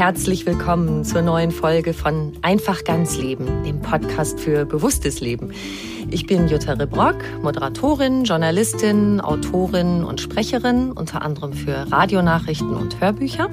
Herzlich 0.00 0.46
willkommen 0.46 1.04
zur 1.04 1.20
neuen 1.20 1.50
Folge 1.50 1.92
von 1.92 2.32
Einfach 2.40 2.84
ganz 2.84 3.18
Leben, 3.18 3.64
dem 3.64 3.82
Podcast 3.82 4.40
für 4.40 4.64
bewusstes 4.64 5.20
Leben. 5.20 5.52
Ich 6.10 6.26
bin 6.26 6.48
Jutta 6.48 6.72
Rebrock, 6.72 7.16
Moderatorin, 7.42 8.24
Journalistin, 8.24 9.20
Autorin 9.20 10.02
und 10.02 10.18
Sprecherin, 10.22 10.92
unter 10.92 11.20
anderem 11.20 11.52
für 11.52 11.92
Radionachrichten 11.92 12.74
und 12.74 12.98
Hörbücher. 12.98 13.50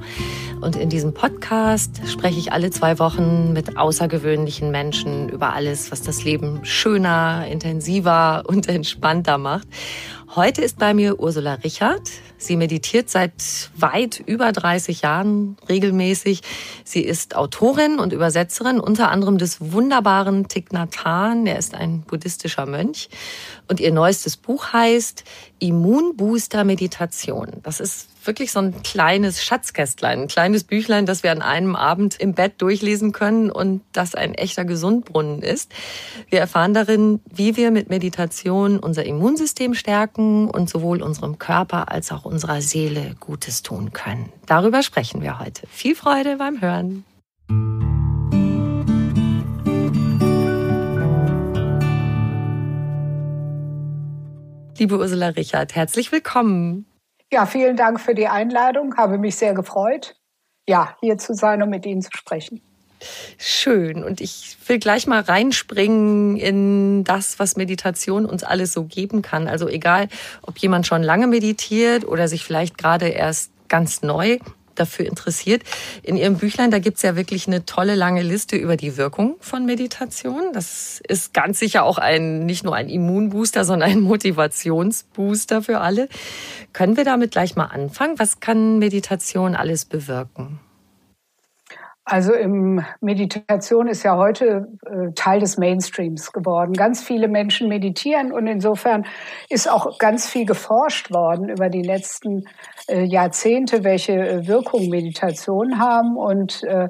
Und 0.62 0.78
in 0.78 0.88
diesem 0.88 1.14
Podcast 1.14 2.00
spreche 2.08 2.40
ich 2.40 2.54
alle 2.54 2.72
zwei 2.72 2.98
Wochen 2.98 3.52
mit 3.52 3.78
außergewöhnlichen 3.78 4.72
Menschen 4.72 5.28
über 5.28 5.52
alles, 5.52 5.92
was 5.92 6.02
das 6.02 6.24
Leben 6.24 6.64
schöner, 6.64 7.46
intensiver 7.52 8.44
und 8.48 8.70
entspannter 8.70 9.38
macht. 9.38 9.68
Heute 10.36 10.62
ist 10.62 10.78
bei 10.78 10.94
mir 10.94 11.20
Ursula 11.20 11.54
Richard. 11.54 12.02
Sie 12.38 12.58
meditiert 12.58 13.10
seit 13.10 13.72
weit 13.78 14.22
über 14.26 14.52
30 14.52 15.02
Jahren 15.02 15.56
regelmäßig. 15.70 16.42
Sie 16.84 17.02
ist 17.02 17.36
Autorin 17.36 17.98
und 17.98 18.12
Übersetzerin 18.12 18.82
unter 18.82 19.10
anderem 19.10 19.38
des 19.38 19.72
wunderbaren 19.72 20.50
Thich 20.50 20.72
Nhat 20.72 21.06
Hanh. 21.06 21.48
Er 21.48 21.58
ist 21.58 21.74
ein 21.74 22.02
buddhistischer 22.02 22.66
Mönch. 22.66 23.10
Und 23.70 23.80
ihr 23.80 23.94
neuestes 23.94 24.36
Buch 24.36 24.74
heißt 24.74 25.24
Immunbooster 25.60 26.66
Meditation. 26.66 27.54
Das 27.64 27.80
ist 27.80 28.10
wirklich 28.28 28.52
so 28.52 28.60
ein 28.60 28.84
kleines 28.84 29.44
Schatzkästlein, 29.44 30.24
ein 30.24 30.28
kleines 30.28 30.64
Büchlein, 30.66 31.06
das 31.06 31.24
wir 31.24 31.32
an 31.32 31.42
einem 31.42 31.76
Abend 31.76 32.20
im 32.20 32.34
Bett 32.34 32.62
durchlesen 32.62 33.14
können 33.14 33.50
und 33.50 33.82
das 33.94 34.14
ein 34.14 34.34
echter 34.36 34.66
Gesundbrunnen 34.66 35.42
ist. 35.42 35.72
Wir 36.30 36.40
erfahren 36.40 36.74
darin, 36.74 37.22
wie 37.32 37.58
wir 37.58 37.72
mit 37.72 37.90
Meditation 37.90 38.80
unser 38.80 39.06
Immunsystem 39.06 39.74
stärken 39.74 40.50
und 40.50 40.70
sowohl 40.70 41.02
unserem 41.02 41.40
Körper 41.40 41.92
als 41.92 42.12
auch 42.12 42.26
unserer 42.26 42.62
Seele 42.62 43.16
Gutes 43.20 43.64
tun 43.64 43.94
können. 43.94 44.32
Darüber 44.46 44.84
sprechen 44.84 45.22
wir 45.22 45.40
heute. 45.40 45.66
Viel 45.68 45.96
Freude 45.96 46.38
beim 46.38 46.62
Hören. 46.62 47.06
Liebe 54.78 55.00
Ursula 55.00 55.30
Richard, 55.30 55.74
herzlich 55.74 56.12
willkommen. 56.12 56.86
Ja, 57.32 57.46
vielen 57.46 57.76
Dank 57.76 58.00
für 58.00 58.16
die 58.16 58.28
Einladung. 58.28 58.96
Habe 58.96 59.18
mich 59.18 59.36
sehr 59.36 59.54
gefreut, 59.54 60.16
ja, 60.68 60.96
hier 61.02 61.18
zu 61.18 61.34
sein 61.34 61.62
und 61.62 61.70
mit 61.70 61.86
Ihnen 61.86 62.02
zu 62.02 62.12
sprechen. 62.14 62.62
Schön. 63.38 64.04
Und 64.04 64.22
ich 64.22 64.58
will 64.66 64.80
gleich 64.80 65.08
mal 65.08 65.22
reinspringen 65.22 66.38
in 66.38 67.04
das, 67.04 67.38
was 67.38 67.56
Meditation 67.56 68.26
uns 68.26 68.44
alles 68.44 68.74
so 68.74 68.86
geben 68.86 69.22
kann. 69.22 69.48
Also 69.48 69.68
egal, 69.68 70.08
ob 70.42 70.58
jemand 70.58 70.88
schon 70.88 71.04
lange 71.04 71.28
meditiert 71.28 72.06
oder 72.08 72.28
sich 72.28 72.44
vielleicht 72.44 72.78
gerade 72.78 73.10
erst 73.10 73.52
ganz 73.68 74.02
neu 74.02 74.40
dafür 74.80 75.06
interessiert. 75.06 75.64
In 76.04 76.18
Ihrem 76.18 76.38
Büchlein, 76.38 76.72
da 76.72 76.80
gibt's 76.80 77.02
ja 77.02 77.16
wirklich 77.16 77.48
eine 77.48 77.66
tolle 77.66 77.96
lange 77.96 78.22
Liste 78.22 78.56
über 78.56 78.78
die 78.78 78.98
Wirkung 78.98 79.36
von 79.40 79.66
Meditation. 79.66 80.54
Das 80.54 81.02
ist 81.08 81.34
ganz 81.34 81.60
sicher 81.60 81.84
auch 81.84 81.98
ein, 81.98 82.46
nicht 82.46 82.64
nur 82.64 82.76
ein 82.76 82.90
Immunbooster, 82.90 83.66
sondern 83.66 83.92
ein 83.92 84.02
Motivationsbooster 84.02 85.62
für 85.62 85.80
alle. 85.80 86.10
Können 86.74 86.98
wir 86.98 87.04
damit 87.04 87.32
gleich 87.32 87.56
mal 87.56 87.66
anfangen? 87.66 88.20
Was 88.20 88.40
kann 88.40 88.80
Meditation 88.80 89.56
alles 89.56 89.86
bewirken? 89.86 90.60
Also 92.10 92.32
im 92.32 92.86
Meditation 93.02 93.90
ist 93.90 94.04
ja 94.04 94.16
heute 94.16 94.70
äh, 94.86 95.12
Teil 95.14 95.42
des 95.42 95.58
Mainstreams 95.58 96.32
geworden. 96.32 96.72
Ganz 96.72 97.04
viele 97.04 97.28
Menschen 97.28 97.68
meditieren 97.68 98.32
und 98.32 98.48
insofern 98.48 99.06
ist 99.50 99.70
auch 99.70 99.98
ganz 99.98 100.30
viel 100.30 100.46
geforscht 100.46 101.12
worden 101.12 101.50
über 101.50 101.68
die 101.68 101.82
letzten 101.82 102.46
äh, 102.88 103.04
Jahrzehnte, 103.04 103.84
welche 103.84 104.14
äh, 104.14 104.48
Wirkung 104.48 104.88
Meditation 104.88 105.80
haben 105.80 106.16
und 106.16 106.64
äh, 106.64 106.88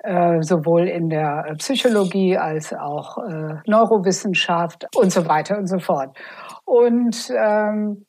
äh, 0.00 0.42
sowohl 0.42 0.88
in 0.88 1.08
der 1.08 1.54
Psychologie 1.56 2.36
als 2.36 2.74
auch 2.74 3.16
äh, 3.16 3.54
Neurowissenschaft 3.66 4.88
und 4.94 5.10
so 5.10 5.26
weiter 5.26 5.56
und 5.56 5.68
so 5.68 5.78
fort. 5.78 6.14
Und 6.66 7.32
ähm, 7.34 8.04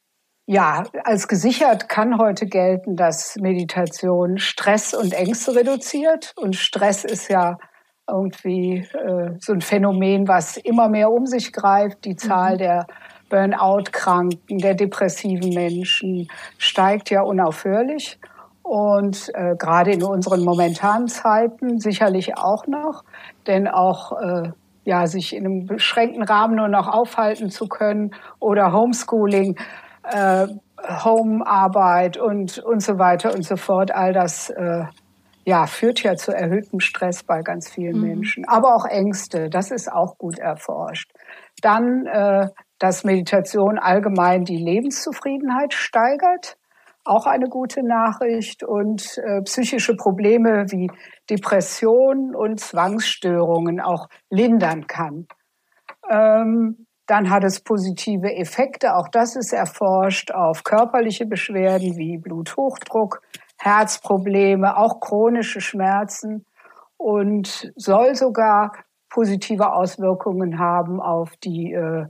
ja, 0.52 0.84
als 1.06 1.30
gesichert 1.30 1.88
kann 1.88 2.18
heute 2.18 2.46
gelten, 2.46 2.98
dass 2.98 3.38
Meditation 3.38 4.38
Stress 4.38 4.94
und 4.94 5.14
Ängste 5.14 5.56
reduziert. 5.56 6.34
Und 6.36 6.58
Stress 6.58 7.06
ist 7.06 7.30
ja 7.30 7.58
irgendwie 8.06 8.86
äh, 8.94 9.30
so 9.40 9.54
ein 9.54 9.62
Phänomen, 9.62 10.28
was 10.28 10.58
immer 10.58 10.90
mehr 10.90 11.10
um 11.10 11.26
sich 11.26 11.54
greift. 11.54 12.04
Die 12.04 12.18
Zahl 12.18 12.56
mhm. 12.56 12.58
der 12.58 12.88
Burnout-Kranken, 13.30 14.58
der 14.58 14.74
depressiven 14.74 15.54
Menschen 15.54 16.28
steigt 16.58 17.10
ja 17.12 17.22
unaufhörlich. 17.22 18.20
Und 18.62 19.32
äh, 19.34 19.56
gerade 19.58 19.94
in 19.94 20.04
unseren 20.04 20.44
momentanen 20.44 21.08
Zeiten 21.08 21.80
sicherlich 21.80 22.38
auch 22.38 22.68
noch, 22.68 23.06
denn 23.48 23.70
auch 23.70 24.20
äh, 24.20 24.52
ja, 24.84 25.08
sich 25.08 25.34
in 25.34 25.46
einem 25.46 25.66
beschränkten 25.66 26.24
Rahmen 26.24 26.56
nur 26.56 26.68
noch 26.68 26.88
aufhalten 26.88 27.50
zu 27.50 27.68
können 27.68 28.12
oder 28.40 28.74
Homeschooling 28.74 29.58
äh, 30.04 30.48
Homearbeit 31.04 32.18
und, 32.18 32.60
und 32.60 32.82
so 32.82 32.98
weiter 32.98 33.34
und 33.34 33.44
so 33.44 33.56
fort, 33.56 33.94
all 33.94 34.14
das 34.14 34.50
äh, 34.50 34.86
ja, 35.46 35.66
führt 35.66 36.04
ja 36.04 36.16
zu 36.16 36.32
erhöhtem 36.32 36.80
Stress 36.80 37.24
bei 37.24 37.42
ganz 37.42 37.70
vielen 37.70 37.98
mhm. 37.98 38.08
Menschen. 38.08 38.48
Aber 38.48 38.76
auch 38.76 38.86
Ängste, 38.86 39.50
das 39.50 39.72
ist 39.72 39.92
auch 39.92 40.18
gut 40.18 40.40
erforscht. 40.40 41.12
Dann, 41.62 42.06
äh, 42.06 42.48
dass 42.80 43.04
Meditation 43.04 43.80
allgemein 43.80 44.44
die 44.44 44.58
Lebenszufriedenheit 44.58 45.74
steigert, 45.74 46.58
auch 47.04 47.26
eine 47.26 47.50
gute 47.50 47.84
Nachricht. 47.84 48.64
Und 48.64 49.18
äh, 49.18 49.42
psychische 49.42 49.96
Probleme 49.96 50.66
wie 50.70 50.92
Depressionen 51.30 52.36
und 52.36 52.60
Zwangsstörungen 52.60 53.80
auch 53.80 54.08
lindern 54.30 54.86
kann. 54.88 55.28
Ähm, 56.10 56.86
dann 57.08 57.30
hat 57.30 57.44
es 57.44 57.60
positive 57.60 58.34
Effekte, 58.36 58.96
auch 58.96 59.08
das 59.10 59.36
ist 59.36 59.54
erforscht, 59.54 60.32
auf 60.32 60.64
körperliche 60.64 61.26
Beschwerden 61.26 61.98
wie 61.98 62.18
Bluthochdruck, 62.18 63.22
Herzprobleme, 63.58 64.78
auch 64.78 65.00
chronische 65.00 65.62
Schmerzen 65.62 66.46
und 66.98 67.72
soll 67.76 68.16
sogar 68.16 68.74
positive 69.10 69.74
Auswirkungen 69.74 70.58
haben 70.58 71.02
auf 71.02 71.36
die 71.44 71.74
äh, 71.74 72.06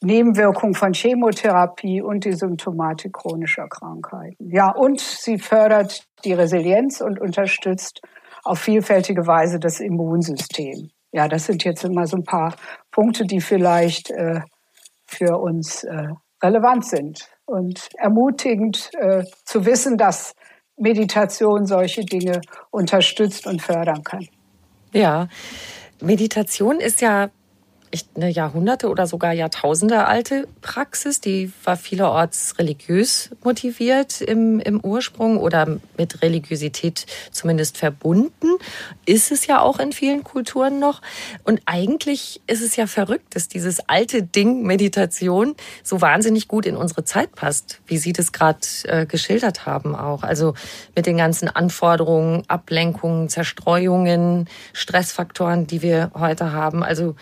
Nebenwirkung 0.00 0.74
von 0.74 0.92
Chemotherapie 0.92 2.02
und 2.02 2.24
die 2.24 2.32
Symptomatik 2.32 3.12
chronischer 3.12 3.68
Krankheiten. 3.68 4.50
Ja, 4.50 4.70
und 4.70 5.00
sie 5.00 5.38
fördert 5.38 6.06
die 6.24 6.32
Resilienz 6.32 7.00
und 7.00 7.20
unterstützt 7.20 8.00
auf 8.44 8.58
vielfältige 8.58 9.26
Weise 9.26 9.60
das 9.60 9.78
Immunsystem. 9.78 10.90
Ja, 11.12 11.28
das 11.28 11.44
sind 11.44 11.64
jetzt 11.64 11.84
immer 11.84 12.06
so 12.06 12.16
ein 12.16 12.24
paar 12.24 12.56
Punkte, 12.90 13.24
die 13.24 13.40
vielleicht 13.40 14.10
äh, 14.10 14.40
für 15.06 15.38
uns 15.38 15.84
äh, 15.84 16.08
relevant 16.42 16.86
sind 16.86 17.28
und 17.44 17.88
ermutigend 17.98 18.90
äh, 18.94 19.24
zu 19.44 19.66
wissen, 19.66 19.98
dass 19.98 20.32
Meditation 20.76 21.66
solche 21.66 22.04
Dinge 22.04 22.40
unterstützt 22.70 23.46
und 23.46 23.60
fördern 23.60 24.02
kann. 24.02 24.26
Ja, 24.92 25.28
Meditation 26.00 26.80
ist 26.80 27.00
ja 27.00 27.30
eine 28.14 28.30
Jahrhunderte 28.30 28.88
oder 28.88 29.06
sogar 29.06 29.32
Jahrtausende 29.32 30.06
alte 30.06 30.48
Praxis. 30.60 31.20
Die 31.20 31.52
war 31.64 31.76
vielerorts 31.76 32.58
religiös 32.58 33.30
motiviert 33.42 34.20
im, 34.20 34.60
im 34.60 34.80
Ursprung 34.80 35.36
oder 35.36 35.78
mit 35.98 36.22
Religiosität 36.22 37.06
zumindest 37.30 37.78
verbunden. 37.78 38.48
Ist 39.04 39.32
es 39.32 39.46
ja 39.46 39.60
auch 39.60 39.78
in 39.78 39.92
vielen 39.92 40.24
Kulturen 40.24 40.78
noch. 40.78 41.02
Und 41.44 41.60
eigentlich 41.66 42.40
ist 42.46 42.62
es 42.62 42.76
ja 42.76 42.86
verrückt, 42.86 43.34
dass 43.34 43.48
dieses 43.48 43.88
alte 43.88 44.22
Ding 44.22 44.62
Meditation 44.62 45.54
so 45.82 46.00
wahnsinnig 46.00 46.48
gut 46.48 46.66
in 46.66 46.76
unsere 46.76 47.04
Zeit 47.04 47.34
passt, 47.34 47.80
wie 47.86 47.98
Sie 47.98 48.12
das 48.12 48.32
gerade 48.32 48.60
äh, 48.84 49.06
geschildert 49.06 49.66
haben 49.66 49.94
auch. 49.94 50.22
Also 50.22 50.54
mit 50.96 51.06
den 51.06 51.18
ganzen 51.18 51.48
Anforderungen, 51.48 52.44
Ablenkungen, 52.48 53.28
Zerstreuungen, 53.28 54.48
Stressfaktoren, 54.72 55.66
die 55.66 55.82
wir 55.82 56.10
heute 56.14 56.52
haben. 56.52 56.82
Also 56.82 57.16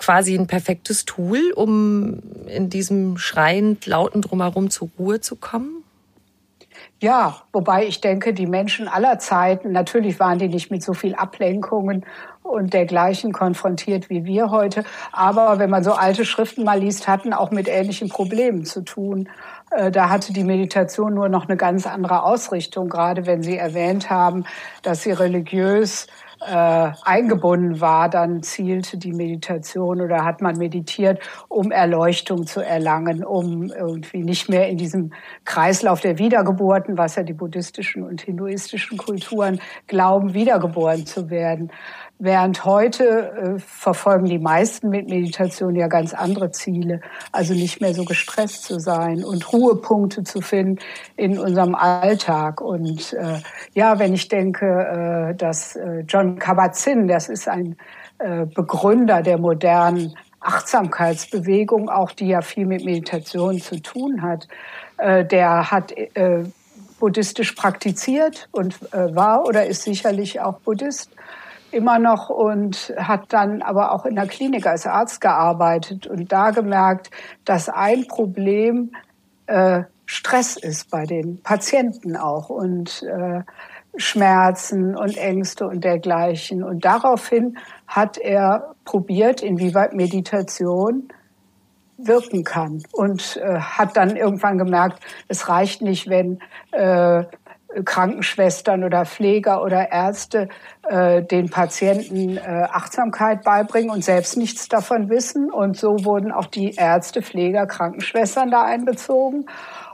quasi 0.00 0.34
ein 0.34 0.46
perfektes 0.46 1.04
Tool, 1.04 1.52
um 1.54 2.20
in 2.46 2.70
diesem 2.70 3.18
schreiend 3.18 3.86
lauten 3.86 4.22
Drumherum 4.22 4.70
zur 4.70 4.88
Ruhe 4.98 5.20
zu 5.20 5.36
kommen? 5.36 5.84
Ja, 6.98 7.42
wobei 7.52 7.86
ich 7.86 8.00
denke, 8.00 8.34
die 8.34 8.46
Menschen 8.46 8.86
aller 8.86 9.18
Zeiten, 9.18 9.72
natürlich 9.72 10.20
waren 10.20 10.38
die 10.38 10.48
nicht 10.48 10.70
mit 10.70 10.82
so 10.82 10.92
viel 10.92 11.14
Ablenkungen 11.14 12.04
und 12.42 12.74
dergleichen 12.74 13.32
konfrontiert 13.32 14.10
wie 14.10 14.24
wir 14.24 14.50
heute, 14.50 14.84
aber 15.12 15.58
wenn 15.58 15.70
man 15.70 15.84
so 15.84 15.92
alte 15.92 16.24
Schriften 16.24 16.64
mal 16.64 16.78
liest, 16.78 17.08
hatten 17.08 17.32
auch 17.32 17.50
mit 17.50 17.68
ähnlichen 17.68 18.08
Problemen 18.08 18.64
zu 18.64 18.82
tun. 18.82 19.28
Äh, 19.70 19.90
da 19.90 20.10
hatte 20.10 20.32
die 20.32 20.44
Meditation 20.44 21.14
nur 21.14 21.28
noch 21.28 21.48
eine 21.48 21.56
ganz 21.56 21.86
andere 21.86 22.22
Ausrichtung, 22.22 22.88
gerade 22.88 23.24
wenn 23.24 23.42
Sie 23.42 23.56
erwähnt 23.56 24.10
haben, 24.10 24.44
dass 24.82 25.02
sie 25.02 25.12
religiös 25.12 26.06
äh, 26.40 26.92
eingebunden 27.02 27.80
war, 27.80 28.08
dann 28.08 28.42
zielte 28.42 28.96
die 28.96 29.12
Meditation 29.12 30.00
oder 30.00 30.24
hat 30.24 30.40
man 30.40 30.56
meditiert, 30.56 31.20
um 31.48 31.70
Erleuchtung 31.70 32.46
zu 32.46 32.60
erlangen, 32.60 33.24
um 33.24 33.70
irgendwie 33.70 34.22
nicht 34.22 34.48
mehr 34.48 34.68
in 34.68 34.78
diesem 34.78 35.12
Kreislauf 35.44 36.00
der 36.00 36.18
Wiedergeburten, 36.18 36.96
was 36.96 37.16
ja 37.16 37.22
die 37.22 37.34
buddhistischen 37.34 38.02
und 38.02 38.22
hinduistischen 38.22 38.96
Kulturen 38.96 39.60
glauben, 39.86 40.32
wiedergeboren 40.32 41.06
zu 41.06 41.30
werden. 41.30 41.70
Während 42.22 42.66
heute 42.66 43.04
äh, 43.56 43.58
verfolgen 43.58 44.26
die 44.26 44.38
meisten 44.38 44.90
mit 44.90 45.08
Meditation 45.08 45.74
ja 45.74 45.88
ganz 45.88 46.12
andere 46.12 46.50
Ziele. 46.50 47.00
Also 47.32 47.54
nicht 47.54 47.80
mehr 47.80 47.94
so 47.94 48.04
gestresst 48.04 48.64
zu 48.64 48.78
sein 48.78 49.24
und 49.24 49.50
Ruhepunkte 49.50 50.22
zu 50.22 50.42
finden 50.42 50.80
in 51.16 51.38
unserem 51.38 51.74
Alltag. 51.74 52.60
Und 52.60 53.14
äh, 53.14 53.40
ja, 53.72 53.98
wenn 53.98 54.12
ich 54.12 54.28
denke, 54.28 55.30
äh, 55.30 55.34
dass 55.34 55.76
äh, 55.76 56.00
John 56.06 56.38
Kabat-Zinn, 56.38 57.08
das 57.08 57.30
ist 57.30 57.48
ein 57.48 57.76
äh, 58.18 58.44
Begründer 58.44 59.22
der 59.22 59.38
modernen 59.38 60.14
Achtsamkeitsbewegung, 60.40 61.88
auch 61.88 62.12
die 62.12 62.28
ja 62.28 62.42
viel 62.42 62.66
mit 62.66 62.84
Meditation 62.84 63.62
zu 63.62 63.80
tun 63.80 64.20
hat, 64.20 64.46
äh, 64.98 65.24
der 65.24 65.70
hat 65.70 65.92
äh, 65.92 66.44
buddhistisch 66.98 67.52
praktiziert 67.52 68.50
und 68.52 68.74
äh, 68.92 69.14
war 69.16 69.46
oder 69.46 69.64
ist 69.64 69.84
sicherlich 69.84 70.38
auch 70.40 70.58
Buddhist 70.58 71.10
immer 71.72 71.98
noch 71.98 72.28
und 72.28 72.92
hat 72.96 73.32
dann 73.32 73.62
aber 73.62 73.92
auch 73.92 74.06
in 74.06 74.14
der 74.14 74.26
Klinik 74.26 74.66
als 74.66 74.86
Arzt 74.86 75.20
gearbeitet 75.20 76.06
und 76.06 76.30
da 76.32 76.50
gemerkt, 76.50 77.10
dass 77.44 77.68
ein 77.68 78.06
Problem 78.06 78.92
äh, 79.46 79.82
Stress 80.06 80.56
ist 80.56 80.90
bei 80.90 81.06
den 81.06 81.40
Patienten 81.42 82.16
auch 82.16 82.50
und 82.50 83.02
äh, 83.02 83.42
Schmerzen 83.96 84.96
und 84.96 85.16
Ängste 85.16 85.66
und 85.66 85.84
dergleichen. 85.84 86.62
Und 86.62 86.84
daraufhin 86.84 87.58
hat 87.86 88.18
er 88.18 88.74
probiert, 88.84 89.42
inwieweit 89.42 89.94
Meditation 89.94 91.08
wirken 91.96 92.44
kann 92.44 92.82
und 92.92 93.36
äh, 93.36 93.58
hat 93.58 93.96
dann 93.96 94.16
irgendwann 94.16 94.58
gemerkt, 94.58 95.00
es 95.28 95.48
reicht 95.48 95.82
nicht, 95.82 96.08
wenn 96.08 96.40
äh, 96.72 97.24
Krankenschwestern 97.84 98.84
oder 98.84 99.04
Pfleger 99.04 99.62
oder 99.62 99.92
Ärzte 99.92 100.48
äh, 100.88 101.22
den 101.22 101.50
Patienten 101.50 102.36
äh, 102.36 102.66
Achtsamkeit 102.70 103.44
beibringen 103.44 103.90
und 103.90 104.04
selbst 104.04 104.36
nichts 104.36 104.68
davon 104.68 105.08
wissen. 105.08 105.50
Und 105.52 105.76
so 105.76 106.04
wurden 106.04 106.32
auch 106.32 106.46
die 106.46 106.74
Ärzte, 106.74 107.22
Pfleger, 107.22 107.66
Krankenschwestern 107.66 108.50
da 108.50 108.62
einbezogen. 108.64 109.46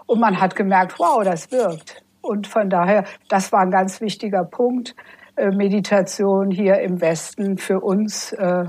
Und 0.06 0.20
man 0.20 0.40
hat 0.40 0.56
gemerkt, 0.56 0.98
wow, 0.98 1.22
das 1.22 1.50
wirkt. 1.52 2.02
Und 2.22 2.46
von 2.46 2.70
daher, 2.70 3.04
das 3.28 3.52
war 3.52 3.60
ein 3.60 3.70
ganz 3.70 4.00
wichtiger 4.00 4.44
Punkt, 4.44 4.94
äh, 5.36 5.50
Meditation 5.50 6.50
hier 6.50 6.80
im 6.80 7.00
Westen 7.00 7.58
für 7.58 7.80
uns 7.80 8.32
äh, 8.32 8.64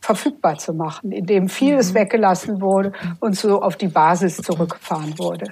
verfügbar 0.00 0.58
zu 0.58 0.72
machen, 0.72 1.12
indem 1.12 1.48
vieles 1.48 1.92
mhm. 1.92 1.98
weggelassen 1.98 2.60
wurde 2.60 2.92
und 3.20 3.36
so 3.36 3.60
auf 3.60 3.76
die 3.76 3.88
Basis 3.88 4.36
zurückgefahren 4.38 5.18
wurde. 5.18 5.46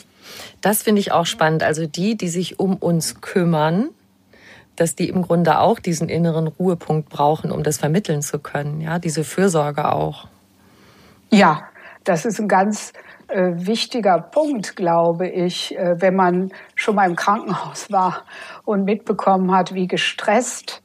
Das 0.61 0.83
finde 0.83 1.01
ich 1.01 1.13
auch 1.13 1.27
spannend. 1.27 1.63
Also 1.63 1.87
die, 1.87 2.17
die 2.17 2.29
sich 2.29 2.59
um 2.59 2.77
uns 2.77 3.21
kümmern, 3.21 3.89
dass 4.77 4.95
die 4.95 5.09
im 5.09 5.23
Grunde 5.23 5.59
auch 5.59 5.79
diesen 5.79 6.09
inneren 6.09 6.47
Ruhepunkt 6.47 7.09
brauchen, 7.09 7.51
um 7.51 7.63
das 7.63 7.79
vermitteln 7.79 8.23
zu 8.23 8.39
können. 8.39 8.81
Ja, 8.81 8.99
diese 8.99 9.25
Fürsorge 9.25 9.91
auch. 9.91 10.29
Ja, 11.31 11.65
das 12.05 12.25
ist 12.25 12.39
ein 12.39 12.49
ganz 12.49 12.93
äh, 13.29 13.53
wichtiger 13.57 14.21
Punkt, 14.21 14.77
glaube 14.77 15.29
ich, 15.29 15.77
äh, 15.77 16.01
wenn 16.01 16.15
man 16.15 16.53
schon 16.75 16.95
mal 16.95 17.09
im 17.09 17.17
Krankenhaus 17.17 17.91
war 17.91 18.25
und 18.65 18.85
mitbekommen 18.85 19.53
hat, 19.53 19.75
wie 19.75 19.89
gestresst 19.89 20.83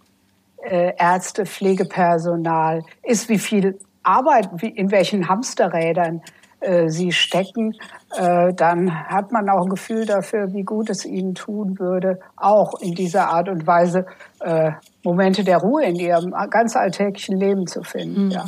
äh, 0.63 0.93
Ärzte, 0.97 1.45
Pflegepersonal 1.45 2.83
ist, 3.03 3.29
wie 3.29 3.39
viel 3.39 3.77
Arbeit, 4.03 4.49
wie, 4.55 4.69
in 4.69 4.89
welchen 4.89 5.27
Hamsterrädern 5.29 6.21
äh, 6.61 6.89
sie 6.89 7.11
stecken, 7.11 7.75
äh, 8.15 8.53
dann 8.53 9.09
hat 9.09 9.31
man 9.31 9.49
auch 9.49 9.63
ein 9.63 9.69
Gefühl 9.69 10.05
dafür, 10.05 10.53
wie 10.53 10.63
gut 10.63 10.89
es 10.89 11.05
ihnen 11.05 11.33
tun 11.35 11.79
würde, 11.79 12.19
auch 12.35 12.79
in 12.79 12.93
dieser 12.93 13.29
Art 13.29 13.49
und 13.49 13.65
Weise 13.65 14.05
äh, 14.39 14.71
Momente 15.03 15.43
der 15.43 15.57
Ruhe 15.57 15.83
in 15.83 15.95
ihrem 15.95 16.33
ganz 16.51 16.75
alltäglichen 16.75 17.37
Leben 17.37 17.65
zu 17.65 17.83
finden. 17.83 18.25
Mhm. 18.25 18.31
Ja. 18.31 18.45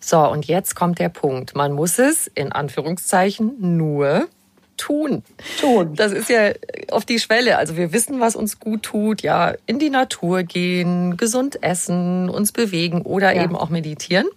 So, 0.00 0.20
und 0.30 0.46
jetzt 0.46 0.74
kommt 0.74 0.98
der 0.98 1.10
Punkt. 1.10 1.54
Man 1.54 1.72
muss 1.72 1.98
es 1.98 2.26
in 2.28 2.52
Anführungszeichen 2.52 3.76
nur 3.76 4.26
tun. 4.78 5.22
Tun. 5.60 5.94
Das 5.94 6.12
ist 6.12 6.30
ja 6.30 6.52
auf 6.90 7.04
die 7.04 7.18
Schwelle. 7.18 7.58
Also 7.58 7.76
wir 7.76 7.92
wissen, 7.92 8.20
was 8.20 8.34
uns 8.34 8.58
gut 8.58 8.84
tut. 8.84 9.20
Ja, 9.20 9.52
in 9.66 9.78
die 9.78 9.90
Natur 9.90 10.44
gehen, 10.44 11.18
gesund 11.18 11.62
essen, 11.62 12.30
uns 12.30 12.52
bewegen 12.52 13.02
oder 13.02 13.34
ja. 13.34 13.42
eben 13.42 13.56
auch 13.56 13.68
meditieren 13.68 14.28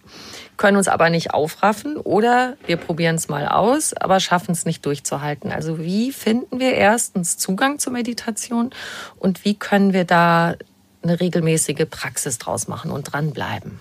können 0.56 0.76
uns 0.76 0.88
aber 0.88 1.10
nicht 1.10 1.34
aufraffen 1.34 1.96
oder 1.96 2.56
wir 2.66 2.76
probieren 2.76 3.16
es 3.16 3.28
mal 3.28 3.48
aus, 3.48 3.94
aber 3.94 4.20
schaffen 4.20 4.52
es 4.52 4.64
nicht 4.64 4.84
durchzuhalten. 4.86 5.50
Also 5.50 5.78
wie 5.78 6.12
finden 6.12 6.60
wir 6.60 6.74
erstens 6.74 7.38
Zugang 7.38 7.78
zur 7.78 7.92
Meditation 7.92 8.70
und 9.18 9.44
wie 9.44 9.54
können 9.54 9.92
wir 9.92 10.04
da 10.04 10.54
eine 11.02 11.20
regelmäßige 11.20 11.86
Praxis 11.90 12.38
draus 12.38 12.68
machen 12.68 12.90
und 12.90 13.12
dranbleiben? 13.12 13.80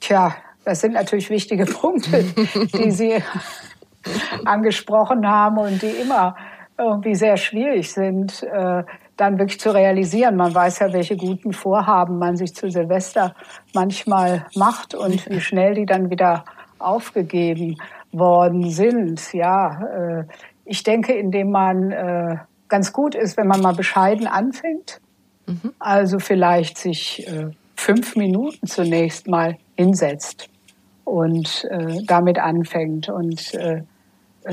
Tja, 0.00 0.34
das 0.64 0.80
sind 0.80 0.92
natürlich 0.92 1.30
wichtige 1.30 1.66
Punkte, 1.66 2.24
die 2.74 2.90
Sie 2.90 3.22
angesprochen 4.44 5.26
haben 5.26 5.58
und 5.58 5.82
die 5.82 5.90
immer 5.90 6.36
irgendwie 6.78 7.14
sehr 7.14 7.36
schwierig 7.36 7.92
sind. 7.92 8.42
Dann 9.16 9.38
wirklich 9.38 9.60
zu 9.60 9.72
realisieren. 9.72 10.36
Man 10.36 10.54
weiß 10.54 10.80
ja, 10.80 10.92
welche 10.92 11.16
guten 11.16 11.52
Vorhaben 11.52 12.18
man 12.18 12.36
sich 12.36 12.54
zu 12.54 12.68
Silvester 12.68 13.34
manchmal 13.72 14.46
macht 14.56 14.94
und 14.94 15.28
wie 15.30 15.40
schnell 15.40 15.74
die 15.74 15.86
dann 15.86 16.10
wieder 16.10 16.44
aufgegeben 16.78 17.76
worden 18.12 18.70
sind. 18.70 19.32
Ja, 19.32 19.82
äh, 19.86 20.24
ich 20.64 20.82
denke, 20.82 21.12
indem 21.12 21.50
man 21.50 21.92
äh, 21.92 22.36
ganz 22.68 22.92
gut 22.92 23.14
ist, 23.14 23.36
wenn 23.36 23.46
man 23.46 23.60
mal 23.60 23.74
bescheiden 23.74 24.26
anfängt. 24.26 25.00
Mhm. 25.46 25.72
Also 25.78 26.18
vielleicht 26.18 26.78
sich 26.78 27.26
äh, 27.28 27.50
fünf 27.76 28.16
Minuten 28.16 28.66
zunächst 28.66 29.28
mal 29.28 29.56
hinsetzt 29.76 30.48
und 31.04 31.68
damit 32.06 32.38
anfängt 32.38 33.10
und 33.10 33.52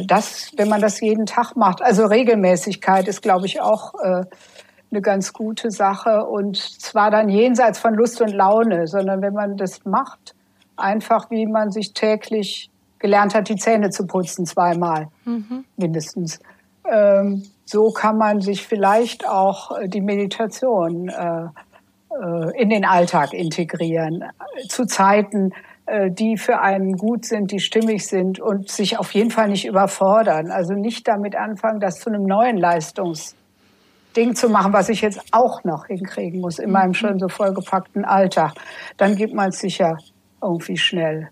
das, 0.07 0.51
wenn 0.55 0.69
man 0.69 0.81
das 0.81 0.99
jeden 1.01 1.25
Tag 1.25 1.55
macht, 1.55 1.81
also 1.81 2.05
Regelmäßigkeit 2.05 3.07
ist, 3.07 3.21
glaube 3.21 3.45
ich, 3.45 3.61
auch 3.61 3.93
äh, 4.01 4.23
eine 4.91 5.01
ganz 5.01 5.33
gute 5.33 5.71
Sache 5.71 6.25
und 6.25 6.57
zwar 6.57 7.12
dann 7.12 7.29
jenseits 7.29 7.79
von 7.79 7.93
Lust 7.93 8.21
und 8.21 8.33
Laune, 8.33 8.88
sondern 8.88 9.21
wenn 9.21 9.33
man 9.33 9.57
das 9.57 9.86
macht, 9.86 10.36
einfach 10.75 11.29
wie 11.31 11.45
man 11.45 11.71
sich 11.71 11.93
täglich 11.93 12.69
gelernt 13.00 13.33
hat, 13.33 13.50
die 13.50 13.55
Zähne 13.55 13.89
zu 13.89 14.05
putzen 14.05 14.45
zweimal 14.45 15.07
mhm. 15.25 15.65
mindestens. 15.77 16.39
Ähm, 16.86 17.43
so 17.65 17.91
kann 17.91 18.17
man 18.17 18.41
sich 18.41 18.67
vielleicht 18.67 19.27
auch 19.27 19.77
äh, 19.77 19.88
die 19.88 20.01
Meditation 20.01 21.10
äh, 21.10 21.45
äh, 22.21 22.62
in 22.62 22.69
den 22.69 22.86
Alltag 22.86 23.33
integrieren. 23.33 24.25
Zu 24.67 24.86
Zeiten, 24.86 25.53
äh, 25.86 26.12
die 26.12 26.38
für 26.38 26.60
einen 26.60 26.98
gut 26.98 27.25
sind, 27.25 27.51
die 27.51 27.60
stimmig 27.60 28.07
sind 28.07 28.39
und 28.39 28.69
sich 28.69 29.00
auf 29.00 29.13
jeden 29.13 29.31
Fall 29.31 29.50
nicht 29.50 29.65
überfordern. 29.65 30.51
Also 30.51 30.74
nicht 30.74 31.07
damit 31.07 31.36
anfangen, 31.36 31.79
das 31.79 32.00
zu 32.00 32.10
einem 32.10 32.24
neuen 32.24 32.57
Leistungsding 34.11 34.35
zu 34.35 34.49
machen, 34.49 34.73
was 34.73 34.89
ich 34.89 35.01
jetzt 35.01 35.21
auch 35.31 35.63
noch 35.63 35.87
hinkriegen 35.87 36.41
muss 36.41 36.59
in 36.59 36.71
meinem 36.71 36.93
schon 36.93 37.19
so 37.19 37.29
vollgepackten 37.29 38.05
Alltag. 38.05 38.53
Dann 38.97 39.15
gibt 39.15 39.33
man 39.33 39.49
es 39.49 39.59
sicher 39.59 39.97
irgendwie 40.41 40.77
schnell, 40.77 41.29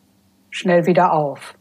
schnell 0.50 0.86
wieder 0.86 1.14
auf. 1.14 1.56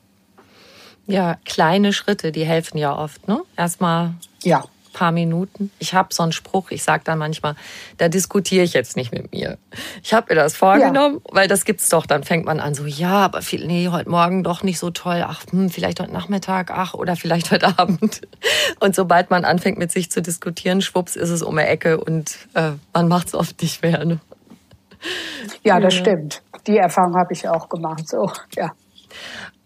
Ja, 1.06 1.36
kleine 1.44 1.92
Schritte, 1.92 2.32
die 2.32 2.44
helfen 2.44 2.78
ja 2.78 2.96
oft, 2.96 3.26
ne? 3.28 3.40
Erstmal 3.56 4.14
ja 4.42 4.62
paar 4.92 5.12
Minuten. 5.12 5.70
Ich 5.78 5.94
habe 5.94 6.12
so 6.12 6.22
einen 6.22 6.32
Spruch, 6.32 6.70
ich 6.70 6.82
sage 6.82 7.02
dann 7.04 7.18
manchmal, 7.18 7.54
da 7.96 8.08
diskutiere 8.08 8.64
ich 8.64 8.72
jetzt 8.72 8.96
nicht 8.96 9.12
mit 9.12 9.32
mir. 9.32 9.58
Ich 10.02 10.14
habe 10.14 10.26
mir 10.30 10.40
das 10.40 10.56
vorgenommen, 10.56 11.20
ja. 11.26 11.34
weil 11.34 11.48
das 11.48 11.64
gibt's 11.64 11.88
doch. 11.88 12.06
Dann 12.06 12.24
fängt 12.24 12.44
man 12.44 12.60
an 12.60 12.74
so, 12.74 12.86
ja, 12.86 13.24
aber 13.24 13.42
viel, 13.42 13.66
nee, 13.66 13.88
heute 13.88 14.10
Morgen 14.10 14.42
doch 14.42 14.62
nicht 14.62 14.78
so 14.78 14.90
toll. 14.90 15.24
Ach, 15.26 15.44
hm, 15.50 15.70
vielleicht 15.70 16.00
heute 16.00 16.12
Nachmittag, 16.12 16.70
ach, 16.70 16.94
oder 16.94 17.16
vielleicht 17.16 17.50
heute 17.50 17.66
Abend. 17.78 18.22
Und 18.80 18.94
sobald 18.94 19.30
man 19.30 19.44
anfängt 19.44 19.78
mit 19.78 19.92
sich 19.92 20.10
zu 20.10 20.22
diskutieren, 20.22 20.82
schwupps 20.82 21.16
ist 21.16 21.30
es 21.30 21.42
um 21.42 21.56
die 21.56 21.62
Ecke 21.62 21.98
und 21.98 22.36
äh, 22.54 22.72
man 22.92 23.08
macht 23.08 23.28
es 23.28 23.34
oft 23.34 23.60
nicht 23.62 23.82
mehr. 23.82 24.04
Ne? 24.04 24.20
Ja, 25.62 25.80
das 25.80 25.94
ja. 25.94 26.00
stimmt. 26.00 26.42
Die 26.66 26.76
Erfahrung 26.76 27.16
habe 27.16 27.32
ich 27.32 27.48
auch 27.48 27.68
gemacht. 27.68 28.08
So, 28.08 28.30
ja. 28.54 28.72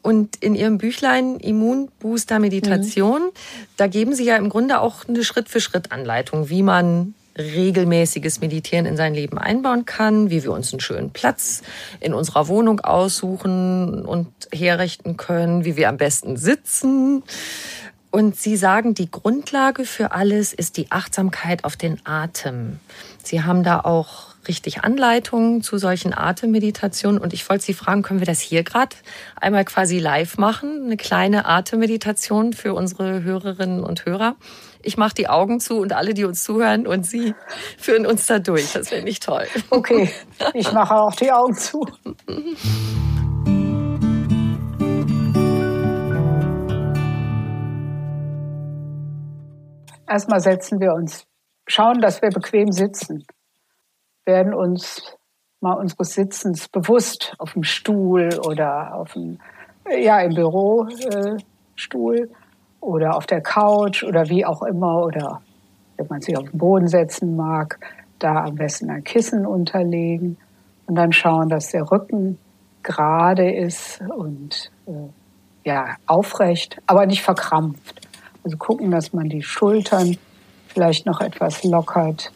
Und 0.03 0.37
in 0.37 0.57
Ihrem 0.57 0.79
Büchlein 0.79 1.37
Immunbooster 1.37 2.41
Meditation, 2.41 3.23
mhm. 3.23 3.31
da 3.77 3.87
geben 3.87 4.15
Sie 4.15 4.25
ja 4.25 4.37
im 4.37 4.49
Grunde 4.49 4.81
auch 4.81 5.09
eine 5.09 5.23
Schritt-für-Schritt-Anleitung, 5.23 6.49
wie 6.49 6.63
man 6.63 7.15
regelmäßiges 7.39 8.41
Meditieren 8.41 8.85
in 8.85 8.97
sein 8.97 9.15
Leben 9.15 9.39
einbauen 9.39 9.87
kann, 9.87 10.29
wie 10.31 10.43
wir 10.43 10.53
uns 10.53 10.73
einen 10.73 10.81
schönen 10.81 11.11
Platz 11.11 11.63
in 12.01 12.13
unserer 12.13 12.49
Wohnung 12.49 12.81
aussuchen 12.81 14.05
und 14.05 14.29
herrichten 14.53 15.17
können, 15.17 15.65
wie 15.65 15.77
wir 15.77 15.89
am 15.89 15.97
besten 15.97 16.37
sitzen. 16.37 17.23
Und 18.11 18.37
Sie 18.37 18.57
sagen, 18.57 18.93
die 18.93 19.11
Grundlage 19.11 19.87
für 19.87 20.13
alles 20.13 20.53
ist 20.53 20.77
die 20.77 20.91
Achtsamkeit 20.91 21.65
auf 21.65 21.77
den 21.77 21.99
Atem. 22.05 22.81
Sie 23.23 23.43
haben 23.43 23.63
da 23.63 23.81
auch 23.81 24.32
richtig 24.49 24.83
Anleitungen 24.85 25.63
zu 25.63 25.79
solchen 25.79 26.13
Atemmeditationen. 26.17 27.21
Und 27.21 27.33
ich 27.33 27.49
wollte 27.49 27.65
Sie 27.65 27.75
fragen, 27.75 28.03
können 28.03 28.21
wir 28.21 28.27
das 28.27 28.41
hier 28.41 28.63
gerade 28.63 28.97
einmal 29.41 29.65
quasi 29.65 29.99
live 29.99 30.39
machen? 30.39 30.85
Eine 30.85 30.97
kleine 30.97 31.47
Atemmeditation 31.47 32.53
für 32.53 32.75
unsere 32.75 33.23
Hörerinnen 33.23 33.85
und 33.85 34.05
Hörer. 34.05 34.37
Ich 34.83 34.97
mache 34.97 35.15
die 35.15 35.29
Augen 35.29 35.61
zu 35.61 35.79
und 35.79 35.93
alle, 35.93 36.13
die 36.15 36.25
uns 36.25 36.43
zuhören 36.43 36.87
und 36.87 37.07
Sie 37.07 37.35
führen 37.79 38.07
uns 38.07 38.27
da 38.27 38.39
durch. 38.39 38.73
Das 38.73 38.91
wäre 38.91 39.03
nicht 39.03 39.23
toll. 39.23 39.47
Okay, 39.71 40.11
ich 40.55 40.73
mache 40.73 40.95
auch 40.95 41.15
die 41.15 41.31
Augen 41.31 41.55
zu. 41.55 41.87
Erstmal 50.09 50.41
setzen 50.41 50.79
wir 50.79 50.93
uns, 50.93 51.25
schauen, 51.67 52.03
dass 52.03 52.21
wir 52.21 52.29
bequem 52.29 52.71
sitzen 52.71 53.25
werden 54.25 54.55
uns 54.55 55.17
mal 55.61 55.75
unseres 55.75 56.15
Sitzens 56.15 56.69
bewusst 56.69 57.35
auf 57.39 57.53
dem 57.53 57.65
Stuhl 57.65 58.31
oder 58.45 58.95
auf 58.95 59.13
dem, 59.13 59.39
ja, 59.89 60.21
im 60.21 60.35
Bürostuhl 60.35 62.17
äh, 62.17 62.27
oder 62.81 63.17
auf 63.17 63.27
der 63.27 63.41
Couch 63.41 64.03
oder 64.03 64.29
wie 64.29 64.45
auch 64.45 64.63
immer 64.63 65.05
oder 65.05 65.41
wenn 65.97 66.07
man 66.09 66.21
sich 66.21 66.37
auf 66.37 66.51
den 66.51 66.59
Boden 66.59 66.89
setzen 66.89 67.37
mag, 67.37 67.79
da 68.19 68.45
am 68.45 68.57
besten 68.57 68.91
ein 68.91 69.05
Kissen 69.05 69.47
unterlegen 69.47 70.37
und 70.87 70.97
dann 70.97 71.13
schauen, 71.13 71.49
dass 71.49 71.71
der 71.71 71.91
Rücken 71.91 72.39
gerade 72.83 73.53
ist 73.53 74.01
und 74.17 74.73
äh, 74.87 75.69
ja 75.69 75.95
aufrecht, 76.07 76.79
aber 76.87 77.07
nicht 77.07 77.23
verkrampft. 77.23 78.01
Also 78.43 78.57
gucken, 78.57 78.91
dass 78.91 79.13
man 79.13 79.29
die 79.29 79.43
Schultern 79.43 80.17
vielleicht 80.67 81.07
noch 81.07 81.21
etwas 81.21 81.63
lockert 81.63 82.33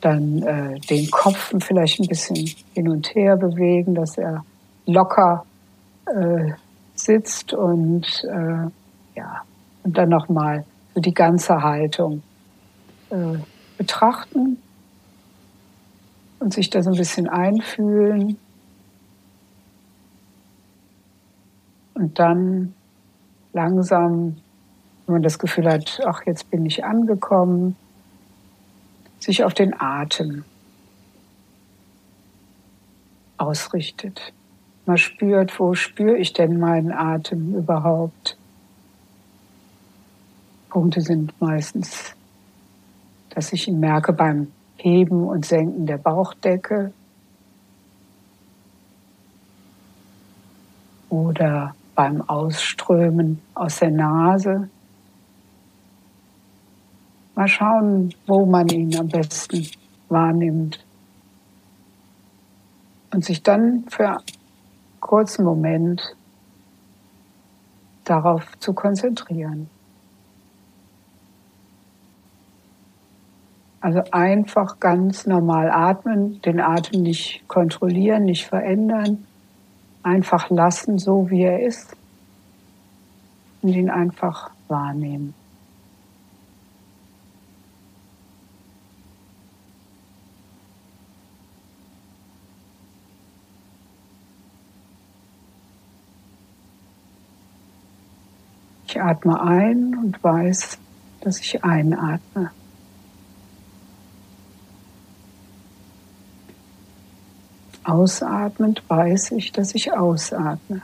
dann 0.00 0.42
äh, 0.42 0.78
den 0.80 1.10
Kopf 1.10 1.54
vielleicht 1.60 2.00
ein 2.00 2.06
bisschen 2.06 2.36
hin 2.74 2.88
und 2.88 3.14
her 3.14 3.36
bewegen, 3.36 3.94
dass 3.94 4.16
er 4.16 4.44
locker 4.86 5.44
äh, 6.06 6.52
sitzt 6.94 7.52
und 7.52 8.24
äh, 8.24 8.70
ja 9.16 9.42
und 9.82 9.96
dann 9.96 10.08
noch 10.08 10.28
mal 10.28 10.64
so 10.94 11.00
die 11.00 11.14
ganze 11.14 11.62
Haltung 11.62 12.22
äh, 13.10 13.38
betrachten 13.76 14.58
und 16.40 16.52
sich 16.52 16.70
da 16.70 16.82
so 16.82 16.90
ein 16.90 16.96
bisschen 16.96 17.28
einfühlen. 17.28 18.36
Und 21.94 22.18
dann 22.18 22.74
langsam, 23.52 24.36
wenn 25.06 25.14
man 25.14 25.22
das 25.22 25.38
Gefühl 25.38 25.68
hat, 25.68 26.00
ach 26.06 26.22
jetzt 26.26 26.50
bin 26.50 26.64
ich 26.66 26.84
angekommen 26.84 27.76
sich 29.18 29.44
auf 29.44 29.54
den 29.54 29.78
Atem 29.78 30.44
ausrichtet. 33.36 34.32
Man 34.86 34.98
spürt, 34.98 35.58
wo 35.60 35.74
spüre 35.74 36.16
ich 36.16 36.32
denn 36.32 36.58
meinen 36.58 36.92
Atem 36.92 37.54
überhaupt? 37.54 38.36
Punkte 40.68 41.00
sind 41.00 41.38
meistens, 41.40 42.14
dass 43.30 43.52
ich 43.52 43.68
ihn 43.68 43.80
merke 43.80 44.12
beim 44.12 44.52
Heben 44.76 45.24
und 45.24 45.44
Senken 45.44 45.86
der 45.86 45.98
Bauchdecke 45.98 46.92
oder 51.08 51.74
beim 51.94 52.22
Ausströmen 52.28 53.40
aus 53.54 53.80
der 53.80 53.90
Nase. 53.90 54.68
Mal 57.38 57.46
schauen, 57.46 58.12
wo 58.26 58.44
man 58.46 58.66
ihn 58.66 58.98
am 58.98 59.06
besten 59.06 59.64
wahrnimmt. 60.08 60.84
Und 63.12 63.24
sich 63.24 63.44
dann 63.44 63.84
für 63.88 64.08
einen 64.08 64.24
kurzen 64.98 65.44
Moment 65.44 66.16
darauf 68.02 68.58
zu 68.58 68.72
konzentrieren. 68.72 69.70
Also 73.82 74.02
einfach 74.10 74.80
ganz 74.80 75.24
normal 75.24 75.70
atmen, 75.70 76.42
den 76.42 76.58
Atem 76.58 77.02
nicht 77.02 77.46
kontrollieren, 77.46 78.24
nicht 78.24 78.48
verändern, 78.48 79.28
einfach 80.02 80.50
lassen, 80.50 80.98
so 80.98 81.30
wie 81.30 81.44
er 81.44 81.62
ist 81.64 81.96
und 83.62 83.68
ihn 83.68 83.90
einfach 83.90 84.50
wahrnehmen. 84.66 85.34
Ich 98.88 99.02
atme 99.02 99.38
ein 99.42 99.94
und 99.98 100.24
weiß, 100.24 100.78
dass 101.20 101.38
ich 101.40 101.62
einatme. 101.62 102.50
Ausatmend 107.84 108.82
weiß 108.88 109.32
ich, 109.32 109.52
dass 109.52 109.74
ich 109.74 109.92
ausatme. 109.92 110.80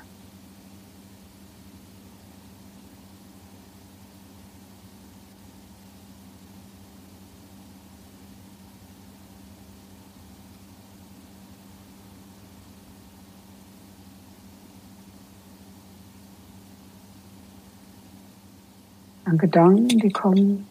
An 19.34 19.38
Gedanken, 19.38 19.98
die 19.98 20.12
kommen, 20.12 20.64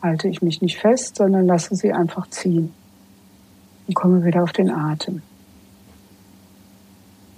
halte 0.00 0.26
ich 0.28 0.40
mich 0.40 0.62
nicht 0.62 0.78
fest, 0.78 1.16
sondern 1.16 1.46
lasse 1.46 1.76
sie 1.76 1.92
einfach 1.92 2.26
ziehen 2.30 2.72
und 3.86 3.94
komme 3.94 4.24
wieder 4.24 4.42
auf 4.42 4.52
den 4.52 4.70
Atem. 4.70 5.20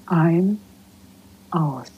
Ein, 0.06 0.60
aus. 1.50 1.90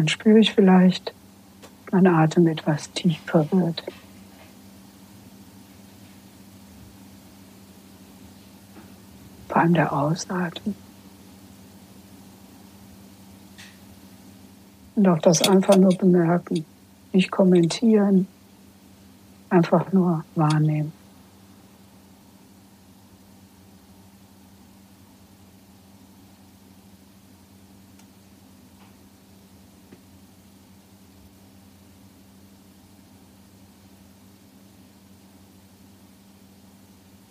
Dann 0.00 0.08
spüre 0.08 0.38
ich 0.38 0.54
vielleicht, 0.54 1.12
mein 1.92 2.06
Atem 2.06 2.46
etwas 2.46 2.90
tiefer 2.92 3.46
wird. 3.52 3.84
Vor 9.46 9.56
allem 9.58 9.74
der 9.74 9.92
Ausatmen. 9.92 10.74
Und 14.96 15.06
auch 15.06 15.18
das 15.18 15.46
einfach 15.46 15.76
nur 15.76 15.94
bemerken, 15.94 16.64
nicht 17.12 17.30
kommentieren, 17.30 18.26
einfach 19.50 19.92
nur 19.92 20.24
wahrnehmen. 20.34 20.94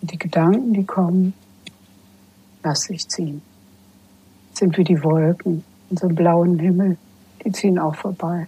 Die 0.02 0.18
Gedanken, 0.18 0.72
die 0.72 0.84
kommen, 0.84 1.34
lass 2.62 2.82
sich 2.82 3.08
ziehen. 3.08 3.42
Sind 4.54 4.76
wie 4.76 4.84
die 4.84 5.02
Wolken 5.02 5.64
einem 5.90 6.14
blauen 6.14 6.58
Himmel 6.58 6.96
die 7.44 7.52
ziehen 7.52 7.78
auch 7.78 7.94
vorbei. 7.94 8.46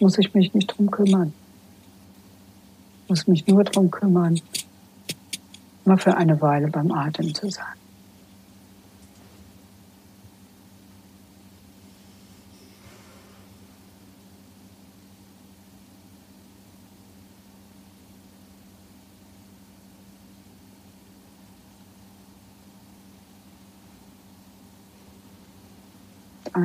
Muss 0.00 0.18
ich 0.18 0.34
mich 0.34 0.54
nicht 0.54 0.66
drum 0.68 0.90
kümmern. 0.90 1.32
Muss 3.08 3.26
mich 3.26 3.46
nur 3.46 3.64
drum 3.64 3.90
kümmern, 3.90 4.40
mal 5.84 5.96
für 5.96 6.16
eine 6.16 6.40
Weile 6.42 6.68
beim 6.68 6.92
Atem 6.92 7.34
zu 7.34 7.50
sein. 7.50 7.64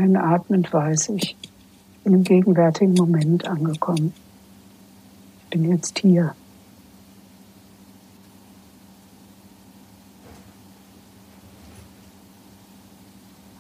Einatmend 0.04 0.74
weiß 0.74 1.10
ich, 1.10 1.38
im 2.04 2.26
gegenwärtigen 2.26 2.94
Moment 2.94 3.48
angekommen. 3.48 4.14
Ich 5.44 5.50
bin 5.52 5.72
jetzt 5.72 5.98
hier. 6.00 6.36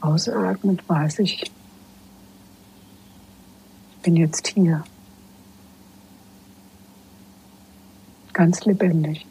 Ausatmend 0.01 0.83
weiß 0.89 1.19
ich, 1.19 1.43
ich 1.43 1.51
bin 4.01 4.17
jetzt 4.17 4.47
hier. 4.49 4.83
Ganz 8.33 8.65
lebendig. 8.65 9.25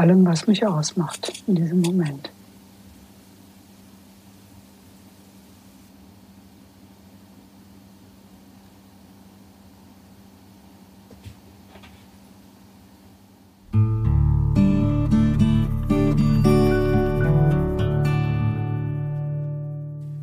Allem, 0.00 0.24
was 0.24 0.46
mich 0.46 0.66
ausmacht 0.66 1.42
in 1.46 1.56
diesem 1.56 1.82
Moment. 1.82 2.30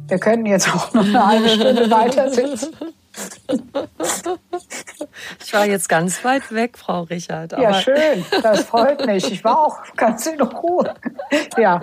Wir 0.07 0.19
können 0.19 0.47
jetzt 0.47 0.73
auch 0.73 0.93
noch 0.93 1.03
eine 1.03 1.27
halbe 1.27 1.49
Stunde 1.49 1.91
weiter 1.91 2.31
sitzen. 2.31 2.73
Ich 5.47 5.53
war 5.53 5.65
jetzt 5.65 5.87
ganz 5.87 6.25
weit 6.25 6.51
weg, 6.51 6.77
Frau 6.77 7.03
Richard. 7.03 7.53
ja, 7.53 7.73
schön. 7.75 8.25
Das 8.43 8.65
freut 8.65 9.05
mich. 9.05 9.31
Ich 9.31 9.45
war 9.45 9.57
auch 9.57 9.77
ganz 9.95 10.25
in 10.25 10.41
Ruhe. 10.41 10.93
Ja. 11.57 11.79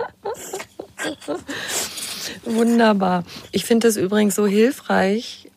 Wunderbar. 2.43 3.23
Ich 3.51 3.65
finde 3.65 3.87
es 3.87 3.97
übrigens 3.97 4.35
so 4.35 4.45
hilfreich, 4.45 5.49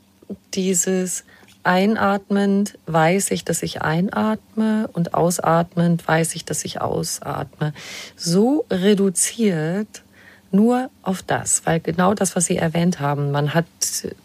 dieses 0.55 1.25
einatmend 1.65 2.79
weiß 2.87 3.31
ich, 3.31 3.45
dass 3.45 3.63
ich 3.63 3.83
einatme 3.83 4.89
und 4.95 5.13
ausatmend 5.13 6.09
weiß 6.09 6.35
ich, 6.35 6.47
dass 6.47 6.65
ich 6.65 6.81
ausatme. 6.81 7.75
So 8.17 8.65
reduziert 8.71 10.03
nur 10.51 10.91
auf 11.03 11.23
das, 11.23 11.63
weil 11.67 11.81
genau 11.81 12.15
das, 12.15 12.35
was 12.35 12.47
Sie 12.47 12.57
erwähnt 12.57 13.01
haben, 13.01 13.31
man 13.31 13.53
hat 13.55 13.67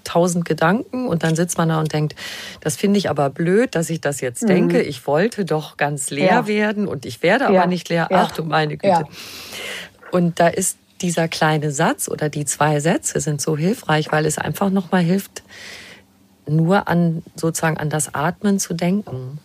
tausend 0.04 0.46
Gedanken 0.46 1.08
und 1.08 1.24
dann 1.24 1.36
sitzt 1.36 1.58
man 1.58 1.70
da 1.70 1.80
und 1.80 1.92
denkt, 1.92 2.16
das 2.62 2.76
finde 2.76 2.98
ich 2.98 3.10
aber 3.10 3.30
blöd, 3.30 3.76
dass 3.76 3.90
ich 3.90 4.00
das 4.00 4.22
jetzt 4.22 4.44
mhm. 4.44 4.48
denke. 4.48 4.82
Ich 4.82 5.06
wollte 5.06 5.44
doch 5.44 5.76
ganz 5.78 6.10
leer 6.10 6.28
ja. 6.28 6.48
werden 6.48 6.88
und 6.88 7.06
ich 7.06 7.24
werde 7.24 7.48
aber 7.48 7.68
nicht 7.68 7.90
leer. 7.90 8.08
Ja. 8.10 8.24
Ach 8.24 8.32
du 8.32 8.44
meine 8.44 8.78
Güte. 8.78 8.88
Ja. 8.88 9.04
Und 10.12 10.40
da 10.40 10.48
ist 10.48 10.78
dieser 11.02 11.28
kleine 11.28 11.72
Satz 11.72 12.08
oder 12.08 12.30
die 12.30 12.46
zwei 12.46 12.80
Sätze 12.80 13.20
sind 13.20 13.42
so 13.42 13.58
hilfreich, 13.58 14.12
weil 14.12 14.26
es 14.26 14.38
einfach 14.38 14.70
nochmal 14.70 15.02
hilft, 15.02 15.44
nur 16.48 16.88
an 16.88 17.24
sozusagen 17.36 17.78
an 17.78 17.90
das 17.90 18.14
Atmen 18.14 18.60
zu 18.60 18.74
denken. 18.74 19.40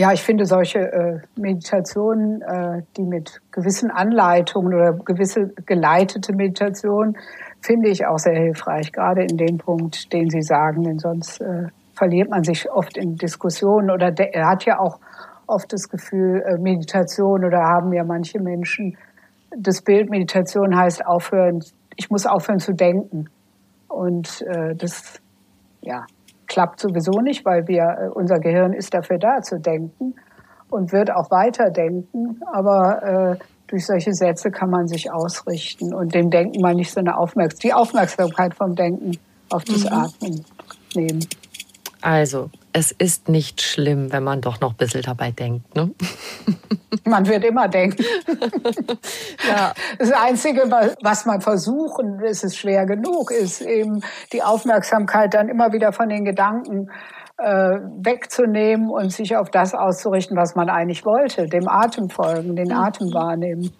Ja, 0.00 0.14
ich 0.14 0.22
finde 0.22 0.46
solche 0.46 0.78
äh, 0.78 1.18
Meditationen, 1.36 2.40
äh, 2.40 2.84
die 2.96 3.02
mit 3.02 3.42
gewissen 3.52 3.90
Anleitungen 3.90 4.72
oder 4.72 4.94
gewisse 4.94 5.48
geleitete 5.66 6.32
Meditationen, 6.32 7.18
finde 7.60 7.90
ich 7.90 8.06
auch 8.06 8.16
sehr 8.16 8.40
hilfreich, 8.40 8.92
gerade 8.92 9.24
in 9.24 9.36
dem 9.36 9.58
Punkt, 9.58 10.10
den 10.14 10.30
Sie 10.30 10.40
sagen, 10.40 10.84
denn 10.84 10.98
sonst 10.98 11.42
äh, 11.42 11.66
verliert 11.92 12.30
man 12.30 12.44
sich 12.44 12.70
oft 12.70 12.96
in 12.96 13.16
Diskussionen 13.16 13.90
oder 13.90 14.18
er 14.18 14.48
hat 14.48 14.64
ja 14.64 14.78
auch 14.78 15.00
oft 15.46 15.70
das 15.70 15.90
Gefühl, 15.90 16.44
äh, 16.46 16.56
Meditation 16.56 17.44
oder 17.44 17.58
haben 17.58 17.92
ja 17.92 18.02
manche 18.02 18.40
Menschen, 18.40 18.96
das 19.54 19.82
Bild 19.82 20.08
Meditation 20.08 20.78
heißt 20.78 21.04
aufhören, 21.04 21.62
ich 21.96 22.08
muss 22.08 22.24
aufhören 22.24 22.58
zu 22.58 22.72
denken. 22.72 23.28
Und 23.86 24.40
äh, 24.46 24.74
das, 24.74 25.20
ja, 25.82 26.06
klappt 26.50 26.80
sowieso 26.80 27.20
nicht, 27.20 27.46
weil 27.46 27.66
wir, 27.68 27.84
äh, 27.84 28.08
unser 28.12 28.38
Gehirn 28.40 28.72
ist 28.72 28.92
dafür 28.92 29.18
da 29.18 29.40
zu 29.40 29.58
denken 29.58 30.14
und 30.68 30.92
wird 30.92 31.10
auch 31.10 31.30
weiter 31.30 31.70
denken. 31.70 32.40
Aber 32.52 33.38
äh, 33.38 33.44
durch 33.68 33.86
solche 33.86 34.12
Sätze 34.12 34.50
kann 34.50 34.68
man 34.68 34.88
sich 34.88 35.12
ausrichten 35.12 35.94
und 35.94 36.12
dem 36.12 36.28
Denken 36.28 36.60
mal 36.60 36.74
nicht 36.74 36.92
so 36.92 37.00
eine 37.00 37.16
Aufmerksamkeit, 37.16 37.64
die 37.64 37.72
Aufmerksamkeit 37.72 38.54
vom 38.54 38.74
Denken 38.74 39.12
auf 39.48 39.64
das 39.64 39.84
mhm. 39.84 39.92
Atmen 39.92 40.44
nehmen. 40.94 41.26
Also, 42.02 42.50
es 42.72 42.92
ist 42.92 43.28
nicht 43.28 43.60
schlimm, 43.60 44.12
wenn 44.12 44.24
man 44.24 44.40
doch 44.40 44.60
noch 44.60 44.70
ein 44.70 44.76
bisschen 44.76 45.02
dabei 45.02 45.32
denkt. 45.32 45.74
Ne? 45.74 45.90
Man 47.04 47.26
wird 47.26 47.44
immer 47.44 47.68
denken. 47.68 48.04
ja. 49.48 49.72
Das 49.98 50.12
Einzige, 50.12 50.62
was 51.02 51.24
man 51.24 51.40
versuchen, 51.40 52.20
ist 52.20 52.44
es 52.44 52.56
schwer 52.56 52.84
genug, 52.84 53.30
ist 53.30 53.60
eben 53.60 54.02
die 54.32 54.42
Aufmerksamkeit 54.42 55.34
dann 55.34 55.48
immer 55.48 55.72
wieder 55.72 55.92
von 55.92 56.08
den 56.08 56.24
Gedanken 56.24 56.90
äh, 57.38 57.78
wegzunehmen 58.02 58.90
und 58.90 59.12
sich 59.12 59.36
auf 59.36 59.50
das 59.50 59.74
auszurichten, 59.74 60.36
was 60.36 60.54
man 60.54 60.68
eigentlich 60.68 61.04
wollte, 61.04 61.46
dem 61.46 61.68
Atem 61.68 62.10
folgen, 62.10 62.56
den 62.56 62.72
Atem 62.72 63.12
wahrnehmen. 63.14 63.72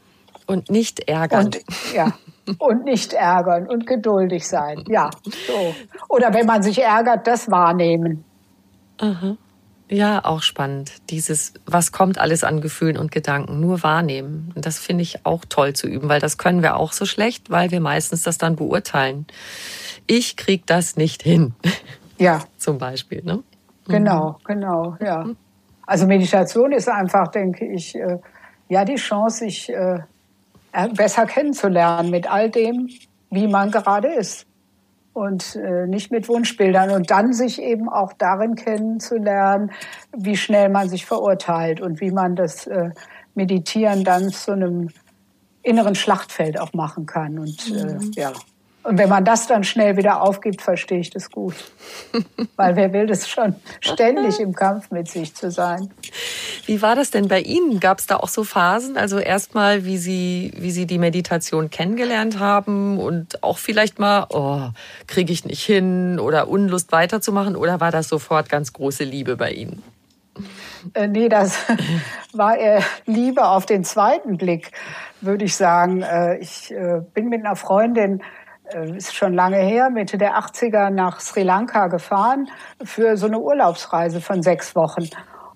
Und 0.46 0.70
nicht 0.70 1.08
ärgern. 1.08 1.46
Und, 1.46 1.60
ja, 1.94 2.12
und 2.58 2.84
nicht 2.84 3.12
ärgern 3.12 3.66
und 3.66 3.86
geduldig 3.86 4.46
sein. 4.48 4.84
Ja, 4.88 5.10
so. 5.24 5.74
Oder 6.08 6.34
wenn 6.34 6.46
man 6.46 6.62
sich 6.62 6.82
ärgert, 6.82 7.26
das 7.26 7.50
wahrnehmen. 7.50 8.24
Aha. 8.98 9.36
Ja, 9.88 10.24
auch 10.24 10.42
spannend. 10.42 10.92
Dieses, 11.10 11.52
was 11.66 11.90
kommt 11.90 12.18
alles 12.18 12.44
an 12.44 12.60
Gefühlen 12.60 12.96
und 12.96 13.10
Gedanken, 13.10 13.58
nur 13.58 13.82
wahrnehmen. 13.82 14.52
Und 14.54 14.64
das 14.64 14.78
finde 14.78 15.02
ich 15.02 15.26
auch 15.26 15.44
toll 15.48 15.72
zu 15.72 15.88
üben, 15.88 16.08
weil 16.08 16.20
das 16.20 16.38
können 16.38 16.62
wir 16.62 16.76
auch 16.76 16.92
so 16.92 17.06
schlecht, 17.06 17.50
weil 17.50 17.72
wir 17.72 17.80
meistens 17.80 18.22
das 18.22 18.38
dann 18.38 18.54
beurteilen. 18.54 19.26
Ich 20.06 20.36
krieg 20.36 20.64
das 20.66 20.96
nicht 20.96 21.24
hin. 21.24 21.54
Ja. 22.18 22.40
Zum 22.56 22.78
Beispiel, 22.78 23.24
ne? 23.24 23.42
Genau, 23.88 24.32
mhm. 24.32 24.44
genau, 24.44 24.96
ja. 25.00 25.26
Also 25.86 26.06
Meditation 26.06 26.70
ist 26.70 26.88
einfach, 26.88 27.28
denke 27.28 27.66
ich, 27.66 27.96
äh, 27.96 28.18
ja, 28.68 28.84
die 28.84 28.94
Chance, 28.94 29.38
sich 29.38 29.70
äh, 29.70 29.98
besser 30.94 31.26
kennenzulernen 31.26 32.10
mit 32.10 32.30
all 32.30 32.50
dem, 32.50 32.88
wie 33.30 33.46
man 33.46 33.70
gerade 33.70 34.08
ist 34.08 34.46
und 35.12 35.56
äh, 35.56 35.86
nicht 35.86 36.10
mit 36.10 36.28
Wunschbildern 36.28 36.90
und 36.90 37.10
dann 37.10 37.32
sich 37.32 37.60
eben 37.60 37.88
auch 37.88 38.12
darin 38.12 38.54
kennenzulernen, 38.54 39.72
wie 40.16 40.36
schnell 40.36 40.68
man 40.68 40.88
sich 40.88 41.06
verurteilt 41.06 41.80
und 41.80 42.00
wie 42.00 42.10
man 42.10 42.36
das 42.36 42.66
äh, 42.66 42.90
Meditieren 43.34 44.04
dann 44.04 44.30
zu 44.30 44.52
einem 44.52 44.90
inneren 45.62 45.94
Schlachtfeld 45.94 46.58
auch 46.58 46.72
machen 46.72 47.06
kann 47.06 47.38
und 47.38 47.70
äh, 47.70 47.94
mhm. 47.94 48.12
ja. 48.14 48.32
Und 48.82 48.98
wenn 48.98 49.10
man 49.10 49.24
das 49.24 49.46
dann 49.46 49.62
schnell 49.62 49.98
wieder 49.98 50.22
aufgibt, 50.22 50.62
verstehe 50.62 51.00
ich 51.00 51.10
das 51.10 51.30
gut. 51.30 51.54
Weil 52.56 52.76
wer 52.76 52.92
will 52.92 53.06
das 53.06 53.28
schon 53.28 53.54
ständig 53.80 54.40
im 54.40 54.54
Kampf 54.54 54.90
mit 54.90 55.08
sich 55.08 55.34
zu 55.34 55.50
sein. 55.50 55.90
Wie 56.64 56.80
war 56.80 56.96
das 56.96 57.10
denn 57.10 57.28
bei 57.28 57.40
Ihnen? 57.40 57.78
Gab 57.80 57.98
es 57.98 58.06
da 58.06 58.16
auch 58.16 58.28
so 58.28 58.42
Phasen? 58.42 58.96
Also 58.96 59.18
erstmal, 59.18 59.84
wie 59.84 59.98
Sie, 59.98 60.52
wie 60.56 60.70
Sie 60.70 60.86
die 60.86 60.98
Meditation 60.98 61.68
kennengelernt 61.68 62.38
haben 62.38 62.98
und 62.98 63.42
auch 63.42 63.58
vielleicht 63.58 63.98
mal, 63.98 64.26
oh, 64.30 64.70
kriege 65.06 65.32
ich 65.32 65.44
nicht 65.44 65.62
hin 65.62 66.18
oder 66.18 66.48
Unlust 66.48 66.90
weiterzumachen 66.90 67.56
oder 67.56 67.80
war 67.80 67.90
das 67.90 68.08
sofort 68.08 68.48
ganz 68.48 68.72
große 68.72 69.04
Liebe 69.04 69.36
bei 69.36 69.50
Ihnen? 69.50 69.82
Äh, 70.94 71.08
nee, 71.08 71.28
das 71.28 71.58
war 72.32 72.56
eher 72.56 72.82
Liebe 73.06 73.46
auf 73.46 73.66
den 73.66 73.84
zweiten 73.84 74.38
Blick, 74.38 74.70
würde 75.20 75.44
ich 75.44 75.56
sagen. 75.56 76.02
Äh, 76.02 76.38
ich 76.38 76.72
äh, 76.72 77.02
bin 77.12 77.28
mit 77.28 77.44
einer 77.44 77.56
Freundin 77.56 78.22
ist 78.96 79.14
schon 79.14 79.34
lange 79.34 79.58
her, 79.58 79.90
Mitte 79.90 80.18
der 80.18 80.38
80er 80.38 80.90
nach 80.90 81.20
Sri 81.20 81.42
Lanka 81.42 81.88
gefahren 81.88 82.48
für 82.82 83.16
so 83.16 83.26
eine 83.26 83.38
Urlaubsreise 83.38 84.20
von 84.20 84.42
sechs 84.42 84.74
Wochen. 84.76 85.08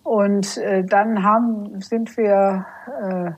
Und 0.03 0.59
äh, 0.59 0.85
dann 0.85 1.23
haben, 1.23 1.81
sind 1.81 2.17
wir 2.17 2.67
äh, 2.87 3.31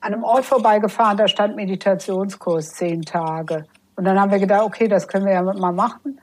an 0.00 0.14
einem 0.14 0.24
Ort 0.24 0.44
vorbeigefahren, 0.44 1.16
da 1.16 1.28
stand 1.28 1.56
Meditationskurs 1.56 2.74
zehn 2.74 3.02
Tage. 3.02 3.64
Und 3.96 4.04
dann 4.04 4.20
haben 4.20 4.30
wir 4.30 4.38
gedacht, 4.38 4.62
okay, 4.64 4.88
das 4.88 5.06
können 5.06 5.26
wir 5.26 5.32
ja 5.32 5.42
mal 5.42 5.72
machen. 5.72 6.20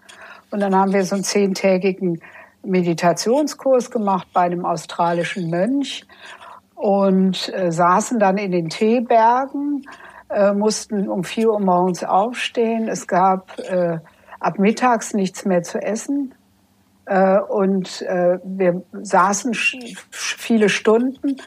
Und 0.51 0.59
dann 0.59 0.75
haben 0.75 0.93
wir 0.93 1.03
so 1.05 1.15
einen 1.15 1.23
zehntägigen 1.23 2.19
Meditationskurs 2.63 3.89
gemacht 3.89 4.27
bei 4.33 4.41
einem 4.41 4.65
australischen 4.65 5.49
Mönch 5.49 6.05
und 6.75 7.53
äh, 7.53 7.71
saßen 7.71 8.19
dann 8.19 8.37
in 8.37 8.51
den 8.51 8.69
Teebergen 8.69 9.85
äh, 10.29 10.53
mussten 10.53 11.09
um 11.09 11.23
vier 11.23 11.51
Uhr 11.51 11.59
morgens 11.59 12.03
aufstehen. 12.03 12.87
Es 12.87 13.07
gab 13.07 13.57
äh, 13.59 13.99
ab 14.39 14.59
mittags 14.59 15.13
nichts 15.13 15.45
mehr 15.45 15.63
zu 15.63 15.81
essen. 15.81 16.33
Äh, 17.05 17.39
und 17.39 18.03
äh, 18.03 18.37
wir 18.43 18.83
saßen 18.93 19.53
viele 20.11 20.69
Stunden 20.69 21.37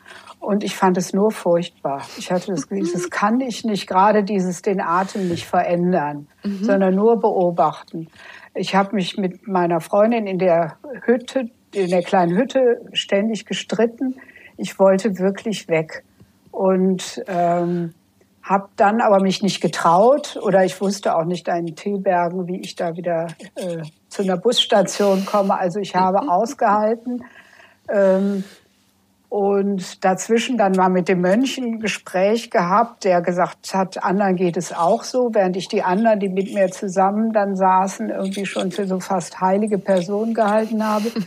und 0.40 0.64
ich 0.64 0.76
fand 0.76 0.98
es 0.98 1.12
nur 1.12 1.30
furchtbar. 1.30 2.02
Ich 2.18 2.32
hatte 2.32 2.50
das 2.50 2.68
Gefühl, 2.68 2.90
das 2.92 3.10
kann 3.10 3.40
ich 3.40 3.64
nicht, 3.64 3.86
gerade 3.86 4.24
dieses 4.24 4.62
den 4.62 4.80
Atem 4.80 5.28
nicht 5.28 5.46
verändern, 5.46 6.26
mhm. 6.42 6.64
sondern 6.64 6.96
nur 6.96 7.20
beobachten. 7.20 8.08
Ich 8.54 8.74
habe 8.74 8.96
mich 8.96 9.16
mit 9.16 9.46
meiner 9.46 9.80
Freundin 9.80 10.26
in 10.26 10.38
der 10.38 10.76
Hütte, 11.04 11.48
in 11.72 11.90
der 11.90 12.02
kleinen 12.02 12.36
Hütte 12.36 12.80
ständig 12.92 13.46
gestritten. 13.46 14.16
Ich 14.56 14.80
wollte 14.80 15.18
wirklich 15.18 15.68
weg. 15.68 16.02
Und 16.50 17.22
ähm, 17.28 17.94
habe 18.42 18.68
dann 18.76 19.00
aber 19.00 19.20
mich 19.20 19.42
nicht 19.42 19.60
getraut 19.60 20.38
oder 20.42 20.64
ich 20.64 20.80
wusste 20.80 21.16
auch 21.16 21.24
nicht 21.24 21.46
in 21.48 21.76
Teebergen, 21.76 22.48
wie 22.48 22.60
ich 22.60 22.74
da 22.74 22.96
wieder 22.96 23.28
äh, 23.54 23.82
zu 24.08 24.22
einer 24.22 24.36
Busstation 24.36 25.24
komme. 25.24 25.56
Also 25.58 25.78
ich 25.78 25.94
habe 25.94 26.28
ausgehalten. 26.28 27.24
Ähm, 27.88 28.44
und 29.28 30.04
dazwischen 30.04 30.58
dann 30.58 30.72
mal 30.72 30.90
mit 30.90 31.08
dem 31.08 31.22
Mönch 31.22 31.56
ein 31.56 31.80
Gespräch 31.80 32.50
gehabt, 32.50 33.04
der 33.04 33.22
gesagt 33.22 33.72
hat, 33.72 34.04
anderen 34.04 34.36
geht 34.36 34.58
es 34.58 34.74
auch 34.74 35.04
so, 35.04 35.30
während 35.32 35.56
ich 35.56 35.68
die 35.68 35.82
anderen, 35.82 36.20
die 36.20 36.28
mit 36.28 36.52
mir 36.52 36.70
zusammen 36.70 37.32
dann 37.32 37.56
saßen, 37.56 38.10
irgendwie 38.10 38.44
schon 38.44 38.72
für 38.72 38.86
so 38.86 39.00
fast 39.00 39.40
heilige 39.40 39.78
Personen 39.78 40.34
gehalten 40.34 40.86
habe. 40.86 41.10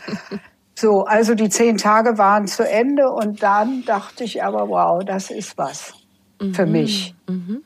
So, 0.78 1.06
also 1.06 1.36
die 1.36 1.48
zehn 1.48 1.78
Tage 1.78 2.18
waren 2.18 2.48
zu 2.48 2.70
Ende 2.70 3.10
und 3.10 3.42
dann 3.42 3.86
dachte 3.86 4.26
ich 4.26 4.44
aber, 4.44 4.68
wow, 4.68 5.02
das 5.06 5.32
ist 5.32 5.58
was 5.58 5.94
mhm. 6.42 6.54
für 6.54 6.66
mich. 6.66 7.16
Mhm. 7.28 7.64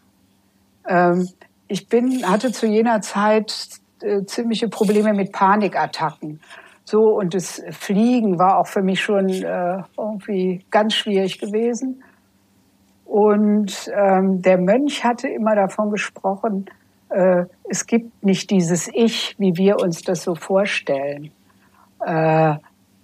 Ähm, 0.87 1.27
ich 1.67 1.87
bin, 1.87 2.27
hatte 2.29 2.51
zu 2.51 2.65
jener 2.65 3.01
Zeit 3.01 3.69
äh, 4.01 4.23
ziemliche 4.25 4.69
Probleme 4.69 5.13
mit 5.13 5.31
Panikattacken. 5.31 6.39
So, 6.85 7.09
und 7.09 7.35
das 7.35 7.61
Fliegen 7.71 8.39
war 8.39 8.57
auch 8.57 8.67
für 8.67 8.81
mich 8.81 9.01
schon 9.01 9.29
äh, 9.29 9.83
irgendwie 9.95 10.65
ganz 10.71 10.95
schwierig 10.95 11.39
gewesen. 11.39 12.03
Und 13.05 13.91
ähm, 13.95 14.41
der 14.41 14.57
Mönch 14.57 15.03
hatte 15.03 15.27
immer 15.27 15.55
davon 15.55 15.91
gesprochen, 15.91 16.65
äh, 17.09 17.45
es 17.69 17.85
gibt 17.85 18.23
nicht 18.23 18.49
dieses 18.49 18.89
Ich, 18.93 19.35
wie 19.39 19.55
wir 19.55 19.79
uns 19.79 20.01
das 20.01 20.23
so 20.23 20.35
vorstellen. 20.35 21.31
Äh, 22.05 22.55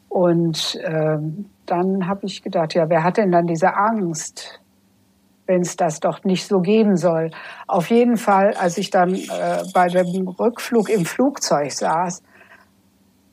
und 0.09 0.79
ähm, 0.83 1.49
dann 1.65 2.07
habe 2.07 2.25
ich 2.25 2.41
gedacht, 2.41 2.73
ja, 2.73 2.89
wer 2.89 3.03
hat 3.03 3.17
denn 3.17 3.31
dann 3.31 3.47
diese 3.47 3.75
Angst? 3.75 4.61
Wenn 5.47 5.61
es 5.61 5.75
das 5.75 5.99
doch 5.99 6.23
nicht 6.23 6.47
so 6.47 6.59
geben 6.59 6.97
soll. 6.97 7.31
Auf 7.67 7.89
jeden 7.89 8.17
Fall, 8.17 8.53
als 8.55 8.77
ich 8.77 8.89
dann 8.89 9.13
äh, 9.13 9.63
bei 9.73 9.87
dem 9.87 10.27
Rückflug 10.27 10.89
im 10.89 11.05
Flugzeug 11.05 11.71
saß, 11.71 12.23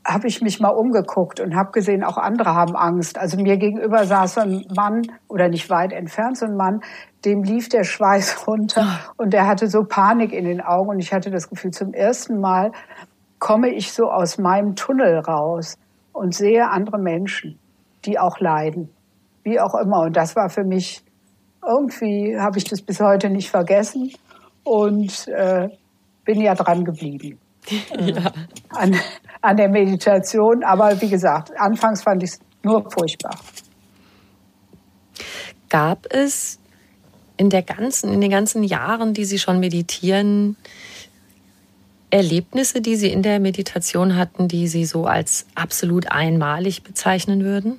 habe 0.05 0.27
ich 0.27 0.42
mich 0.42 0.61
mal 0.61 0.70
umgeguckt 0.70 1.40
und 1.40 1.55
habe 1.55 1.70
gesehen, 1.70 2.03
auch 2.03 2.18
andere 2.18 2.55
haben 2.55 2.75
Angst. 2.75 3.18
Also 3.18 3.37
mir 3.37 3.57
gegenüber 3.57 4.05
saß 4.05 4.35
so 4.35 4.40
ein 4.40 4.66
Mann 4.75 5.03
oder 5.29 5.48
nicht 5.48 5.70
weit 5.70 5.92
entfernt 5.92 6.38
so 6.38 6.46
ein 6.46 6.57
Mann, 6.57 6.81
dem 7.25 7.44
lief 7.44 7.68
der 7.68 7.85
Schweiß 7.85 8.46
runter 8.46 8.98
und 9.16 9.33
der 9.33 9.46
hatte 9.46 9.68
so 9.68 9.85
Panik 9.85 10.33
in 10.33 10.44
den 10.44 10.61
Augen 10.61 10.90
und 10.90 10.98
ich 10.98 11.12
hatte 11.12 11.31
das 11.31 11.48
Gefühl, 11.48 11.70
zum 11.70 11.94
ersten 11.94 12.40
Mal 12.40 12.72
komme 13.38 13.70
ich 13.70 13.92
so 13.92 14.11
aus 14.11 14.38
meinem 14.38 14.75
Tunnel 14.75 15.18
raus 15.18 15.77
und 16.12 16.35
sehe 16.35 16.68
andere 16.68 16.98
Menschen, 16.98 17.59
die 18.05 18.18
auch 18.18 18.38
leiden, 18.40 18.90
wie 19.44 19.61
auch 19.61 19.75
immer. 19.75 20.03
Und 20.03 20.16
das 20.16 20.37
war 20.37 20.48
für 20.48 20.64
mich 20.64 21.05
irgendwie 21.66 22.37
habe 22.38 22.59
ich 22.59 22.64
das 22.64 22.83
bis 22.83 23.01
heute 23.01 23.31
nicht 23.31 23.51
vergessen 23.51 24.12
und 24.64 25.29
äh, 25.29 25.68
bin 26.25 26.40
ja 26.40 26.55
dran 26.55 26.85
geblieben. 26.85 27.38
Ja. 27.98 28.33
An, 28.70 28.96
an 29.40 29.57
der 29.57 29.68
Meditation. 29.68 30.64
Aber 30.64 31.01
wie 31.01 31.09
gesagt, 31.09 31.53
anfangs 31.57 32.03
fand 32.03 32.22
ich 32.25 32.31
es 32.31 32.40
nur 32.64 32.90
furchtbar. 32.90 33.38
Gab 35.68 36.07
es 36.12 36.59
in, 37.37 37.51
der 37.51 37.62
ganzen, 37.62 38.12
in 38.12 38.20
den 38.20 38.31
ganzen 38.31 38.64
Jahren, 38.64 39.14
die 39.14 39.25
Sie 39.25 39.38
schon 39.38 39.61
meditieren, 39.61 40.57
Erlebnisse, 42.11 42.81
die 42.81 42.96
Sie 42.96 43.11
in 43.11 43.22
der 43.22 43.40
Meditation 43.40 44.16
hatten, 44.16 44.48
die 44.48 44.68
Sie 44.68 44.85
so 44.85 45.07
als 45.07 45.46
absolut 45.55 46.11
einmalig 46.11 46.83
bezeichnen 46.83 47.42
würden? 47.42 47.79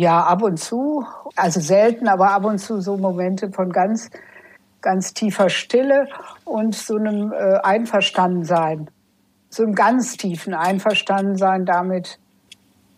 Ja, 0.00 0.22
ab 0.22 0.40
und 0.40 0.56
zu, 0.58 1.04
also 1.36 1.60
selten, 1.60 2.08
aber 2.08 2.30
ab 2.30 2.46
und 2.46 2.56
zu 2.56 2.80
so 2.80 2.96
Momente 2.96 3.50
von 3.52 3.70
ganz, 3.70 4.08
ganz 4.80 5.12
tiefer 5.12 5.50
Stille 5.50 6.08
und 6.46 6.74
so 6.74 6.96
einem 6.96 7.34
äh, 7.34 7.58
Einverstandensein, 7.62 8.88
so 9.50 9.62
einem 9.62 9.74
ganz 9.74 10.16
tiefen 10.16 10.54
Einverstandensein 10.54 11.66
damit, 11.66 12.18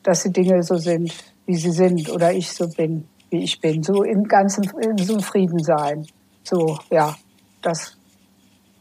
dass 0.04 0.22
die 0.22 0.30
Dinge 0.30 0.62
so 0.62 0.76
sind, 0.76 1.12
wie 1.44 1.56
sie 1.56 1.72
sind 1.72 2.08
oder 2.08 2.32
ich 2.32 2.52
so 2.52 2.68
bin, 2.68 3.08
wie 3.30 3.42
ich 3.42 3.60
bin, 3.60 3.82
so 3.82 4.04
im 4.04 4.22
ganzen, 4.22 4.62
in 4.78 4.96
so 4.96 5.18
Frieden 5.18 5.58
sein. 5.58 6.06
So, 6.44 6.78
ja, 6.88 7.16
das, 7.62 7.98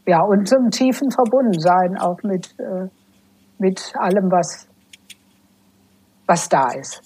ja, 0.06 0.20
und 0.20 0.48
so 0.48 0.58
einem 0.58 0.70
tiefen 0.70 1.10
Verbundensein 1.10 1.98
auch 1.98 2.22
mit, 2.22 2.54
äh, 2.60 2.86
mit 3.58 3.92
allem, 3.96 4.30
was, 4.30 4.68
was 6.28 6.48
da 6.48 6.70
ist 6.70 7.02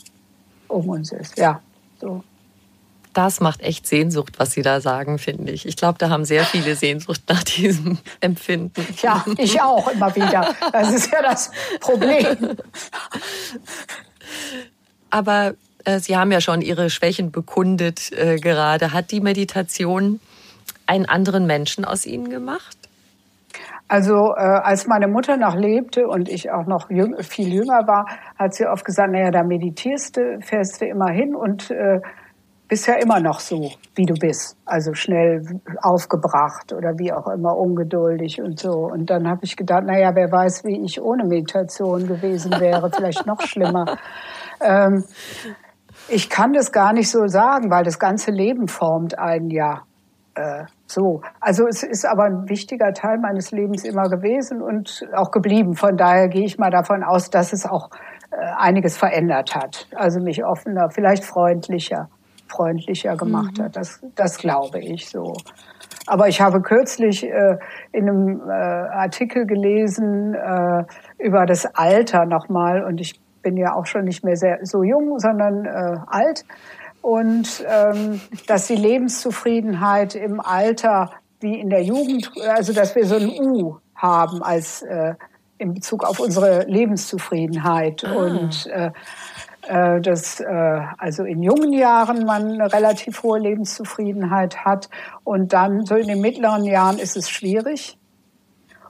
um 0.68 0.88
uns 0.88 1.12
ist. 1.12 1.38
Ja, 1.38 1.60
so. 2.00 2.22
Das 3.12 3.40
macht 3.40 3.62
echt 3.62 3.86
Sehnsucht, 3.86 4.34
was 4.38 4.52
Sie 4.52 4.60
da 4.60 4.82
sagen, 4.82 5.18
finde 5.18 5.50
ich. 5.50 5.64
Ich 5.64 5.76
glaube, 5.76 5.96
da 5.98 6.10
haben 6.10 6.26
sehr 6.26 6.44
viele 6.44 6.76
Sehnsucht 6.76 7.22
nach 7.28 7.42
diesem 7.42 7.96
Empfinden. 8.20 8.86
Ja, 9.02 9.24
ich 9.38 9.62
auch 9.62 9.88
immer 9.88 10.14
wieder. 10.14 10.54
Das 10.70 10.92
ist 10.92 11.10
ja 11.10 11.22
das 11.22 11.50
Problem. 11.80 12.58
Aber 15.08 15.54
äh, 15.84 15.98
Sie 15.98 16.14
haben 16.14 16.30
ja 16.30 16.42
schon 16.42 16.60
Ihre 16.60 16.90
Schwächen 16.90 17.30
bekundet 17.30 18.12
äh, 18.12 18.36
gerade. 18.36 18.92
Hat 18.92 19.10
die 19.10 19.20
Meditation 19.20 20.20
einen 20.84 21.06
anderen 21.06 21.46
Menschen 21.46 21.86
aus 21.86 22.04
Ihnen 22.04 22.28
gemacht? 22.28 22.76
Also 23.88 24.34
äh, 24.34 24.40
als 24.40 24.86
meine 24.86 25.06
Mutter 25.06 25.36
noch 25.36 25.54
lebte 25.54 26.08
und 26.08 26.28
ich 26.28 26.50
auch 26.50 26.66
noch 26.66 26.90
jüng, 26.90 27.16
viel 27.22 27.52
jünger 27.52 27.86
war, 27.86 28.06
hat 28.36 28.54
sie 28.54 28.66
oft 28.66 28.84
gesagt, 28.84 29.12
naja, 29.12 29.30
da 29.30 29.44
meditierst 29.44 30.16
du, 30.16 30.40
fährst 30.40 30.80
du 30.80 30.86
immer 30.86 31.08
hin 31.08 31.36
und 31.36 31.70
äh, 31.70 32.00
bist 32.68 32.88
ja 32.88 32.94
immer 32.94 33.20
noch 33.20 33.38
so, 33.38 33.70
wie 33.94 34.06
du 34.06 34.14
bist. 34.14 34.56
Also 34.64 34.94
schnell 34.94 35.60
aufgebracht 35.82 36.72
oder 36.72 36.98
wie 36.98 37.12
auch 37.12 37.28
immer, 37.28 37.56
ungeduldig 37.56 38.40
und 38.42 38.58
so. 38.58 38.72
Und 38.72 39.08
dann 39.08 39.28
habe 39.28 39.44
ich 39.44 39.56
gedacht, 39.56 39.84
naja, 39.84 40.14
wer 40.14 40.32
weiß, 40.32 40.64
wie 40.64 40.84
ich 40.84 41.00
ohne 41.00 41.24
Meditation 41.24 42.08
gewesen 42.08 42.52
wäre, 42.58 42.90
vielleicht 42.90 43.26
noch 43.26 43.40
schlimmer. 43.42 43.96
Ähm, 44.58 45.04
ich 46.08 46.30
kann 46.30 46.54
das 46.54 46.72
gar 46.72 46.94
nicht 46.94 47.10
so 47.10 47.26
sagen, 47.26 47.70
weil 47.70 47.84
das 47.84 47.98
ganze 47.98 48.30
Leben 48.30 48.68
formt 48.68 49.18
einen 49.18 49.50
ja. 49.50 49.82
Äh, 50.34 50.64
so, 50.86 51.20
also 51.40 51.66
es 51.66 51.82
ist 51.82 52.06
aber 52.06 52.24
ein 52.24 52.48
wichtiger 52.48 52.92
Teil 52.92 53.18
meines 53.18 53.50
Lebens 53.50 53.84
immer 53.84 54.08
gewesen 54.08 54.62
und 54.62 55.06
auch 55.14 55.32
geblieben. 55.32 55.74
Von 55.74 55.96
daher 55.96 56.28
gehe 56.28 56.44
ich 56.44 56.58
mal 56.58 56.70
davon 56.70 57.02
aus, 57.02 57.28
dass 57.28 57.52
es 57.52 57.66
auch 57.66 57.90
äh, 58.30 58.36
einiges 58.56 58.96
verändert 58.96 59.54
hat. 59.54 59.88
Also 59.94 60.20
mich 60.20 60.44
offener, 60.44 60.90
vielleicht 60.90 61.24
freundlicher, 61.24 62.08
freundlicher 62.46 63.16
gemacht 63.16 63.58
mhm. 63.58 63.64
hat. 63.64 63.76
Das, 63.76 64.00
das 64.14 64.38
glaube 64.38 64.78
ich 64.78 65.08
so. 65.08 65.34
Aber 66.06 66.28
ich 66.28 66.40
habe 66.40 66.62
kürzlich 66.62 67.24
äh, 67.24 67.58
in 67.90 68.08
einem 68.08 68.48
äh, 68.48 68.52
Artikel 68.52 69.44
gelesen 69.44 70.34
äh, 70.34 70.84
über 71.18 71.46
das 71.46 71.66
Alter 71.74 72.26
nochmal 72.26 72.84
und 72.84 73.00
ich 73.00 73.20
bin 73.42 73.56
ja 73.56 73.74
auch 73.74 73.86
schon 73.86 74.04
nicht 74.04 74.24
mehr 74.24 74.36
sehr 74.36 74.58
so 74.62 74.82
jung, 74.82 75.18
sondern 75.18 75.66
äh, 75.66 75.98
alt. 76.06 76.44
Und 77.06 77.64
ähm, 77.68 78.20
dass 78.48 78.66
die 78.66 78.74
Lebenszufriedenheit 78.74 80.16
im 80.16 80.40
Alter 80.40 81.12
wie 81.38 81.54
in 81.60 81.70
der 81.70 81.84
Jugend, 81.84 82.32
also 82.48 82.72
dass 82.72 82.96
wir 82.96 83.06
so 83.06 83.14
ein 83.14 83.28
U 83.28 83.76
haben 83.94 84.42
als 84.42 84.82
äh, 84.82 85.14
in 85.56 85.72
Bezug 85.72 86.02
auf 86.02 86.18
unsere 86.18 86.64
Lebenszufriedenheit. 86.64 88.04
Ah. 88.04 88.12
und 88.12 88.66
äh, 88.66 88.90
äh, 89.68 90.00
dass 90.00 90.40
äh, 90.40 90.80
also 90.98 91.22
in 91.22 91.44
jungen 91.44 91.72
Jahren 91.72 92.24
man 92.24 92.54
eine 92.54 92.72
relativ 92.72 93.22
hohe 93.22 93.38
Lebenszufriedenheit 93.38 94.64
hat. 94.64 94.90
Und 95.22 95.52
dann 95.52 95.86
so 95.86 95.94
in 95.94 96.08
den 96.08 96.20
mittleren 96.20 96.64
Jahren 96.64 96.98
ist 96.98 97.16
es 97.16 97.30
schwierig. 97.30 97.98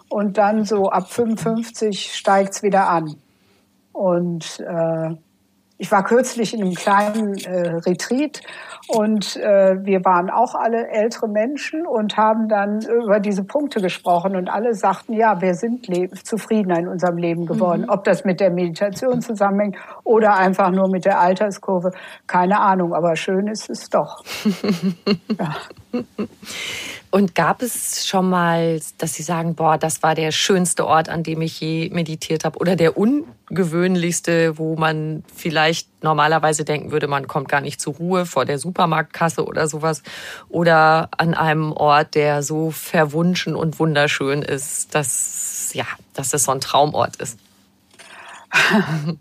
Und 0.08 0.38
dann 0.38 0.64
so 0.64 0.88
ab 0.88 1.10
55 1.10 2.14
steigt's 2.14 2.62
wieder 2.62 2.88
an. 2.88 3.16
Und 3.92 4.58
äh, 4.60 5.16
ich 5.78 5.92
war 5.92 6.04
kürzlich 6.04 6.54
in 6.54 6.62
einem 6.62 6.74
kleinen 6.74 7.36
äh, 7.44 7.68
Retreat 7.78 8.40
und 8.88 9.36
äh, 9.36 9.84
wir 9.84 10.04
waren 10.04 10.30
auch 10.30 10.54
alle 10.54 10.88
ältere 10.88 11.28
Menschen 11.28 11.86
und 11.86 12.16
haben 12.16 12.48
dann 12.48 12.80
über 12.82 13.20
diese 13.20 13.44
Punkte 13.44 13.80
gesprochen 13.80 14.36
und 14.36 14.48
alle 14.48 14.74
sagten, 14.74 15.12
ja, 15.12 15.40
wir 15.40 15.54
sind 15.54 15.86
zufriedener 16.24 16.78
in 16.78 16.88
unserem 16.88 17.18
Leben 17.18 17.46
geworden. 17.46 17.82
Mhm. 17.82 17.90
Ob 17.90 18.04
das 18.04 18.24
mit 18.24 18.40
der 18.40 18.50
Meditation 18.50 19.20
zusammenhängt 19.20 19.76
oder 20.04 20.36
einfach 20.36 20.70
nur 20.70 20.88
mit 20.88 21.04
der 21.04 21.20
Alterskurve, 21.20 21.90
keine 22.26 22.60
Ahnung, 22.60 22.94
aber 22.94 23.16
schön 23.16 23.48
ist 23.48 23.68
es 23.68 23.90
doch. 23.90 24.24
ja. 25.38 25.56
Und 27.16 27.34
gab 27.34 27.62
es 27.62 28.06
schon 28.06 28.28
mal, 28.28 28.78
dass 28.98 29.14
Sie 29.14 29.22
sagen, 29.22 29.54
boah, 29.54 29.78
das 29.78 30.02
war 30.02 30.14
der 30.14 30.32
schönste 30.32 30.86
Ort, 30.86 31.08
an 31.08 31.22
dem 31.22 31.40
ich 31.40 31.58
je 31.58 31.88
meditiert 31.88 32.44
habe 32.44 32.58
oder 32.58 32.76
der 32.76 32.98
ungewöhnlichste, 32.98 34.58
wo 34.58 34.76
man 34.76 35.24
vielleicht 35.34 35.88
normalerweise 36.04 36.66
denken 36.66 36.92
würde, 36.92 37.08
man 37.08 37.26
kommt 37.26 37.48
gar 37.48 37.62
nicht 37.62 37.80
zur 37.80 37.94
Ruhe 37.94 38.26
vor 38.26 38.44
der 38.44 38.58
Supermarktkasse 38.58 39.46
oder 39.46 39.66
sowas 39.66 40.02
oder 40.50 41.08
an 41.16 41.32
einem 41.32 41.72
Ort, 41.72 42.16
der 42.16 42.42
so 42.42 42.70
verwunschen 42.70 43.56
und 43.56 43.80
wunderschön 43.80 44.42
ist, 44.42 44.94
dass 44.94 45.70
ja, 45.72 45.86
dass 46.12 46.34
es 46.34 46.44
so 46.44 46.52
ein 46.52 46.60
Traumort 46.60 47.16
ist. 47.16 47.38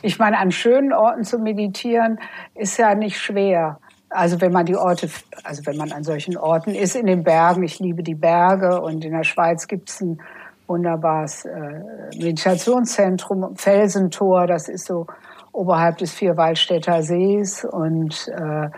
Ich 0.00 0.18
meine, 0.18 0.38
an 0.38 0.52
schönen 0.52 0.92
Orten 0.92 1.24
zu 1.24 1.38
meditieren 1.40 2.20
ist 2.54 2.78
ja 2.78 2.94
nicht 2.94 3.18
schwer. 3.18 3.80
Also 4.16 4.40
wenn 4.40 4.52
man 4.52 4.64
die 4.64 4.76
Orte, 4.76 5.10
also 5.44 5.66
wenn 5.66 5.76
man 5.76 5.92
an 5.92 6.02
solchen 6.02 6.38
Orten 6.38 6.74
ist, 6.74 6.96
in 6.96 7.06
den 7.06 7.22
Bergen, 7.22 7.62
ich 7.62 7.78
liebe 7.78 8.02
die 8.02 8.14
Berge 8.14 8.80
und 8.80 9.04
in 9.04 9.12
der 9.12 9.24
Schweiz 9.24 9.66
gibt 9.66 9.90
es 9.90 10.00
ein 10.00 10.18
wunderbares 10.66 11.44
äh, 11.44 11.82
Meditationszentrum, 12.16 13.56
Felsentor, 13.56 14.46
das 14.46 14.68
ist 14.68 14.86
so 14.86 15.06
oberhalb 15.52 15.98
des 15.98 16.12
Vierwaldstätter 16.12 17.02
Sees 17.02 17.64
und 17.64 18.28
äh, 18.28 18.68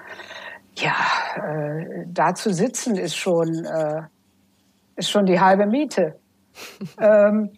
ja, 0.75 0.97
äh, 1.37 2.05
da 2.07 2.35
zu 2.35 2.53
sitzen 2.53 2.97
ist 2.97 3.17
schon, 3.17 3.65
äh, 3.65 4.03
ist 4.97 5.11
schon 5.11 5.27
die 5.27 5.41
halbe 5.41 5.67
Miete. 5.67 6.19
ähm, 7.01 7.51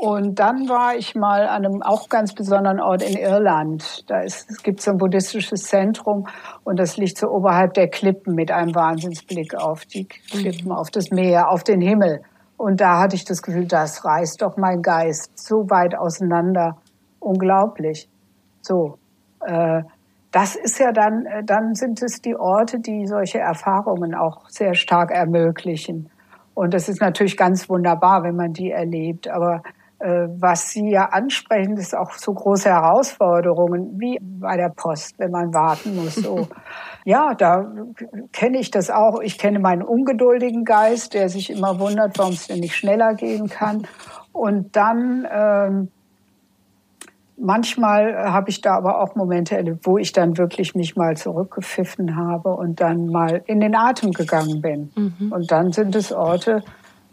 und 0.00 0.38
dann 0.38 0.68
war 0.68 0.96
ich 0.96 1.14
mal 1.14 1.46
an 1.46 1.66
einem 1.66 1.82
auch 1.82 2.08
ganz 2.08 2.32
besonderen 2.32 2.80
Ort 2.80 3.02
in 3.02 3.16
Irland. 3.16 4.08
Da 4.10 4.20
ist, 4.20 4.50
es 4.50 4.62
gibt 4.62 4.80
so 4.80 4.92
ein 4.92 4.98
buddhistisches 4.98 5.64
Zentrum 5.64 6.26
und 6.64 6.78
das 6.78 6.96
liegt 6.96 7.18
so 7.18 7.28
oberhalb 7.28 7.74
der 7.74 7.88
Klippen 7.88 8.34
mit 8.34 8.50
einem 8.50 8.74
Wahnsinnsblick 8.74 9.54
auf 9.54 9.84
die 9.84 10.06
Klippen, 10.06 10.66
mhm. 10.66 10.72
auf 10.72 10.90
das 10.90 11.10
Meer, 11.10 11.50
auf 11.50 11.62
den 11.62 11.80
Himmel. 11.80 12.22
Und 12.56 12.80
da 12.80 13.00
hatte 13.00 13.16
ich 13.16 13.24
das 13.24 13.42
Gefühl, 13.42 13.66
das 13.66 14.04
reißt 14.04 14.40
doch 14.40 14.56
mein 14.56 14.82
Geist 14.82 15.32
so 15.38 15.68
weit 15.68 15.94
auseinander. 15.94 16.78
Unglaublich. 17.20 18.08
So. 18.62 18.98
Äh, 19.40 19.82
das 20.30 20.56
ist 20.56 20.78
ja 20.78 20.92
dann, 20.92 21.26
äh, 21.26 21.44
dann 21.44 21.74
sind 21.74 22.02
es 22.02 22.22
die 22.22 22.36
Orte, 22.36 22.80
die 22.80 23.06
solche 23.06 23.40
Erfahrungen 23.40 24.14
auch 24.14 24.48
sehr 24.48 24.74
stark 24.74 25.10
ermöglichen. 25.10 26.08
Und 26.54 26.72
das 26.72 26.88
ist 26.88 27.00
natürlich 27.00 27.36
ganz 27.36 27.68
wunderbar, 27.68 28.22
wenn 28.22 28.36
man 28.36 28.52
die 28.52 28.70
erlebt. 28.70 29.28
Aber 29.28 29.62
was 30.04 30.70
Sie 30.70 30.90
ja 30.90 31.06
ansprechen, 31.06 31.76
ist 31.76 31.96
auch 31.96 32.12
so 32.12 32.32
große 32.32 32.68
Herausforderungen 32.68 34.00
wie 34.00 34.18
bei 34.20 34.56
der 34.56 34.70
Post, 34.70 35.18
wenn 35.18 35.30
man 35.30 35.54
warten 35.54 35.96
muss. 35.96 36.16
So. 36.16 36.48
ja, 37.04 37.34
da 37.34 37.72
kenne 38.32 38.58
ich 38.58 38.70
das 38.70 38.90
auch. 38.90 39.20
Ich 39.20 39.38
kenne 39.38 39.60
meinen 39.60 39.82
ungeduldigen 39.82 40.64
Geist, 40.64 41.14
der 41.14 41.28
sich 41.28 41.50
immer 41.50 41.78
wundert, 41.78 42.18
warum 42.18 42.32
es 42.32 42.48
denn 42.48 42.60
nicht 42.60 42.74
schneller 42.74 43.14
gehen 43.14 43.48
kann. 43.48 43.86
Und 44.32 44.74
dann 44.74 45.26
ähm, 45.30 45.88
manchmal 47.36 48.16
habe 48.16 48.50
ich 48.50 48.60
da 48.60 48.74
aber 48.74 49.00
auch 49.00 49.14
Momente 49.14 49.56
erlebt, 49.56 49.86
wo 49.86 49.98
ich 49.98 50.12
dann 50.12 50.38
wirklich 50.38 50.74
mich 50.74 50.96
mal 50.96 51.16
zurückgepfiffen 51.16 52.16
habe 52.16 52.50
und 52.50 52.80
dann 52.80 53.06
mal 53.06 53.42
in 53.46 53.60
den 53.60 53.74
Atem 53.74 54.12
gegangen 54.12 54.60
bin. 54.60 54.90
Mhm. 54.94 55.32
Und 55.32 55.50
dann 55.50 55.72
sind 55.72 55.94
es 55.94 56.12
Orte, 56.12 56.62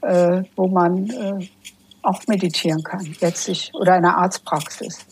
äh, 0.01 0.43
wo 0.55 0.67
man 0.67 1.09
äh, 1.09 1.47
auch 2.01 2.21
meditieren 2.27 2.83
kann, 2.83 3.15
letztlich, 3.19 3.71
oder 3.73 3.97
in 3.97 4.03
der 4.03 4.17
Arztpraxis. 4.17 5.05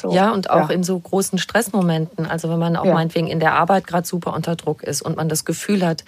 So, 0.00 0.12
ja, 0.12 0.30
und 0.30 0.50
auch 0.50 0.68
ja. 0.68 0.74
in 0.74 0.84
so 0.84 0.98
großen 0.98 1.38
Stressmomenten. 1.38 2.26
Also 2.26 2.48
wenn 2.50 2.58
man 2.58 2.76
auch 2.76 2.84
ja. 2.84 2.94
meinetwegen 2.94 3.26
in 3.26 3.40
der 3.40 3.54
Arbeit 3.54 3.86
gerade 3.86 4.06
super 4.06 4.34
unter 4.34 4.54
Druck 4.54 4.82
ist 4.82 5.02
und 5.02 5.16
man 5.16 5.28
das 5.28 5.44
Gefühl 5.44 5.84
hat, 5.84 6.04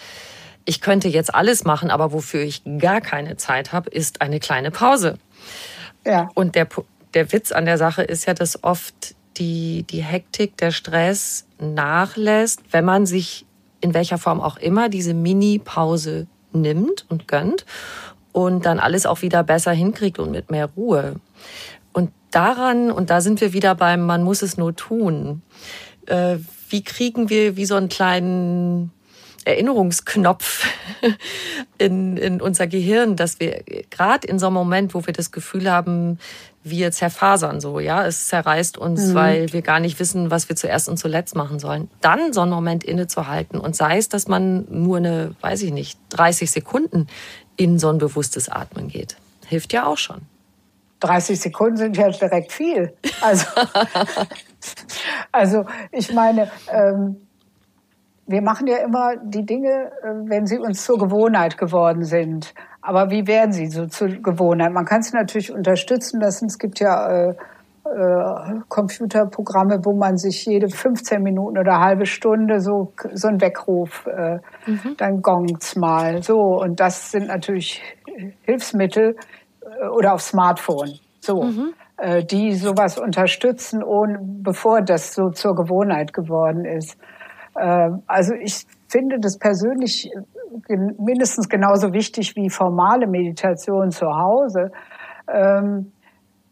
ich 0.64 0.80
könnte 0.80 1.08
jetzt 1.08 1.34
alles 1.34 1.64
machen, 1.64 1.90
aber 1.90 2.12
wofür 2.12 2.42
ich 2.42 2.62
gar 2.78 3.00
keine 3.00 3.36
Zeit 3.36 3.72
habe, 3.72 3.90
ist 3.90 4.20
eine 4.20 4.38
kleine 4.38 4.70
Pause. 4.70 5.18
Ja. 6.06 6.28
Und 6.34 6.54
der, 6.54 6.68
der 7.14 7.32
Witz 7.32 7.52
an 7.52 7.64
der 7.64 7.78
Sache 7.78 8.02
ist 8.02 8.26
ja, 8.26 8.34
dass 8.34 8.62
oft 8.62 9.14
die, 9.36 9.84
die 9.84 10.02
Hektik, 10.02 10.56
der 10.58 10.70
Stress 10.70 11.46
nachlässt, 11.58 12.60
wenn 12.70 12.84
man 12.84 13.06
sich 13.06 13.46
in 13.80 13.94
welcher 13.94 14.18
Form 14.18 14.40
auch 14.40 14.58
immer 14.58 14.88
diese 14.88 15.14
Mini-Pause 15.14 16.26
nimmt 16.52 17.06
und 17.08 17.26
gönnt 17.28 17.64
und 18.32 18.66
dann 18.66 18.78
alles 18.78 19.06
auch 19.06 19.22
wieder 19.22 19.42
besser 19.42 19.72
hinkriegt 19.72 20.18
und 20.18 20.30
mit 20.30 20.50
mehr 20.50 20.66
Ruhe. 20.76 21.16
Und 21.92 22.10
daran, 22.30 22.90
und 22.90 23.10
da 23.10 23.20
sind 23.20 23.40
wir 23.40 23.52
wieder 23.52 23.74
beim, 23.74 24.06
man 24.06 24.22
muss 24.22 24.42
es 24.42 24.56
nur 24.56 24.74
tun. 24.74 25.42
Äh, 26.06 26.36
wie 26.68 26.84
kriegen 26.84 27.30
wir 27.30 27.56
wie 27.56 27.64
so 27.66 27.74
einen 27.74 27.88
kleinen 27.88 28.92
Erinnerungsknopf 29.44 30.66
in, 31.78 32.16
in 32.16 32.40
unser 32.40 32.66
Gehirn, 32.66 33.16
dass 33.16 33.40
wir 33.40 33.64
gerade 33.90 34.26
in 34.28 34.38
so 34.38 34.46
einem 34.46 34.54
Moment, 34.54 34.94
wo 34.94 35.06
wir 35.06 35.14
das 35.14 35.32
Gefühl 35.32 35.70
haben, 35.70 36.18
wir 36.62 36.92
zerfasern 36.92 37.60
so, 37.60 37.80
ja, 37.80 38.06
es 38.06 38.28
zerreißt 38.28 38.76
uns, 38.76 39.08
mhm. 39.08 39.14
weil 39.14 39.52
wir 39.52 39.62
gar 39.62 39.80
nicht 39.80 39.98
wissen, 39.98 40.30
was 40.30 40.50
wir 40.50 40.56
zuerst 40.56 40.90
und 40.90 40.98
zuletzt 40.98 41.34
machen 41.34 41.58
sollen. 41.58 41.88
Dann 42.02 42.34
so 42.34 42.42
einen 42.42 42.50
Moment 42.50 42.84
innezuhalten 42.84 43.58
und 43.58 43.74
sei 43.74 43.96
es, 43.96 44.10
dass 44.10 44.28
man 44.28 44.66
nur 44.68 44.98
eine, 44.98 45.34
weiß 45.40 45.62
ich 45.62 45.72
nicht, 45.72 45.98
30 46.10 46.50
Sekunden 46.50 47.06
in 47.56 47.78
so 47.78 47.88
ein 47.88 47.98
bewusstes 47.98 48.48
Atmen 48.48 48.88
geht. 48.88 49.16
Hilft 49.46 49.72
ja 49.72 49.86
auch 49.86 49.98
schon. 49.98 50.22
30 51.00 51.40
Sekunden 51.40 51.76
sind 51.76 51.96
ja 51.96 52.10
direkt 52.10 52.52
viel. 52.52 52.92
Also, 53.20 53.46
also 55.32 55.64
ich 55.92 56.12
meine, 56.12 56.50
ähm, 56.70 57.16
wir 58.26 58.42
machen 58.42 58.66
ja 58.66 58.76
immer 58.78 59.16
die 59.16 59.44
Dinge, 59.44 59.90
äh, 60.02 60.08
wenn 60.24 60.46
sie 60.46 60.58
uns 60.58 60.84
zur 60.84 60.98
Gewohnheit 60.98 61.58
geworden 61.58 62.04
sind. 62.04 62.54
Aber 62.82 63.10
wie 63.10 63.26
werden 63.26 63.52
sie 63.52 63.66
so 63.66 63.86
zur 63.86 64.08
Gewohnheit? 64.08 64.72
Man 64.72 64.84
kann 64.84 65.02
sie 65.02 65.14
natürlich 65.16 65.52
unterstützen 65.52 66.20
lassen. 66.20 66.46
Es 66.46 66.58
gibt 66.58 66.80
ja 66.80 67.30
äh, 67.30 67.34
äh, 67.84 68.60
Computerprogramme, 68.68 69.84
wo 69.84 69.92
man 69.94 70.16
sich 70.16 70.46
jede 70.46 70.68
15 70.68 71.22
Minuten 71.22 71.58
oder 71.58 71.80
halbe 71.80 72.06
Stunde 72.06 72.60
so, 72.60 72.92
so 73.12 73.28
ein 73.28 73.40
Weckruf, 73.40 74.06
äh, 74.06 74.38
mhm. 74.66 74.96
dann 74.96 75.22
gongt's 75.22 75.76
mal. 75.76 76.22
So, 76.22 76.60
und 76.60 76.80
das 76.80 77.10
sind 77.10 77.28
natürlich 77.28 77.82
Hilfsmittel 78.42 79.16
äh, 79.62 79.86
oder 79.88 80.14
auf 80.14 80.22
Smartphone. 80.22 80.98
So. 81.20 81.42
Mhm. 81.42 81.74
Äh, 82.00 82.24
die 82.24 82.54
sowas 82.54 82.98
unterstützen, 82.98 83.82
ohne, 83.82 84.18
bevor 84.22 84.80
das 84.80 85.14
so 85.14 85.28
zur 85.30 85.54
Gewohnheit 85.54 86.14
geworden 86.14 86.64
ist. 86.64 86.96
Äh, 87.54 87.90
also 88.06 88.32
ich 88.34 88.64
finde 88.88 89.18
das 89.20 89.36
persönlich 89.36 90.10
mindestens 90.98 91.48
genauso 91.48 91.92
wichtig 91.92 92.36
wie 92.36 92.48
formale 92.48 93.06
Meditation 93.06 93.90
zu 93.90 94.06
Hause. 94.06 94.70
Ähm, 95.28 95.92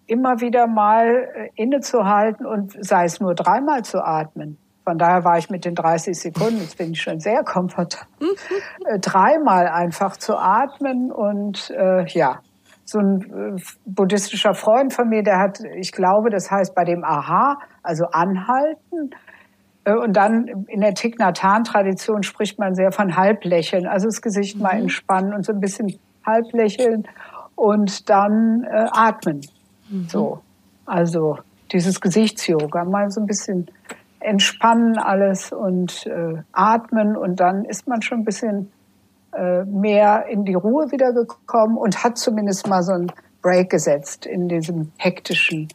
immer 0.09 0.41
wieder 0.41 0.67
mal 0.67 1.29
äh, 1.35 1.51
innezuhalten 1.55 2.47
und 2.47 2.73
sei 2.85 3.05
es 3.05 3.21
nur 3.21 3.35
dreimal 3.35 3.85
zu 3.85 3.99
atmen. 4.05 4.59
Von 4.85 4.97
daher 4.97 5.23
war 5.23 5.37
ich 5.37 5.51
mit 5.51 5.67
den 5.67 5.75
30 5.75 6.19
Sekunden, 6.19 6.61
jetzt 6.61 6.79
bin 6.79 6.93
ich 6.93 7.03
schon 7.03 7.21
sehr 7.21 7.45
komfortabel, 7.45 8.09
äh, 8.87 8.99
dreimal 8.99 9.69
einfach 9.69 10.17
zu 10.17 10.37
atmen 10.37 11.13
und 11.13 11.71
äh, 11.71 12.07
ja, 12.09 12.41
so 12.87 12.99
ein 12.99 13.21
äh, 13.21 13.61
buddhistischer 13.85 14.55
Freund 14.55 14.95
von 14.95 15.11
mir, 15.11 15.23
der 15.23 15.39
hat, 15.39 15.61
ich 15.77 15.93
glaube, 15.93 16.31
das 16.31 16.51
heißt 16.51 16.75
bei 16.75 16.85
dem 16.85 17.05
Aha, 17.05 17.59
also 17.83 18.07
anhalten. 18.07 19.11
Und 19.85 20.17
dann 20.17 20.67
in 20.67 20.81
der 20.83 20.93
Thich 20.93 21.17
Tradition 21.17 22.23
spricht 22.23 22.59
man 22.59 22.75
sehr 22.75 22.93
von 22.93 23.17
Halblächeln, 23.17 23.87
also 23.87 24.07
das 24.07 24.21
Gesicht 24.21 24.57
mhm. 24.57 24.63
mal 24.63 24.79
entspannen 24.79 25.33
und 25.33 25.47
so 25.47 25.53
ein 25.53 25.61
bisschen 25.61 25.99
halblächeln 26.27 27.07
und 27.57 28.09
dann 28.09 28.65
äh, 28.65 28.87
atmen. 28.93 29.41
Mhm. 29.89 30.09
So, 30.09 30.41
also 30.87 31.39
dieses 31.73 32.01
Gesichtsyoga, 32.01 32.85
mal 32.85 33.11
so 33.11 33.21
ein 33.21 33.27
bisschen 33.27 33.69
entspannen 34.21 34.99
alles 34.99 35.53
und 35.53 36.07
äh, 36.07 36.43
atmen 36.53 37.17
und 37.17 37.41
dann 37.41 37.65
ist 37.65 37.87
man 37.87 38.03
schon 38.03 38.21
ein 38.21 38.25
bisschen 38.25 38.73
äh, 39.33 39.65
mehr 39.65 40.27
in 40.27 40.45
die 40.45 40.55
Ruhe 40.55 40.91
wiedergekommen 40.91 41.77
und 41.77 42.03
hat 42.03 42.19
zumindest 42.19 42.67
mal 42.67 42.83
so 42.83 42.93
einen 42.93 43.13
Break 43.43 43.71
gesetzt 43.71 44.27
in 44.27 44.49
diesem 44.49 44.91
hektischen 44.97 45.69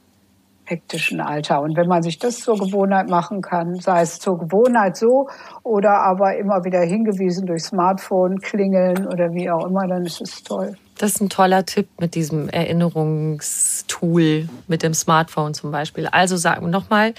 hektischen 0.65 1.19
Alter. 1.19 1.61
Und 1.61 1.75
wenn 1.75 1.87
man 1.87 2.03
sich 2.03 2.19
das 2.19 2.39
zur 2.39 2.57
Gewohnheit 2.57 3.09
machen 3.09 3.41
kann, 3.41 3.75
sei 3.75 4.01
es 4.01 4.19
zur 4.19 4.39
Gewohnheit 4.39 4.95
so 4.95 5.27
oder 5.63 5.99
aber 5.99 6.37
immer 6.37 6.63
wieder 6.63 6.81
hingewiesen 6.81 7.45
durch 7.45 7.63
Smartphone, 7.63 8.39
klingeln 8.39 9.07
oder 9.07 9.33
wie 9.33 9.49
auch 9.49 9.65
immer, 9.65 9.87
dann 9.87 10.05
ist 10.05 10.21
es 10.21 10.41
toll. 10.43 10.75
Das 10.97 11.11
ist 11.11 11.21
ein 11.21 11.29
toller 11.29 11.65
Tipp 11.65 11.87
mit 11.99 12.15
diesem 12.15 12.49
Erinnerungstool, 12.49 14.47
mit 14.67 14.83
dem 14.83 14.93
Smartphone 14.93 15.53
zum 15.53 15.71
Beispiel. 15.71 16.07
Also 16.07 16.37
sagen 16.37 16.65
wir 16.65 16.69
nochmal, 16.69 17.13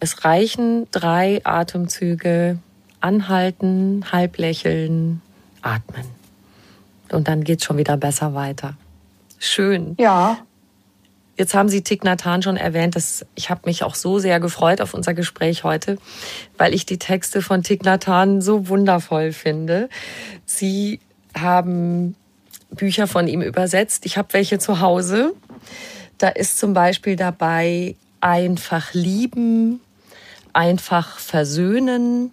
es 0.00 0.24
reichen 0.24 0.88
drei 0.90 1.40
Atemzüge, 1.44 2.58
anhalten, 3.00 4.04
halb 4.10 4.38
lächeln, 4.38 5.20
atmen. 5.60 6.06
Und 7.10 7.28
dann 7.28 7.44
geht 7.44 7.60
es 7.60 7.64
schon 7.66 7.76
wieder 7.76 7.96
besser 7.96 8.34
weiter. 8.34 8.76
Schön. 9.38 9.94
Ja. 9.98 10.38
Jetzt 11.36 11.54
haben 11.54 11.68
Sie 11.68 11.82
Thich 11.82 12.02
Nhat 12.02 12.24
Hanh 12.24 12.42
schon 12.42 12.56
erwähnt, 12.56 12.94
dass 12.94 13.26
ich 13.34 13.50
habe 13.50 13.62
mich 13.64 13.84
auch 13.84 13.94
so 13.94 14.18
sehr 14.18 14.38
gefreut 14.38 14.80
auf 14.80 14.94
unser 14.94 15.14
Gespräch 15.14 15.64
heute, 15.64 15.98
weil 16.58 16.74
ich 16.74 16.86
die 16.86 16.98
Texte 16.98 17.42
von 17.42 17.62
Thich 17.62 17.82
Nhat 17.82 18.06
Hanh 18.06 18.40
so 18.40 18.68
wundervoll 18.68 19.32
finde. 19.32 19.88
Sie 20.46 21.00
haben 21.38 22.14
Bücher 22.74 23.06
von 23.06 23.28
ihm 23.28 23.42
übersetzt. 23.42 24.06
Ich 24.06 24.16
habe 24.16 24.32
welche 24.32 24.58
zu 24.58 24.80
Hause. 24.80 25.34
Da 26.18 26.28
ist 26.28 26.58
zum 26.58 26.74
Beispiel 26.74 27.16
dabei 27.16 27.96
einfach 28.20 28.94
lieben, 28.94 29.80
einfach 30.52 31.18
versöhnen, 31.18 32.30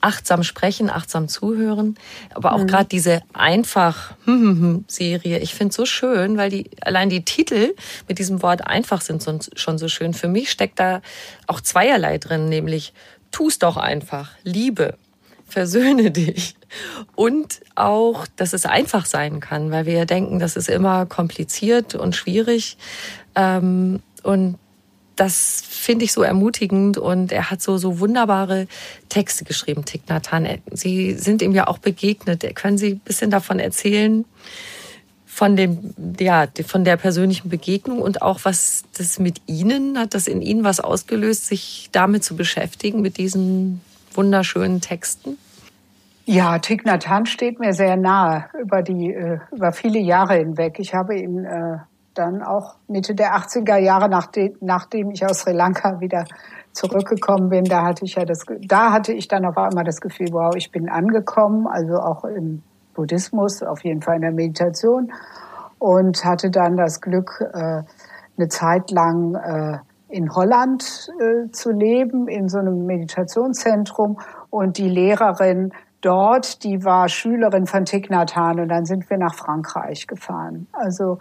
achtsam 0.00 0.44
sprechen, 0.44 0.88
achtsam 0.90 1.28
zuhören. 1.28 1.96
Aber 2.34 2.52
auch 2.52 2.60
mhm. 2.60 2.66
gerade 2.68 2.88
diese 2.88 3.22
einfach 3.32 4.14
Serie, 4.86 5.38
ich 5.38 5.54
finde 5.54 5.74
so 5.74 5.84
schön, 5.84 6.36
weil 6.36 6.50
die 6.50 6.70
allein 6.80 7.10
die 7.10 7.24
Titel 7.24 7.74
mit 8.08 8.18
diesem 8.18 8.42
Wort 8.42 8.66
einfach 8.66 9.00
sind 9.00 9.50
schon 9.56 9.78
so 9.78 9.88
schön. 9.88 10.14
Für 10.14 10.28
mich 10.28 10.50
steckt 10.50 10.78
da 10.78 11.02
auch 11.46 11.60
zweierlei 11.60 12.18
drin, 12.18 12.48
nämlich 12.48 12.92
tu's 13.32 13.58
doch 13.58 13.76
einfach, 13.76 14.30
Liebe, 14.44 14.94
versöhne 15.46 16.10
dich. 16.10 16.56
Und 17.14 17.60
auch, 17.74 18.26
dass 18.36 18.52
es 18.52 18.66
einfach 18.66 19.06
sein 19.06 19.40
kann, 19.40 19.70
weil 19.70 19.86
wir 19.86 19.94
ja 19.94 20.04
denken, 20.04 20.38
das 20.38 20.56
ist 20.56 20.68
immer 20.68 21.06
kompliziert 21.06 21.94
und 21.94 22.14
schwierig. 22.14 22.76
Ähm, 23.34 24.00
und 24.22 24.58
das 25.14 25.62
finde 25.66 26.04
ich 26.04 26.12
so 26.12 26.22
ermutigend 26.22 26.98
und 26.98 27.32
er 27.32 27.50
hat 27.50 27.62
so, 27.62 27.78
so 27.78 28.00
wunderbare 28.00 28.66
Texte 29.08 29.44
geschrieben, 29.44 29.84
Thich 29.84 30.02
Nhat 30.08 30.30
Hanh. 30.30 30.58
Sie 30.72 31.14
sind 31.14 31.40
ihm 31.40 31.52
ja 31.52 31.68
auch 31.68 31.78
begegnet. 31.78 32.54
Können 32.54 32.76
Sie 32.76 32.90
ein 32.90 32.98
bisschen 32.98 33.30
davon 33.30 33.58
erzählen? 33.58 34.26
Von 35.24 35.56
dem, 35.56 35.94
ja, 36.18 36.46
von 36.66 36.84
der 36.84 36.96
persönlichen 36.96 37.48
Begegnung 37.48 38.00
und 38.00 38.22
auch 38.22 38.40
was 38.44 38.84
das 38.96 39.18
mit 39.18 39.40
Ihnen, 39.46 39.98
hat 39.98 40.14
das 40.14 40.28
in 40.28 40.42
Ihnen 40.42 40.64
was 40.64 40.80
ausgelöst, 40.80 41.46
sich 41.46 41.88
damit 41.92 42.24
zu 42.24 42.36
beschäftigen, 42.36 43.00
mit 43.00 43.16
diesen 43.16 43.80
wunderschönen 44.16 44.80
Texten? 44.80 45.38
Ja, 46.24 46.58
Thich 46.58 46.84
Nhat 46.84 47.08
Hanh 47.08 47.26
steht 47.26 47.60
mir 47.60 47.72
sehr 47.72 47.96
nahe 47.96 48.46
über 48.60 48.82
die, 48.82 49.12
äh, 49.12 49.38
über 49.52 49.72
viele 49.72 50.00
Jahre 50.00 50.34
hinweg. 50.34 50.78
Ich 50.80 50.94
habe 50.94 51.16
ihn 51.16 51.44
äh, 51.44 51.78
dann 52.14 52.42
auch 52.42 52.76
Mitte 52.88 53.14
der 53.14 53.36
80er 53.36 53.76
Jahre, 53.76 54.08
nachdem, 54.08 54.56
nachdem 54.60 55.10
ich 55.10 55.24
aus 55.24 55.40
Sri 55.40 55.52
Lanka 55.52 56.00
wieder 56.00 56.24
zurückgekommen 56.72 57.48
bin, 57.48 57.64
da 57.64 57.84
hatte 57.84 58.04
ich 58.04 58.16
ja 58.16 58.24
das, 58.24 58.44
da 58.66 58.92
hatte 58.92 59.12
ich 59.12 59.28
dann 59.28 59.44
auf 59.44 59.56
einmal 59.56 59.84
das 59.84 60.00
Gefühl, 60.00 60.28
wow, 60.32 60.54
ich 60.56 60.72
bin 60.72 60.88
angekommen, 60.88 61.66
also 61.66 61.94
auch 61.94 62.24
im 62.24 62.62
Buddhismus, 62.94 63.62
auf 63.62 63.84
jeden 63.84 64.02
Fall 64.02 64.16
in 64.16 64.22
der 64.22 64.32
Meditation 64.32 65.12
und 65.78 66.24
hatte 66.24 66.50
dann 66.50 66.76
das 66.76 67.00
Glück, 67.00 67.40
äh, 67.52 67.82
eine 68.38 68.48
Zeit 68.48 68.90
lang 68.90 69.82
in 70.08 70.34
Holland 70.34 71.10
äh, 71.20 71.50
zu 71.50 71.70
leben, 71.72 72.28
in 72.28 72.48
so 72.48 72.58
einem 72.58 72.86
Meditationszentrum. 72.86 74.18
Und 74.50 74.78
die 74.78 74.88
Lehrerin 74.88 75.72
dort, 76.00 76.62
die 76.62 76.84
war 76.84 77.08
Schülerin 77.08 77.66
von 77.66 77.84
Thich 77.84 78.08
Nhat 78.08 78.36
Hanh. 78.36 78.60
Und 78.60 78.68
dann 78.68 78.84
sind 78.84 79.08
wir 79.10 79.18
nach 79.18 79.34
Frankreich 79.34 80.06
gefahren. 80.06 80.68
Also 80.72 81.18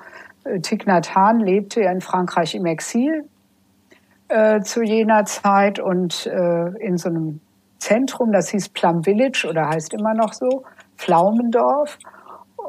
Thich 0.62 0.86
Nhat 0.86 1.16
Hanh 1.16 1.40
lebte 1.40 1.82
ja 1.82 1.92
in 1.92 2.02
Frankreich 2.02 2.54
im 2.56 2.66
Exil 2.66 3.26
äh, 4.28 4.62
zu 4.62 4.84
jener 4.84 5.26
Zeit. 5.26 5.80
Und 5.80 6.28
äh, 6.28 6.68
in 6.80 6.98
so 6.98 7.10
einem 7.10 7.42
Zentrum, 7.80 8.32
das 8.32 8.50
hieß 8.50 8.70
Plum 8.70 9.04
Village 9.04 9.48
oder 9.50 9.70
heißt 9.70 9.94
immer 9.94 10.14
noch 10.14 10.34
so, 10.34 10.64
Pflaumendorf, 10.98 11.98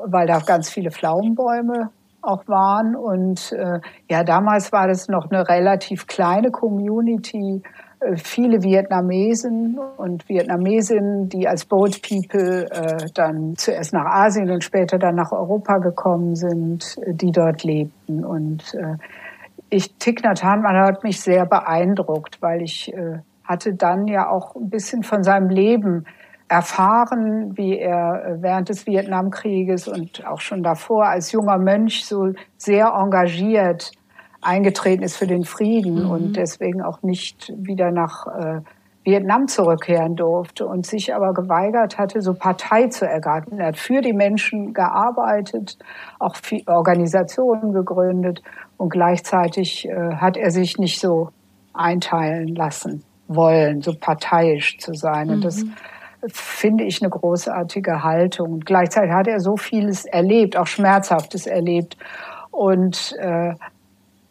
weil 0.05 0.27
da 0.27 0.41
ganz 0.41 0.69
viele 0.69 0.91
Pflaumenbäume 0.91 1.91
auch 2.27 2.47
waren. 2.49 2.97
Und 2.97 3.53
äh, 3.53 3.81
ja, 4.11 4.25
damals 4.25 4.73
war 4.73 4.89
das 4.89 5.09
noch 5.09 5.31
eine 5.31 5.49
relativ 5.49 6.07
kleine 6.07 6.51
Community 6.51 7.63
äh, 8.01 8.17
viele 8.17 8.63
Vietnamesen 8.63 9.79
und 9.97 10.29
Vietnamesinnen, 10.29 11.29
die 11.29 11.49
als 11.49 11.65
Boat 11.65 12.03
People 12.03 12.69
äh, 12.71 13.07
dann 13.15 13.57
zuerst 13.57 13.93
nach 13.93 14.07
Asien 14.07 14.51
und 14.51 14.63
später 14.63 14.99
dann 14.99 15.15
nach 15.15 15.33
Europa 15.33 15.79
gekommen 15.79 16.35
sind, 16.35 16.99
äh, 17.03 17.15
die 17.15 17.33
dort 17.33 17.65
lebten. 17.65 18.25
Und 18.25 18.75
äh, 18.75 18.97
ich, 19.71 19.95
Thich 19.95 20.23
Nhat 20.23 20.45
Hanh 20.45 20.65
hat 20.65 21.05
mich 21.05 21.21
sehr 21.21 21.47
beeindruckt, 21.47 22.43
weil 22.43 22.63
ich 22.63 22.93
äh, 22.93 23.21
hatte 23.45 23.75
dann 23.75 24.07
ja 24.07 24.29
auch 24.29 24.55
ein 24.57 24.69
bisschen 24.69 25.03
von 25.03 25.23
seinem 25.23 25.49
Leben 25.49 26.05
erfahren, 26.49 27.57
wie 27.57 27.79
er 27.79 28.25
äh, 28.25 28.43
während 28.43 28.69
des 28.69 28.87
Vietnamkrieges 28.87 29.89
und 29.89 30.27
auch 30.27 30.41
schon 30.41 30.63
davor 30.63 31.07
als 31.07 31.33
junger 31.33 31.59
Mönch 31.59 32.05
so 32.07 32.33
sehr 32.57 32.89
engagiert 32.89 33.93
eingetreten 34.43 35.03
ist 35.03 35.17
für 35.17 35.27
den 35.27 35.45
Frieden 35.45 36.05
mhm. 36.05 36.11
und 36.11 36.37
deswegen 36.37 36.83
auch 36.83 37.03
nicht 37.03 37.53
wieder 37.57 37.91
nach 37.91 38.27
äh, 38.27 38.61
Vietnam 39.03 39.47
zurückkehren 39.47 40.17
durfte 40.17 40.67
und 40.67 40.85
sich 40.85 41.15
aber 41.15 41.33
geweigert 41.33 41.97
hatte, 41.97 42.21
so 42.23 42.35
Partei 42.35 42.89
zu 42.89 43.07
ergreifen. 43.07 43.59
Er 43.59 43.69
hat 43.69 43.77
für 43.77 44.01
die 44.01 44.13
Menschen 44.13 44.75
gearbeitet, 44.75 45.79
auch 46.19 46.37
Organisationen 46.67 47.73
gegründet 47.73 48.43
und 48.77 48.91
gleichzeitig 48.91 49.89
äh, 49.89 50.17
hat 50.17 50.37
er 50.37 50.51
sich 50.51 50.79
nicht 50.79 51.01
so 51.01 51.31
einteilen 51.73 52.55
lassen 52.55 53.05
wollen, 53.29 53.81
so 53.81 53.93
parteiisch 53.99 54.79
zu 54.79 54.95
sein. 54.95 55.29
Mhm. 55.29 55.35
Und 55.35 55.45
das 55.45 55.63
mhm. 55.63 55.73
Finde 56.29 56.85
ich 56.85 57.03
eine 57.03 57.11
großartige 57.11 58.03
Haltung. 58.03 58.53
Und 58.53 58.67
gleichzeitig 58.67 59.13
hat 59.13 59.27
er 59.27 59.41
so 59.41 59.57
vieles 59.57 60.05
erlebt, 60.05 60.57
auch 60.57 60.67
Schmerzhaftes 60.67 61.47
erlebt 61.47 61.97
und 62.57 63.15
äh, 63.19 63.55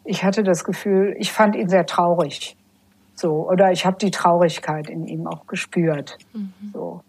ich 0.04 0.24
hatte 0.24 0.42
das 0.42 0.64
Gefühl, 0.64 1.14
ich 1.18 1.32
fand 1.32 1.54
ihn 1.54 1.68
sehr 1.68 1.86
traurig. 1.86 2.56
So, 3.14 3.48
oder 3.48 3.70
ich 3.70 3.86
habe 3.86 3.96
die 3.98 4.10
Traurigkeit 4.10 4.90
in 4.90 5.06
ihm 5.06 5.26
auch 5.26 5.46
gespürt. 5.46 6.18
Mhm. 6.32 6.52
So. 6.72 7.00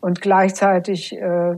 Und 0.00 0.20
gleichzeitig, 0.20 1.16
äh, 1.16 1.56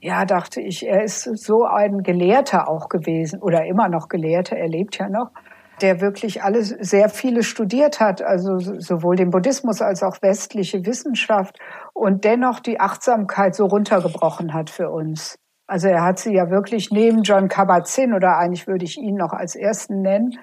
ja, 0.00 0.24
dachte 0.24 0.60
ich, 0.60 0.86
er 0.86 1.02
ist 1.02 1.22
so 1.22 1.64
ein 1.64 2.02
Gelehrter 2.02 2.68
auch 2.68 2.88
gewesen 2.88 3.40
oder 3.40 3.64
immer 3.64 3.88
noch 3.88 4.08
Gelehrter, 4.08 4.56
er 4.56 4.68
lebt 4.68 4.98
ja 4.98 5.08
noch, 5.08 5.30
der 5.78 6.00
wirklich 6.00 6.42
alles, 6.42 6.68
sehr 6.68 7.08
viele 7.08 7.42
studiert 7.42 8.00
hat, 8.00 8.22
also 8.22 8.58
sowohl 8.58 9.16
den 9.16 9.30
Buddhismus 9.30 9.80
als 9.80 10.02
auch 10.02 10.20
westliche 10.22 10.84
Wissenschaft 10.84 11.58
und 11.94 12.24
dennoch 12.24 12.60
die 12.60 12.80
Achtsamkeit 12.80 13.54
so 13.54 13.66
runtergebrochen 13.66 14.54
hat 14.54 14.70
für 14.70 14.90
uns. 14.90 15.38
Also 15.66 15.88
er 15.88 16.02
hat 16.02 16.18
sie 16.18 16.32
ja 16.32 16.50
wirklich 16.50 16.90
neben 16.90 17.22
John 17.22 17.48
Kabat-Zinn 17.48 18.14
oder 18.14 18.38
eigentlich 18.38 18.66
würde 18.66 18.86
ich 18.86 18.96
ihn 18.96 19.16
noch 19.16 19.32
als 19.32 19.54
ersten 19.54 20.00
nennen, 20.00 20.38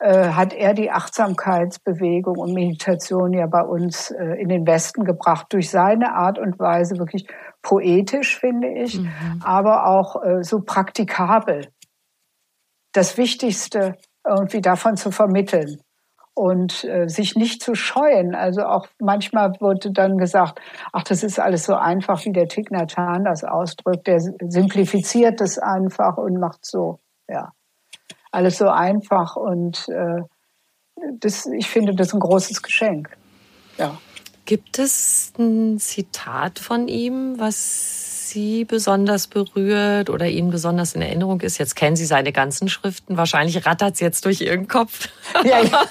äh, 0.00 0.30
hat 0.30 0.52
er 0.52 0.74
die 0.74 0.90
Achtsamkeitsbewegung 0.90 2.36
und 2.36 2.52
Meditation 2.52 3.32
ja 3.32 3.46
bei 3.46 3.62
uns 3.62 4.10
äh, 4.10 4.34
in 4.40 4.48
den 4.48 4.66
Westen 4.66 5.04
gebracht 5.04 5.46
durch 5.50 5.70
seine 5.70 6.14
Art 6.14 6.40
und 6.40 6.58
Weise 6.58 6.98
wirklich 6.98 7.28
poetisch 7.62 8.38
finde 8.38 8.68
ich, 8.68 9.00
mhm. 9.00 9.40
aber 9.44 9.86
auch 9.86 10.22
äh, 10.24 10.42
so 10.42 10.60
praktikabel. 10.60 11.68
Das 12.92 13.16
Wichtigste 13.16 13.96
irgendwie 14.26 14.60
davon 14.60 14.96
zu 14.96 15.10
vermitteln 15.10 15.80
und 16.34 16.84
äh, 16.84 17.08
sich 17.08 17.36
nicht 17.36 17.62
zu 17.62 17.74
scheuen. 17.74 18.34
Also 18.34 18.64
auch 18.64 18.88
manchmal 18.98 19.52
wurde 19.60 19.92
dann 19.92 20.18
gesagt, 20.18 20.60
ach, 20.92 21.04
das 21.04 21.22
ist 21.22 21.38
alles 21.38 21.64
so 21.64 21.74
einfach, 21.74 22.24
wie 22.24 22.32
der 22.32 22.48
Thich 22.48 22.68
das 22.70 23.44
ausdrückt. 23.44 24.06
Der 24.06 24.20
simplifiziert 24.20 25.40
das 25.40 25.58
einfach 25.58 26.16
und 26.16 26.38
macht 26.40 26.66
so, 26.66 26.98
ja, 27.28 27.52
alles 28.32 28.58
so 28.58 28.68
einfach. 28.68 29.36
Und 29.36 29.88
äh, 29.88 30.22
das, 31.20 31.46
ich 31.46 31.68
finde 31.68 31.94
das 31.94 32.12
ein 32.12 32.20
großes 32.20 32.62
Geschenk. 32.62 33.16
Ja. 33.78 33.96
Gibt 34.44 34.78
es 34.78 35.32
ein 35.38 35.78
Zitat 35.78 36.58
von 36.58 36.88
ihm, 36.88 37.38
was 37.38 38.13
Sie 38.34 38.64
besonders 38.64 39.28
berührt 39.28 40.10
oder 40.10 40.26
Ihnen 40.26 40.50
besonders 40.50 40.96
in 40.96 41.02
Erinnerung 41.02 41.40
ist? 41.40 41.58
Jetzt 41.58 41.76
kennen 41.76 41.94
Sie 41.94 42.04
seine 42.04 42.32
ganzen 42.32 42.68
Schriften. 42.68 43.16
Wahrscheinlich 43.16 43.64
rattert 43.64 43.94
es 43.94 44.00
jetzt 44.00 44.24
durch 44.24 44.40
Ihren 44.40 44.66
Kopf. 44.68 45.08
Ja, 45.44 45.60
ja. 45.60 45.84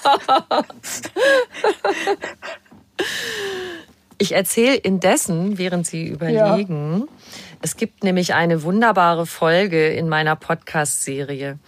Ich 4.18 4.32
erzähle 4.32 4.76
indessen, 4.76 5.58
während 5.58 5.86
Sie 5.86 6.06
überlegen, 6.06 7.00
ja. 7.00 7.14
es 7.62 7.76
gibt 7.76 8.04
nämlich 8.04 8.34
eine 8.34 8.62
wunderbare 8.62 9.26
Folge 9.26 9.88
in 9.88 10.08
meiner 10.08 10.36
Podcast-Serie 10.36 11.58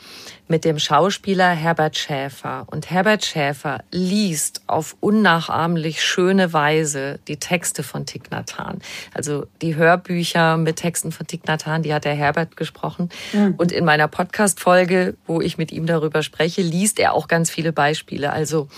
mit 0.48 0.64
dem 0.64 0.78
Schauspieler 0.78 1.50
Herbert 1.50 1.96
Schäfer. 1.96 2.66
Und 2.70 2.90
Herbert 2.90 3.24
Schäfer 3.24 3.82
liest 3.90 4.62
auf 4.66 4.96
unnachahmlich 5.00 6.02
schöne 6.02 6.52
Weise 6.52 7.18
die 7.26 7.38
Texte 7.38 7.82
von 7.82 8.06
Thich 8.06 8.30
Nhat 8.30 8.58
Hanh. 8.58 8.80
Also 9.12 9.46
die 9.60 9.74
Hörbücher 9.74 10.56
mit 10.56 10.76
Texten 10.76 11.10
von 11.10 11.26
Thich 11.26 11.42
Nhat 11.46 11.66
Hanh, 11.66 11.82
die 11.82 11.92
hat 11.92 12.04
der 12.04 12.14
Herbert 12.14 12.56
gesprochen. 12.56 13.08
Mhm. 13.32 13.54
Und 13.56 13.72
in 13.72 13.84
meiner 13.84 14.06
Podcast-Folge, 14.06 15.16
wo 15.26 15.40
ich 15.40 15.58
mit 15.58 15.72
ihm 15.72 15.86
darüber 15.86 16.22
spreche, 16.22 16.62
liest 16.62 17.00
er 17.00 17.14
auch 17.14 17.26
ganz 17.26 17.50
viele 17.50 17.72
Beispiele. 17.72 18.32
Also 18.32 18.68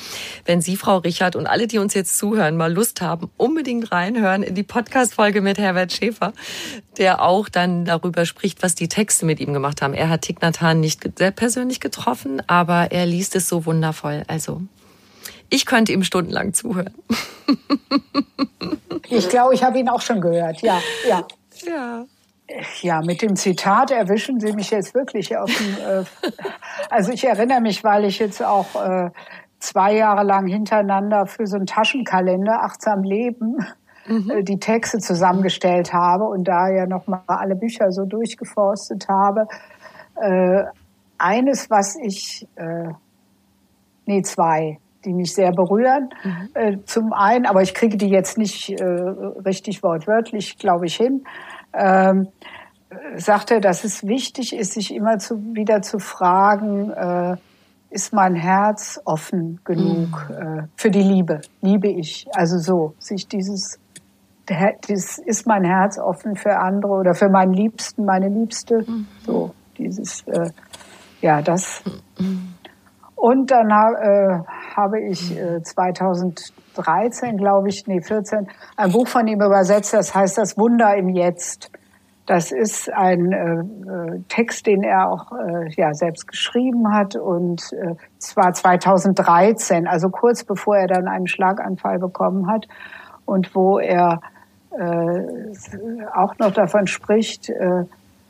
wenn 0.46 0.62
Sie, 0.62 0.76
Frau 0.76 0.98
Richard 0.98 1.36
und 1.36 1.46
alle, 1.46 1.66
die 1.66 1.78
uns 1.78 1.92
jetzt 1.92 2.16
zuhören, 2.16 2.56
mal 2.56 2.72
Lust 2.72 3.02
haben, 3.02 3.30
unbedingt 3.36 3.92
reinhören 3.92 4.42
in 4.42 4.54
die 4.54 4.62
Podcast-Folge 4.62 5.42
mit 5.42 5.58
Herbert 5.58 5.92
Schäfer, 5.92 6.32
der 6.96 7.22
auch 7.22 7.48
dann 7.48 7.84
darüber 7.84 8.24
spricht, 8.24 8.62
was 8.62 8.74
die 8.74 8.88
Texte 8.88 9.26
mit 9.26 9.38
ihm 9.38 9.52
gemacht 9.52 9.82
haben. 9.82 9.92
Er 9.92 10.08
hat 10.08 10.22
Thich 10.22 10.40
Nhat 10.40 10.62
Hanh 10.62 10.80
nicht 10.80 11.06
sehr 11.18 11.30
persönlich 11.30 11.57
persönlich 11.58 11.80
getroffen, 11.80 12.40
aber 12.46 12.92
er 12.92 13.04
liest 13.04 13.34
es 13.34 13.48
so 13.48 13.66
wundervoll. 13.66 14.22
Also 14.28 14.60
ich 15.50 15.66
könnte 15.66 15.92
ihm 15.92 16.04
stundenlang 16.04 16.54
zuhören. 16.54 16.94
Ich 19.10 19.30
glaube, 19.30 19.54
ich 19.54 19.62
habe 19.62 19.78
ihn 19.78 19.88
auch 19.88 20.02
schon 20.02 20.20
gehört. 20.20 20.60
Ja, 20.60 20.82
ja. 21.08 21.26
Ja. 21.64 22.04
Ja, 22.82 23.00
mit 23.00 23.22
dem 23.22 23.36
Zitat 23.36 23.90
erwischen 23.90 24.38
Sie 24.38 24.52
mich 24.52 24.70
jetzt 24.70 24.92
wirklich 24.92 25.34
auf 25.34 25.50
dem. 25.50 25.74
Äh, 25.76 26.04
also 26.90 27.10
ich 27.10 27.24
erinnere 27.24 27.62
mich, 27.62 27.82
weil 27.84 28.04
ich 28.04 28.18
jetzt 28.18 28.42
auch 28.42 28.74
äh, 28.74 29.10
zwei 29.60 29.94
Jahre 29.94 30.24
lang 30.24 30.46
hintereinander 30.46 31.24
für 31.24 31.46
so 31.46 31.56
einen 31.56 31.64
Taschenkalender 31.64 32.62
achtsam 32.62 33.02
Leben 33.02 33.64
mhm. 34.06 34.30
äh, 34.30 34.42
die 34.42 34.58
Texte 34.58 34.98
zusammengestellt 34.98 35.94
habe 35.94 36.24
und 36.24 36.44
da 36.44 36.68
ja 36.68 36.84
noch 36.86 37.06
mal 37.06 37.22
alle 37.28 37.54
Bücher 37.54 37.90
so 37.92 38.04
durchgeforstet 38.04 39.08
habe. 39.08 39.48
Äh, 41.18 41.24
eines, 41.24 41.70
was 41.70 41.96
ich, 41.96 42.46
äh, 42.56 42.88
nee, 44.06 44.22
zwei, 44.22 44.78
die 45.04 45.12
mich 45.12 45.34
sehr 45.34 45.52
berühren. 45.52 46.10
Mhm. 46.24 46.48
Äh, 46.54 46.76
zum 46.84 47.12
einen, 47.12 47.46
aber 47.46 47.62
ich 47.62 47.74
kriege 47.74 47.96
die 47.96 48.08
jetzt 48.08 48.38
nicht 48.38 48.70
äh, 48.70 48.84
richtig 48.84 49.82
wortwörtlich, 49.82 50.58
glaube 50.58 50.86
ich, 50.86 50.96
hin. 50.96 51.24
Ähm, 51.72 52.28
sagt 53.16 53.50
er, 53.50 53.60
dass 53.60 53.84
es 53.84 54.06
wichtig 54.06 54.54
ist, 54.54 54.72
sich 54.72 54.94
immer 54.94 55.18
zu, 55.18 55.54
wieder 55.54 55.82
zu 55.82 55.98
fragen, 55.98 56.90
äh, 56.90 57.36
ist 57.90 58.12
mein 58.12 58.34
Herz 58.34 59.00
offen 59.04 59.60
genug 59.64 60.28
mhm. 60.28 60.58
äh, 60.58 60.62
für 60.76 60.90
die 60.90 61.02
Liebe? 61.02 61.40
Liebe 61.62 61.88
ich? 61.88 62.26
Also 62.34 62.58
so, 62.58 62.94
sich 62.98 63.28
dieses, 63.28 63.78
das 64.46 65.18
ist 65.18 65.46
mein 65.46 65.64
Herz 65.64 65.98
offen 65.98 66.36
für 66.36 66.58
andere 66.58 66.92
oder 66.92 67.14
für 67.14 67.28
meinen 67.28 67.54
Liebsten, 67.54 68.04
meine 68.04 68.28
Liebste? 68.28 68.84
Mhm. 68.86 69.06
So, 69.24 69.54
dieses, 69.78 70.26
äh, 70.28 70.50
ja, 71.20 71.42
das. 71.42 71.82
Und 73.14 73.50
dann 73.50 73.68
äh, 73.70 74.38
habe 74.76 75.00
ich 75.00 75.36
äh, 75.36 75.60
2013, 75.60 77.36
glaube 77.36 77.68
ich, 77.68 77.86
nee, 77.88 78.00
14, 78.00 78.46
ein 78.76 78.92
Buch 78.92 79.08
von 79.08 79.26
ihm 79.26 79.42
übersetzt, 79.42 79.92
das 79.92 80.14
heißt 80.14 80.38
Das 80.38 80.56
Wunder 80.56 80.94
im 80.94 81.08
Jetzt. 81.08 81.72
Das 82.26 82.52
ist 82.52 82.92
ein 82.92 83.32
äh, 83.32 84.16
äh 84.16 84.22
Text, 84.28 84.66
den 84.66 84.84
er 84.84 85.10
auch 85.10 85.32
äh, 85.32 85.70
ja, 85.76 85.94
selbst 85.94 86.28
geschrieben 86.28 86.94
hat 86.94 87.16
und 87.16 87.72
äh, 87.72 87.94
zwar 88.18 88.52
2013, 88.52 89.88
also 89.88 90.10
kurz 90.10 90.44
bevor 90.44 90.76
er 90.76 90.86
dann 90.86 91.08
einen 91.08 91.26
Schlaganfall 91.26 91.98
bekommen 91.98 92.48
hat 92.48 92.68
und 93.24 93.54
wo 93.54 93.78
er 93.78 94.20
äh, 94.70 95.20
auch 96.14 96.38
noch 96.38 96.52
davon 96.52 96.86
spricht, 96.86 97.48
äh, 97.48 97.84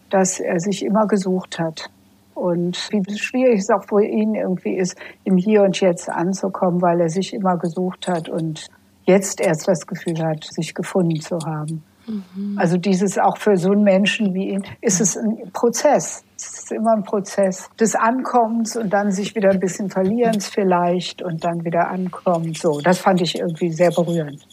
dass 0.08 0.40
er 0.40 0.60
sich 0.60 0.84
immer 0.84 1.06
gesucht 1.06 1.58
hat 1.58 1.90
und 2.38 2.88
wie 2.92 3.18
schwierig 3.18 3.60
es 3.60 3.70
auch 3.70 3.84
für 3.84 4.04
ihn 4.04 4.34
irgendwie 4.34 4.76
ist, 4.76 4.96
im 5.24 5.36
Hier 5.36 5.62
und 5.62 5.80
Jetzt 5.80 6.08
anzukommen, 6.08 6.80
weil 6.80 7.00
er 7.00 7.08
sich 7.08 7.34
immer 7.34 7.56
gesucht 7.56 8.08
hat 8.08 8.28
und 8.28 8.68
jetzt 9.04 9.40
erst 9.40 9.66
das 9.66 9.86
Gefühl 9.86 10.22
hat, 10.22 10.44
sich 10.44 10.74
gefunden 10.74 11.20
zu 11.20 11.38
haben. 11.44 11.82
Mhm. 12.06 12.56
Also 12.56 12.76
dieses 12.76 13.18
auch 13.18 13.38
für 13.38 13.56
so 13.56 13.72
einen 13.72 13.82
Menschen 13.82 14.34
wie 14.34 14.50
ihn 14.50 14.64
ist 14.80 15.00
es 15.00 15.16
ein 15.16 15.50
Prozess. 15.52 16.22
Es 16.36 16.58
ist 16.60 16.72
immer 16.72 16.92
ein 16.92 17.02
Prozess 17.02 17.68
des 17.80 17.94
Ankommens 17.94 18.76
und 18.76 18.90
dann 18.90 19.10
sich 19.10 19.34
wieder 19.34 19.50
ein 19.50 19.60
bisschen 19.60 19.90
Verlierens 19.90 20.48
vielleicht 20.48 21.22
und 21.22 21.44
dann 21.44 21.64
wieder 21.64 21.88
ankommen. 21.88 22.54
So, 22.54 22.80
das 22.80 22.98
fand 22.98 23.20
ich 23.20 23.38
irgendwie 23.38 23.72
sehr 23.72 23.90
berührend. 23.90 24.46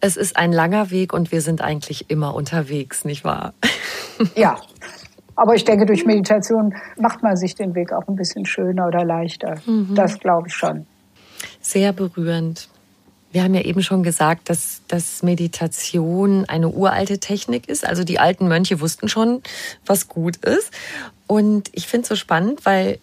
Es 0.00 0.16
ist 0.16 0.36
ein 0.36 0.52
langer 0.52 0.90
Weg 0.90 1.12
und 1.12 1.32
wir 1.32 1.42
sind 1.42 1.60
eigentlich 1.60 2.08
immer 2.08 2.34
unterwegs, 2.34 3.04
nicht 3.04 3.24
wahr? 3.24 3.52
Ja, 4.36 4.56
aber 5.38 5.54
ich 5.54 5.64
denke, 5.64 5.86
durch 5.86 6.04
Meditation 6.04 6.74
macht 6.96 7.22
man 7.22 7.36
sich 7.36 7.54
den 7.54 7.74
Weg 7.76 7.92
auch 7.92 8.08
ein 8.08 8.16
bisschen 8.16 8.44
schöner 8.44 8.88
oder 8.88 9.04
leichter. 9.04 9.56
Mhm. 9.66 9.94
Das 9.94 10.18
glaube 10.18 10.48
ich 10.48 10.54
schon. 10.54 10.84
Sehr 11.60 11.92
berührend. 11.92 12.68
Wir 13.30 13.44
haben 13.44 13.54
ja 13.54 13.60
eben 13.60 13.82
schon 13.82 14.02
gesagt, 14.02 14.50
dass, 14.50 14.82
dass 14.88 15.22
Meditation 15.22 16.44
eine 16.48 16.70
uralte 16.70 17.18
Technik 17.18 17.68
ist. 17.68 17.86
Also 17.86 18.02
die 18.02 18.18
alten 18.18 18.48
Mönche 18.48 18.80
wussten 18.80 19.08
schon, 19.08 19.42
was 19.86 20.08
gut 20.08 20.36
ist. 20.38 20.72
Und 21.28 21.70
ich 21.72 21.86
finde 21.86 22.02
es 22.02 22.08
so 22.08 22.16
spannend, 22.16 22.66
weil 22.66 22.98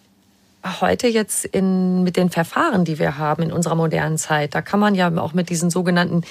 heute 0.80 1.06
jetzt 1.06 1.46
in, 1.46 2.02
mit 2.02 2.18
den 2.18 2.28
Verfahren, 2.28 2.84
die 2.84 2.98
wir 2.98 3.16
haben 3.16 3.44
in 3.44 3.52
unserer 3.52 3.76
modernen 3.76 4.18
Zeit, 4.18 4.54
da 4.54 4.60
kann 4.60 4.80
man 4.80 4.94
ja 4.94 5.10
auch 5.16 5.32
mit 5.32 5.48
diesen 5.48 5.70
sogenannten 5.70 6.22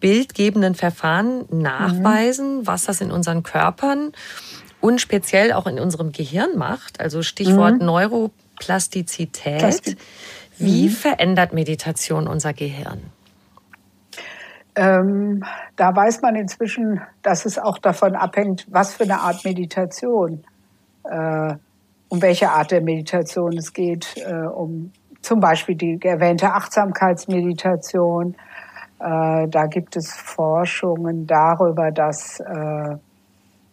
bildgebenden 0.00 0.74
Verfahren 0.74 1.44
nachweisen, 1.50 2.58
mhm. 2.58 2.66
was 2.66 2.84
das 2.84 3.00
in 3.00 3.12
unseren 3.12 3.42
Körpern 3.42 4.12
und 4.84 5.00
speziell 5.00 5.54
auch 5.54 5.66
in 5.66 5.80
unserem 5.80 6.12
Gehirn 6.12 6.58
macht. 6.58 7.00
Also 7.00 7.22
Stichwort 7.22 7.80
mhm. 7.80 7.86
Neuroplastizität. 7.86 9.58
Plastik. 9.58 9.96
Wie 10.58 10.88
mhm. 10.88 10.92
verändert 10.92 11.54
Meditation 11.54 12.28
unser 12.28 12.52
Gehirn? 12.52 13.00
Ähm, 14.76 15.42
da 15.76 15.96
weiß 15.96 16.20
man 16.20 16.36
inzwischen, 16.36 17.00
dass 17.22 17.46
es 17.46 17.58
auch 17.58 17.78
davon 17.78 18.14
abhängt, 18.14 18.66
was 18.68 18.92
für 18.92 19.04
eine 19.04 19.20
Art 19.20 19.42
Meditation, 19.46 20.44
äh, 21.04 21.54
um 22.08 22.20
welche 22.20 22.50
Art 22.50 22.70
der 22.70 22.82
Meditation 22.82 23.56
es 23.56 23.72
geht, 23.72 24.16
äh, 24.18 24.34
um 24.34 24.92
zum 25.22 25.40
Beispiel 25.40 25.76
die 25.76 25.98
erwähnte 26.02 26.52
Achtsamkeitsmeditation. 26.52 28.34
Äh, 29.00 29.48
da 29.48 29.66
gibt 29.66 29.96
es 29.96 30.12
Forschungen 30.14 31.26
darüber, 31.26 31.90
dass 31.90 32.38
äh, 32.40 32.96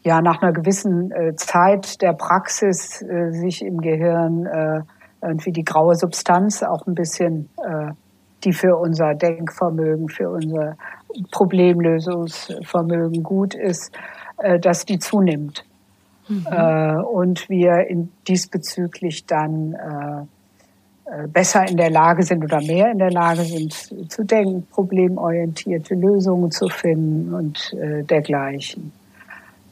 ja 0.03 0.21
nach 0.21 0.41
einer 0.41 0.53
gewissen 0.53 1.11
äh, 1.11 1.35
Zeit 1.35 2.01
der 2.01 2.13
Praxis 2.13 3.01
äh, 3.01 3.31
sich 3.31 3.63
im 3.63 3.81
Gehirn 3.81 4.45
äh, 4.45 4.81
irgendwie 5.21 5.51
die 5.51 5.63
graue 5.63 5.95
Substanz 5.95 6.63
auch 6.63 6.87
ein 6.87 6.95
bisschen, 6.95 7.49
äh, 7.57 7.91
die 8.43 8.53
für 8.53 8.77
unser 8.77 9.13
Denkvermögen, 9.13 10.09
für 10.09 10.29
unser 10.29 10.75
Problemlösungsvermögen 11.31 13.21
gut 13.21 13.53
ist, 13.53 13.91
äh, 14.37 14.59
dass 14.59 14.85
die 14.85 14.99
zunimmt. 14.99 15.63
Mhm. 16.27 16.47
Äh, 16.49 16.95
und 16.95 17.49
wir 17.49 17.87
in, 17.87 18.11
diesbezüglich 18.27 19.25
dann 19.25 19.73
äh, 19.73 20.25
äh, 21.11 21.27
besser 21.27 21.67
in 21.67 21.77
der 21.77 21.89
Lage 21.89 22.23
sind 22.23 22.43
oder 22.43 22.61
mehr 22.61 22.91
in 22.91 22.97
der 22.97 23.11
Lage 23.11 23.41
sind 23.41 23.73
zu 24.11 24.23
denken, 24.23 24.65
problemorientierte 24.71 25.93
Lösungen 25.93 26.51
zu 26.51 26.67
finden 26.67 27.33
und 27.33 27.73
äh, 27.73 28.03
dergleichen. 28.03 28.93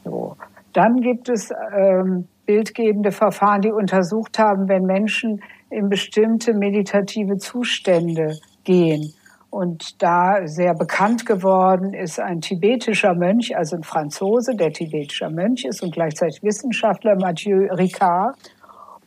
So. 0.04 0.36
Dann 0.72 1.00
gibt 1.00 1.28
es 1.28 1.52
ähm, 1.76 2.28
bildgebende 2.46 3.12
Verfahren, 3.12 3.62
die 3.62 3.70
untersucht 3.70 4.38
haben, 4.38 4.68
wenn 4.68 4.84
Menschen 4.84 5.42
in 5.68 5.88
bestimmte 5.88 6.52
meditative 6.54 7.38
Zustände 7.38 8.38
gehen. 8.64 9.12
Und 9.50 10.00
da 10.00 10.46
sehr 10.46 10.74
bekannt 10.74 11.26
geworden 11.26 11.92
ist 11.92 12.20
ein 12.20 12.40
tibetischer 12.40 13.14
Mönch, 13.14 13.56
also 13.56 13.76
ein 13.76 13.82
Franzose, 13.82 14.54
der 14.54 14.72
tibetischer 14.72 15.30
Mönch 15.30 15.64
ist 15.64 15.82
und 15.82 15.92
gleichzeitig 15.92 16.42
Wissenschaftler, 16.42 17.16
Mathieu 17.16 17.66
Ricard. 17.72 18.36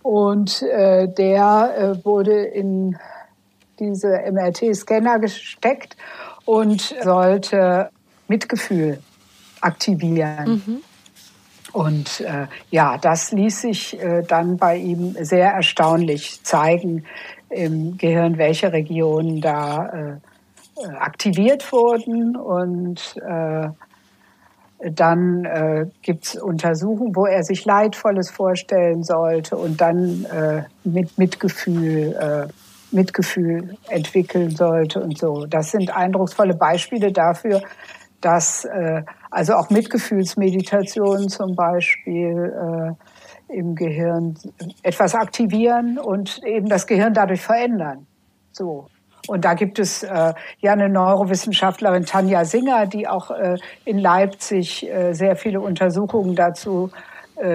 Und 0.01 0.61
äh, 0.63 1.07
der 1.07 1.73
äh, 1.77 2.05
wurde 2.05 2.43
in 2.43 2.97
diese 3.79 4.19
MRT-Scanner 4.29 5.19
gesteckt 5.19 5.95
und 6.45 6.93
sollte 7.01 7.89
Mitgefühl 8.27 8.99
aktivieren. 9.63 10.61
Mhm. 10.65 10.81
Und 11.71 12.21
äh, 12.21 12.47
ja, 12.69 12.97
das 12.97 13.31
ließ 13.31 13.61
sich 13.61 13.99
äh, 13.99 14.21
dann 14.21 14.57
bei 14.57 14.77
ihm 14.77 15.15
sehr 15.19 15.51
erstaunlich 15.51 16.43
zeigen 16.43 17.05
im 17.49 17.97
Gehirn, 17.97 18.37
welche 18.37 18.71
Regionen 18.71 19.41
da 19.41 19.87
äh, 19.87 20.09
äh 20.81 20.95
aktiviert 20.99 21.71
wurden. 21.71 22.35
Und 22.35 23.15
äh, 23.17 23.69
Dann 24.85 25.45
äh, 25.45 25.85
gibt 26.01 26.25
es 26.25 26.35
Untersuchungen, 26.35 27.15
wo 27.15 27.25
er 27.25 27.43
sich 27.43 27.63
Leidvolles 27.63 28.29
vorstellen 28.29 29.03
sollte 29.03 29.55
und 29.55 29.79
dann 29.79 30.25
äh, 30.25 30.63
mit 30.83 31.17
Mitgefühl, 31.17 32.13
äh, 32.19 32.47
Mitgefühl 32.91 33.77
entwickeln 33.87 34.51
sollte 34.51 34.99
und 35.01 35.17
so. 35.17 35.45
Das 35.45 35.71
sind 35.71 35.89
eindrucksvolle 35.95 36.53
Beispiele 36.53 37.13
dafür, 37.13 37.61
dass 38.19 38.65
äh, 38.65 39.03
also 39.33 39.53
auch 39.55 39.69
Mitgefühlsmeditationen 39.69 41.27
zum 41.27 41.55
Beispiel 41.55 42.95
äh, 43.49 43.53
im 43.53 43.75
Gehirn 43.75 44.35
etwas 44.83 45.15
aktivieren 45.15 45.97
und 45.97 46.41
eben 46.43 46.69
das 46.69 46.87
Gehirn 46.87 47.13
dadurch 47.13 47.41
verändern. 47.41 48.05
So. 48.51 48.87
Und 49.27 49.45
da 49.45 49.53
gibt 49.53 49.79
es 49.79 50.03
äh, 50.03 50.33
ja 50.59 50.73
eine 50.73 50.89
Neurowissenschaftlerin 50.89 52.05
Tanja 52.05 52.45
Singer, 52.45 52.85
die 52.87 53.07
auch 53.07 53.31
äh, 53.31 53.57
in 53.85 53.97
Leipzig 53.97 54.89
äh, 54.89 55.13
sehr 55.13 55.35
viele 55.35 55.61
Untersuchungen 55.61 56.35
dazu 56.35 56.91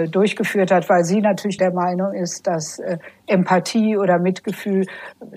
durchgeführt 0.08 0.70
hat, 0.70 0.88
weil 0.88 1.04
sie 1.04 1.20
natürlich 1.20 1.56
der 1.56 1.72
Meinung 1.72 2.12
ist, 2.12 2.46
dass 2.46 2.78
äh, 2.78 2.98
Empathie 3.26 3.96
oder 3.96 4.18
Mitgefühl 4.18 4.86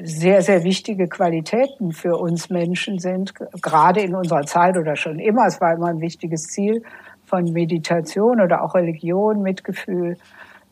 sehr, 0.04 0.42
sehr 0.42 0.64
wichtige 0.64 1.08
Qualitäten 1.08 1.92
für 1.92 2.18
uns 2.18 2.50
Menschen 2.50 3.00
sind, 3.00 3.34
gerade 3.62 4.02
in 4.02 4.16
unserer 4.16 4.46
Zeit 4.46 4.78
oder 4.78 4.96
schon 4.96 5.20
immer. 5.20 5.46
Es 5.46 5.62
war 5.62 5.74
immer 5.74 5.88
ein 5.88 6.02
wichtiges 6.02 6.44
Ziel 6.44 6.84
von 7.26 7.54
Meditation 7.54 8.42
oder 8.42 8.64
auch 8.64 8.76
Religion, 8.76 9.42
Mitgefühl 9.42 10.18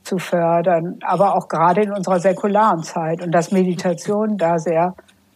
zu 0.03 0.17
fördern, 0.17 0.97
aber 1.01 1.35
auch 1.35 1.47
gerade 1.47 1.81
in 1.83 1.91
unserer 1.91 2.19
säkularen 2.19 2.83
Zeit 2.83 3.21
und 3.21 3.31
dass 3.31 3.51
Meditation 3.51 4.37
da 4.37 4.57
sehr 4.57 4.95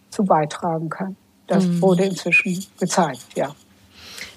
zu 0.10 0.24
beitragen 0.24 0.90
kann. 0.90 1.16
Das 1.48 1.66
mhm. 1.66 1.82
wurde 1.82 2.04
inzwischen 2.06 2.66
gezeigt, 2.80 3.28
ja. 3.36 3.50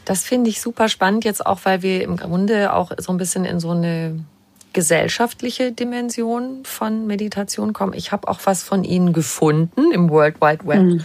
Das 0.07 0.23
finde 0.23 0.49
ich 0.49 0.61
super 0.61 0.89
spannend 0.89 1.25
jetzt 1.25 1.45
auch, 1.45 1.61
weil 1.65 1.83
wir 1.83 2.03
im 2.03 2.17
Grunde 2.17 2.73
auch 2.73 2.93
so 2.97 3.13
ein 3.13 3.19
bisschen 3.19 3.45
in 3.45 3.61
so 3.61 3.73
eine 3.73 4.25
gesellschaftliche 4.73 5.73
Dimension 5.73 6.65
von 6.65 7.07
Meditation 7.07 7.73
kommen. 7.73 7.93
Ich 7.93 8.13
habe 8.13 8.29
auch 8.29 8.41
was 8.45 8.63
von 8.63 8.85
Ihnen 8.85 9.13
gefunden 9.13 9.91
im 9.93 10.09
World 10.09 10.41
Wide 10.41 10.65
Web. 10.65 10.83
Mhm. 10.83 11.05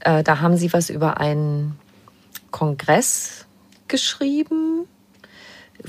Äh, 0.00 0.22
da 0.22 0.40
haben 0.40 0.56
Sie 0.56 0.72
was 0.72 0.88
über 0.88 1.20
einen 1.20 1.78
Kongress 2.50 3.44
geschrieben, 3.86 4.86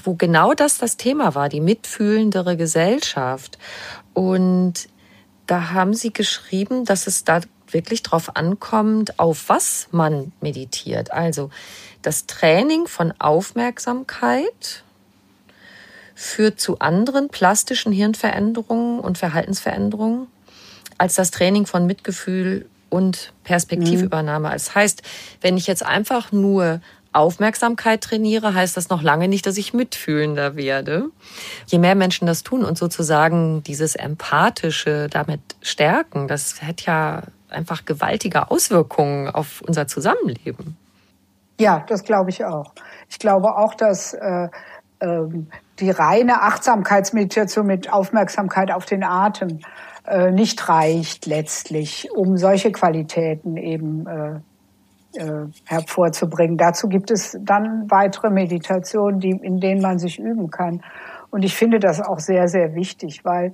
wo 0.04 0.16
genau 0.16 0.54
das 0.54 0.80
das 0.80 0.98
Thema 0.98 1.36
war, 1.36 1.48
die 1.48 1.62
mitfühlendere 1.62 2.58
Gesellschaft. 2.58 3.58
Und 4.14 4.90
da 5.48 5.72
haben 5.72 5.94
Sie 5.94 6.12
geschrieben, 6.12 6.84
dass 6.84 7.08
es 7.08 7.24
da 7.24 7.40
wirklich 7.74 8.04
drauf 8.04 8.36
ankommt, 8.36 9.20
auf 9.20 9.50
was 9.50 9.88
man 9.92 10.32
meditiert. 10.42 11.12
Also 11.12 11.50
das 12.02 12.26
Training 12.26 12.88
von 12.88 13.14
Aufmerksamkeit 13.20 14.84
führt 16.16 16.60
zu 16.60 16.80
anderen 16.80 17.30
plastischen 17.30 17.92
Hirnveränderungen 17.92 19.00
und 19.00 19.18
Verhaltensveränderungen 19.18 20.28
als 20.98 21.16
das 21.16 21.32
Training 21.32 21.66
von 21.66 21.86
Mitgefühl 21.86 22.68
und 22.90 23.32
Perspektivübernahme. 23.44 24.50
Mhm. 24.50 24.54
Das 24.54 24.76
heißt, 24.76 25.02
wenn 25.42 25.58
ich 25.58 25.68
jetzt 25.68 25.86
einfach 25.86 26.32
nur 26.32 26.82
Aufmerksamkeit 27.12 28.02
trainiere, 28.02 28.54
heißt 28.54 28.78
das 28.78 28.90
noch 28.90 29.02
lange 29.02 29.28
nicht, 29.28 29.46
dass 29.46 29.58
ich 29.58 29.74
mitfühlender 29.74 30.56
werde. 30.56 31.10
Je 31.68 31.80
mehr 31.80 31.96
Menschen 31.96 32.28
das 32.28 32.44
tun 32.44 32.64
und 32.64 32.78
sozusagen 32.78 33.64
dieses 33.64 33.96
Empathische 33.96 35.08
damit 35.10 35.42
stärken, 35.62 36.28
das 36.28 36.62
hat 36.62 36.82
ja 36.82 37.24
einfach 37.50 37.86
gewaltige 37.86 38.52
Auswirkungen 38.52 39.30
auf 39.30 39.62
unser 39.62 39.88
Zusammenleben. 39.88 40.78
Ja, 41.60 41.84
das 41.88 42.04
glaube 42.04 42.30
ich 42.30 42.46
auch. 42.46 42.74
Ich 43.10 43.20
glaube 43.20 43.58
auch, 43.58 43.76
dass 43.76 44.14
äh, 44.14 44.48
ähm, 45.02 45.48
die 45.80 45.92
reine 45.92 46.42
Achtsamkeitsmeditation 46.42 47.66
mit 47.66 47.92
Aufmerksamkeit 47.92 48.72
auf 48.72 48.86
den 48.86 49.04
Atem 49.04 49.60
äh, 50.08 50.32
nicht 50.32 50.68
reicht 50.70 51.26
letztlich, 51.26 52.10
um 52.16 52.38
solche 52.38 52.72
Qualitäten 52.72 53.58
eben 53.58 54.08
äh, 54.08 54.40
äh, 55.14 55.48
hervorzubringen. 55.66 56.58
Dazu 56.58 56.88
gibt 56.88 57.12
es 57.12 57.38
dann 57.42 57.90
weitere 57.90 58.30
Meditationen, 58.30 59.20
die, 59.20 59.32
in 59.32 59.60
denen 59.60 59.82
man 59.82 60.00
sich 60.00 60.20
üben 60.20 60.52
kann. 60.52 60.82
Und 61.30 61.44
ich 61.44 61.56
finde 61.56 61.80
das 61.80 62.02
auch 62.02 62.20
sehr, 62.20 62.48
sehr 62.48 62.76
wichtig, 62.76 63.24
weil 63.24 63.54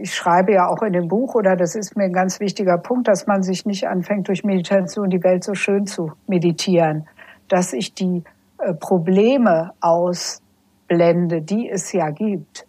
ich 0.00 0.14
schreibe 0.14 0.52
ja 0.52 0.68
auch 0.68 0.82
in 0.82 0.92
dem 0.92 1.08
Buch, 1.08 1.34
oder 1.34 1.56
das 1.56 1.74
ist 1.74 1.96
mir 1.96 2.04
ein 2.04 2.12
ganz 2.12 2.38
wichtiger 2.40 2.76
Punkt, 2.78 3.08
dass 3.08 3.26
man 3.26 3.42
sich 3.42 3.66
nicht 3.66 3.88
anfängt, 3.88 4.28
durch 4.28 4.44
Meditation 4.44 5.10
die 5.10 5.22
Welt 5.22 5.44
so 5.44 5.54
schön 5.54 5.86
zu 5.86 6.12
meditieren, 6.26 7.06
dass 7.48 7.72
ich 7.72 7.94
die 7.94 8.24
äh, 8.58 8.74
Probleme 8.74 9.72
ausblende, 9.80 11.42
die 11.42 11.70
es 11.70 11.92
ja 11.92 12.10
gibt. 12.10 12.66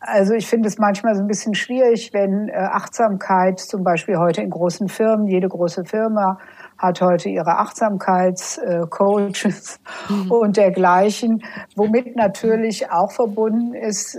Also 0.00 0.34
ich 0.34 0.46
finde 0.46 0.68
es 0.68 0.76
manchmal 0.76 1.14
so 1.14 1.22
ein 1.22 1.26
bisschen 1.26 1.54
schwierig, 1.54 2.12
wenn 2.12 2.50
äh, 2.50 2.54
Achtsamkeit 2.54 3.58
zum 3.58 3.82
Beispiel 3.82 4.18
heute 4.18 4.42
in 4.42 4.50
großen 4.50 4.88
Firmen, 4.88 5.26
jede 5.26 5.48
große 5.48 5.86
Firma 5.86 6.38
hat 6.76 7.00
heute 7.00 7.30
ihre 7.30 7.56
Achtsamkeitscoaches 7.58 9.80
mhm. 10.10 10.30
und 10.30 10.58
dergleichen, 10.58 11.42
womit 11.76 12.14
natürlich 12.16 12.90
auch 12.90 13.12
verbunden 13.12 13.72
ist, 13.74 14.16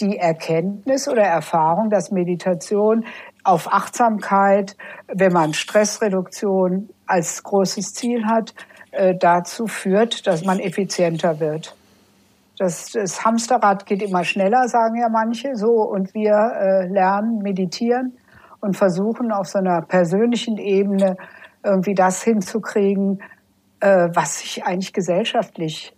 die 0.00 0.18
Erkenntnis 0.18 1.08
oder 1.08 1.22
Erfahrung, 1.22 1.90
dass 1.90 2.10
Meditation 2.10 3.04
auf 3.44 3.72
Achtsamkeit, 3.72 4.76
wenn 5.12 5.32
man 5.32 5.54
Stressreduktion 5.54 6.90
als 7.06 7.42
großes 7.42 7.94
Ziel 7.94 8.26
hat, 8.26 8.54
äh, 8.90 9.14
dazu 9.16 9.66
führt, 9.66 10.26
dass 10.26 10.44
man 10.44 10.58
effizienter 10.60 11.40
wird. 11.40 11.76
Das, 12.58 12.90
das 12.92 13.24
Hamsterrad 13.24 13.86
geht 13.86 14.02
immer 14.02 14.24
schneller, 14.24 14.68
sagen 14.68 15.00
ja 15.00 15.08
manche 15.08 15.54
so, 15.54 15.82
und 15.82 16.12
wir 16.14 16.32
äh, 16.34 16.86
lernen, 16.88 17.38
meditieren 17.38 18.18
und 18.60 18.76
versuchen 18.76 19.30
auf 19.30 19.46
so 19.46 19.58
einer 19.58 19.82
persönlichen 19.82 20.58
Ebene 20.58 21.16
irgendwie 21.62 21.94
das 21.94 22.22
hinzukriegen, 22.22 23.22
äh, 23.80 24.08
was 24.12 24.40
sich 24.40 24.64
eigentlich 24.64 24.92
gesellschaftlich 24.92 25.94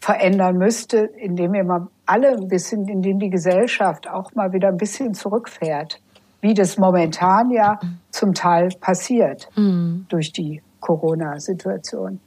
verändern 0.00 0.56
müsste, 0.56 0.98
indem 0.98 1.52
wir 1.52 1.64
mal 1.64 1.88
alle 2.06 2.30
ein 2.30 2.48
bisschen, 2.48 2.88
indem 2.88 3.18
die 3.18 3.30
Gesellschaft 3.30 4.08
auch 4.08 4.34
mal 4.34 4.52
wieder 4.52 4.68
ein 4.68 4.78
bisschen 4.78 5.14
zurückfährt, 5.14 6.00
wie 6.40 6.54
das 6.54 6.78
momentan 6.78 7.50
ja 7.50 7.78
zum 8.10 8.32
Teil 8.34 8.70
passiert 8.80 9.48
mhm. 9.56 10.06
durch 10.08 10.32
die 10.32 10.62
Corona-Situation. 10.80 12.18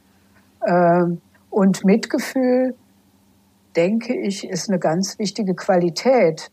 Ähm, 0.65 1.21
und 1.49 1.84
Mitgefühl, 1.84 2.76
denke 3.76 4.15
ich, 4.15 4.47
ist 4.47 4.69
eine 4.69 4.80
ganz 4.80 5.17
wichtige 5.17 5.55
Qualität. 5.55 6.51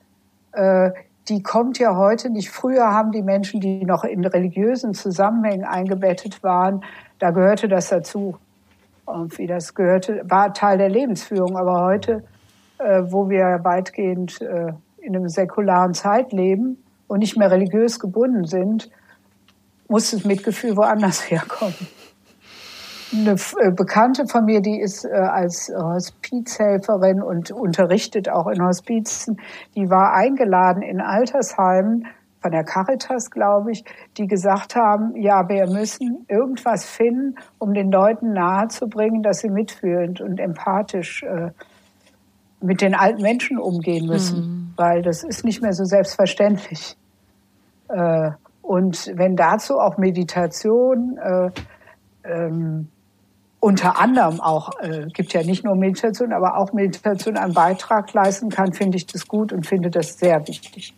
Äh, 0.52 0.90
die 1.28 1.42
kommt 1.42 1.78
ja 1.78 1.96
heute 1.96 2.30
nicht. 2.30 2.50
Früher 2.50 2.92
haben 2.92 3.12
die 3.12 3.22
Menschen, 3.22 3.60
die 3.60 3.84
noch 3.84 4.04
in 4.04 4.24
religiösen 4.24 4.94
Zusammenhängen 4.94 5.64
eingebettet 5.64 6.42
waren, 6.42 6.82
da 7.18 7.30
gehörte 7.30 7.68
das 7.68 7.88
dazu 7.88 8.36
irgendwie. 9.14 9.46
Das 9.46 9.74
gehörte, 9.74 10.22
war 10.28 10.52
Teil 10.52 10.78
der 10.78 10.88
Lebensführung. 10.88 11.56
Aber 11.56 11.84
heute, 11.84 12.24
äh, 12.78 13.02
wo 13.06 13.28
wir 13.28 13.60
weitgehend 13.62 14.40
äh, 14.40 14.72
in 14.98 15.16
einem 15.16 15.28
säkularen 15.28 15.94
Zeit 15.94 16.32
leben 16.32 16.82
und 17.08 17.20
nicht 17.20 17.36
mehr 17.36 17.50
religiös 17.50 17.98
gebunden 17.98 18.44
sind, 18.44 18.90
muss 19.88 20.12
das 20.12 20.24
Mitgefühl 20.24 20.76
woanders 20.76 21.20
herkommen. 21.30 21.74
Eine 23.12 23.36
äh, 23.58 23.72
Bekannte 23.72 24.26
von 24.26 24.44
mir, 24.44 24.60
die 24.60 24.80
ist 24.80 25.04
äh, 25.04 25.08
als 25.08 25.72
Hospizhelferin 25.76 27.20
und 27.20 27.50
unterrichtet 27.50 28.28
auch 28.28 28.46
in 28.46 28.62
Hospizen, 28.64 29.40
die 29.74 29.90
war 29.90 30.14
eingeladen 30.14 30.82
in 30.82 31.00
Altersheimen 31.00 32.06
von 32.40 32.52
der 32.52 32.64
Caritas, 32.64 33.30
glaube 33.30 33.72
ich, 33.72 33.84
die 34.16 34.26
gesagt 34.26 34.74
haben, 34.76 35.14
ja, 35.16 35.48
wir 35.48 35.66
müssen 35.66 36.24
irgendwas 36.28 36.84
finden, 36.84 37.36
um 37.58 37.74
den 37.74 37.90
Leuten 37.90 38.32
nahezubringen, 38.32 39.22
dass 39.22 39.40
sie 39.40 39.50
mitfühlend 39.50 40.20
und 40.20 40.40
empathisch 40.40 41.22
äh, 41.22 41.50
mit 42.60 42.80
den 42.80 42.94
alten 42.94 43.22
Menschen 43.22 43.58
umgehen 43.58 44.06
müssen, 44.06 44.40
mhm. 44.40 44.72
weil 44.76 45.02
das 45.02 45.22
ist 45.22 45.44
nicht 45.44 45.62
mehr 45.62 45.72
so 45.72 45.84
selbstverständlich. 45.84 46.96
Äh, 47.88 48.30
und 48.62 49.10
wenn 49.14 49.36
dazu 49.36 49.78
auch 49.78 49.98
Meditation 49.98 51.18
äh, 51.18 51.50
ähm, 52.24 52.88
unter 53.58 54.00
anderem 54.00 54.40
auch, 54.40 54.80
äh, 54.80 55.06
gibt 55.12 55.34
ja 55.34 55.42
nicht 55.42 55.64
nur 55.64 55.74
Meditation, 55.74 56.32
aber 56.32 56.56
auch 56.56 56.72
Meditation 56.72 57.36
einen 57.36 57.52
Beitrag 57.52 58.12
leisten 58.14 58.48
kann, 58.48 58.72
finde 58.72 58.96
ich 58.96 59.06
das 59.06 59.28
gut 59.28 59.52
und 59.52 59.66
finde 59.66 59.90
das 59.90 60.18
sehr 60.18 60.46
wichtig. 60.48 60.94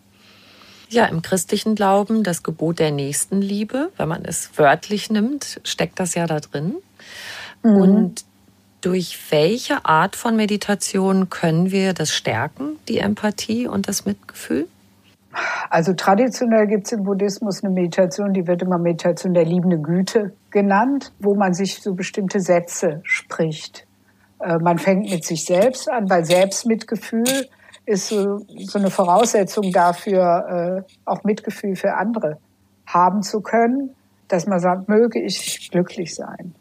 Ja, 0.92 1.06
im 1.06 1.22
christlichen 1.22 1.74
Glauben 1.74 2.22
das 2.22 2.42
Gebot 2.42 2.78
der 2.78 2.90
Nächstenliebe, 2.90 3.90
wenn 3.96 4.08
man 4.08 4.26
es 4.26 4.50
wörtlich 4.58 5.08
nimmt, 5.08 5.58
steckt 5.64 5.98
das 5.98 6.14
ja 6.14 6.26
da 6.26 6.38
drin. 6.38 6.74
Mhm. 7.62 7.76
Und 7.76 8.24
durch 8.82 9.18
welche 9.30 9.86
Art 9.86 10.16
von 10.16 10.36
Meditation 10.36 11.30
können 11.30 11.70
wir 11.70 11.94
das 11.94 12.12
stärken, 12.12 12.78
die 12.88 12.98
Empathie 12.98 13.66
und 13.66 13.88
das 13.88 14.04
Mitgefühl? 14.04 14.68
Also 15.70 15.94
traditionell 15.94 16.66
gibt 16.66 16.84
es 16.84 16.92
im 16.92 17.04
Buddhismus 17.04 17.64
eine 17.64 17.72
Meditation, 17.72 18.34
die 18.34 18.46
wird 18.46 18.60
immer 18.60 18.76
Meditation 18.76 19.32
der 19.32 19.46
liebenden 19.46 19.82
Güte 19.82 20.34
genannt, 20.50 21.10
wo 21.20 21.34
man 21.34 21.54
sich 21.54 21.80
so 21.80 21.94
bestimmte 21.94 22.40
Sätze 22.40 23.00
spricht. 23.04 23.86
Äh, 24.40 24.58
man 24.58 24.78
fängt 24.78 25.08
mit 25.08 25.24
sich 25.24 25.46
selbst 25.46 25.88
an, 25.88 26.10
weil 26.10 26.26
Selbstmitgefühl 26.26 27.48
ist 27.84 28.08
so, 28.08 28.38
so 28.58 28.78
eine 28.78 28.90
Voraussetzung 28.90 29.72
dafür, 29.72 30.84
äh, 30.86 30.92
auch 31.04 31.24
Mitgefühl 31.24 31.76
für 31.76 31.94
andere 31.94 32.38
haben 32.86 33.22
zu 33.22 33.40
können, 33.40 33.90
dass 34.28 34.46
man 34.46 34.60
sagt, 34.60 34.88
möge 34.88 35.20
ich 35.20 35.70
glücklich 35.70 36.14
sein, 36.14 36.54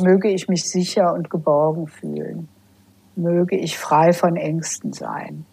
möge 0.00 0.28
ich 0.28 0.48
mich 0.48 0.68
sicher 0.68 1.12
und 1.12 1.30
geborgen 1.30 1.86
fühlen, 1.86 2.48
möge 3.16 3.56
ich 3.56 3.78
frei 3.78 4.12
von 4.12 4.36
Ängsten 4.36 4.92
sein 4.92 5.44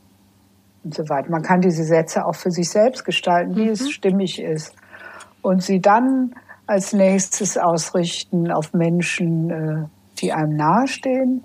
und 0.83 0.93
so 0.93 1.09
weiter. 1.09 1.29
Man 1.31 1.41
kann 1.41 1.61
diese 1.61 1.83
Sätze 1.83 2.25
auch 2.25 2.35
für 2.35 2.51
sich 2.51 2.69
selbst 2.69 3.03
gestalten, 3.03 3.55
wie 3.55 3.65
mhm. 3.65 3.71
es 3.71 3.89
stimmig 3.91 4.41
ist 4.41 4.73
und 5.41 5.63
sie 5.63 5.79
dann 5.79 6.35
als 6.67 6.93
nächstes 6.93 7.57
ausrichten 7.57 8.51
auf 8.51 8.73
Menschen, 8.73 9.49
äh, 9.49 9.85
die 10.19 10.33
einem 10.33 10.55
nahestehen 10.55 11.43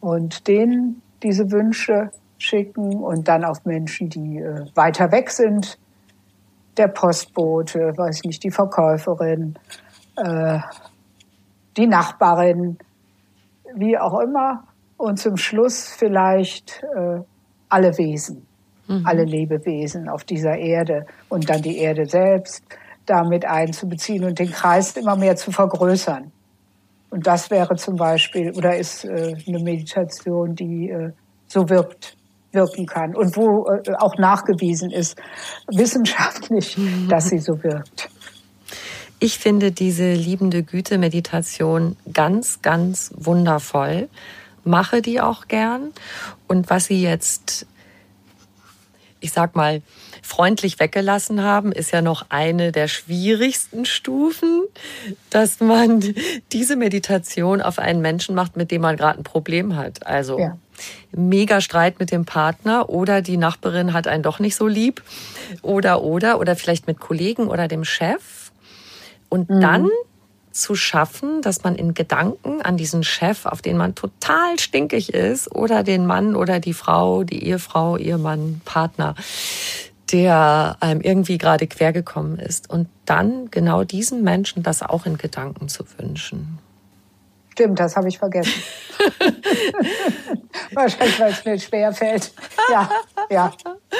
und 0.00 0.46
denen 0.46 1.02
diese 1.22 1.50
Wünsche 1.50 2.10
schicken 2.38 3.02
und 3.02 3.28
dann 3.28 3.44
auf 3.44 3.64
Menschen, 3.64 4.08
die 4.08 4.38
äh, 4.38 4.66
weiter 4.74 5.12
weg 5.12 5.30
sind. 5.30 5.78
Der 6.76 6.88
Postbote, 6.88 7.92
weiß 7.96 8.22
nicht, 8.24 8.42
die 8.44 8.50
Verkäuferin, 8.50 9.58
äh, 10.16 10.60
die 11.76 11.86
Nachbarin, 11.86 12.78
wie 13.74 13.98
auch 13.98 14.20
immer. 14.20 14.64
Und 14.96 15.18
zum 15.18 15.36
Schluss 15.36 15.88
vielleicht 15.88 16.82
äh, 16.96 17.20
alle 17.68 17.98
Wesen, 17.98 18.46
mhm. 18.86 19.06
alle 19.06 19.24
Lebewesen 19.24 20.08
auf 20.08 20.24
dieser 20.24 20.56
Erde 20.56 21.06
und 21.28 21.50
dann 21.50 21.62
die 21.62 21.78
Erde 21.78 22.06
selbst 22.06 22.64
damit 23.06 23.44
einzubeziehen 23.44 24.24
und 24.24 24.38
den 24.38 24.50
Kreis 24.50 24.96
immer 24.96 25.16
mehr 25.16 25.36
zu 25.36 25.50
vergrößern. 25.50 26.30
Und 27.10 27.26
das 27.26 27.50
wäre 27.50 27.76
zum 27.76 27.96
Beispiel 27.96 28.52
oder 28.52 28.76
ist 28.76 29.04
äh, 29.04 29.34
eine 29.46 29.60
Meditation, 29.60 30.54
die 30.54 30.90
äh, 30.90 31.12
so 31.46 31.68
wirkt, 31.70 32.17
wirken 32.52 32.86
kann 32.86 33.14
und 33.14 33.36
wo 33.36 33.66
äh, 33.68 33.92
auch 33.98 34.16
nachgewiesen 34.16 34.90
ist, 34.90 35.16
wissenschaftlich, 35.68 36.78
mhm. 36.78 37.08
dass 37.08 37.28
sie 37.28 37.38
so 37.38 37.62
wirkt. 37.62 38.08
Ich 39.20 39.38
finde 39.38 39.72
diese 39.72 40.12
liebende 40.12 40.62
Güte-Meditation 40.62 41.96
ganz, 42.12 42.62
ganz 42.62 43.12
wundervoll, 43.16 44.08
mache 44.64 45.02
die 45.02 45.20
auch 45.20 45.48
gern. 45.48 45.92
Und 46.46 46.70
was 46.70 46.86
Sie 46.86 47.02
jetzt, 47.02 47.66
ich 49.18 49.32
sag 49.32 49.56
mal, 49.56 49.82
freundlich 50.22 50.78
weggelassen 50.78 51.42
haben, 51.42 51.72
ist 51.72 51.90
ja 51.90 52.00
noch 52.00 52.26
eine 52.28 52.70
der 52.70 52.86
schwierigsten 52.86 53.86
Stufen, 53.86 54.64
dass 55.30 55.58
man 55.58 56.14
diese 56.52 56.76
Meditation 56.76 57.60
auf 57.60 57.78
einen 57.80 58.00
Menschen 58.00 58.36
macht, 58.36 58.56
mit 58.56 58.70
dem 58.70 58.82
man 58.82 58.96
gerade 58.96 59.18
ein 59.18 59.24
Problem 59.24 59.74
hat. 59.74 60.06
Also 60.06 60.38
ja. 60.38 60.58
Mega 61.12 61.60
Streit 61.60 61.98
mit 61.98 62.10
dem 62.10 62.24
Partner 62.24 62.88
oder 62.88 63.22
die 63.22 63.36
Nachbarin 63.36 63.92
hat 63.92 64.06
einen 64.06 64.22
doch 64.22 64.38
nicht 64.38 64.56
so 64.56 64.66
lieb 64.66 65.02
oder 65.62 66.02
oder 66.02 66.40
oder 66.40 66.56
vielleicht 66.56 66.86
mit 66.86 67.00
Kollegen 67.00 67.48
oder 67.48 67.68
dem 67.68 67.84
Chef. 67.84 68.50
Und 69.28 69.50
mhm. 69.50 69.60
dann 69.60 69.90
zu 70.58 70.74
schaffen, 70.74 71.40
dass 71.42 71.62
man 71.62 71.76
in 71.76 71.94
Gedanken 71.94 72.62
an 72.62 72.76
diesen 72.76 73.04
Chef, 73.04 73.46
auf 73.46 73.62
den 73.62 73.76
man 73.76 73.94
total 73.94 74.58
stinkig 74.58 75.14
ist, 75.14 75.54
oder 75.54 75.82
den 75.82 76.04
Mann 76.06 76.34
oder 76.34 76.60
die 76.60 76.74
Frau, 76.74 77.22
die 77.22 77.44
Ehefrau, 77.44 77.96
Ehemann, 77.96 78.60
Partner, 78.64 79.14
der 80.10 80.76
einem 80.80 81.00
irgendwie 81.00 81.38
gerade 81.38 81.66
quergekommen 81.66 82.38
ist. 82.38 82.70
Und 82.70 82.88
dann 83.04 83.50
genau 83.50 83.84
diesen 83.84 84.22
Menschen 84.22 84.62
das 84.62 84.82
auch 84.82 85.06
in 85.06 85.18
Gedanken 85.18 85.68
zu 85.68 85.84
wünschen. 85.98 86.58
Stimmt, 87.58 87.80
das 87.80 87.96
habe 87.96 88.08
ich 88.08 88.18
vergessen. 88.18 88.62
Wahrscheinlich, 90.74 91.18
weil 91.18 91.32
es 91.32 91.44
mir 91.44 91.58
schwer 91.58 91.92
fällt. 91.92 92.30
Ja, 92.70 92.88
ja, 93.30 93.52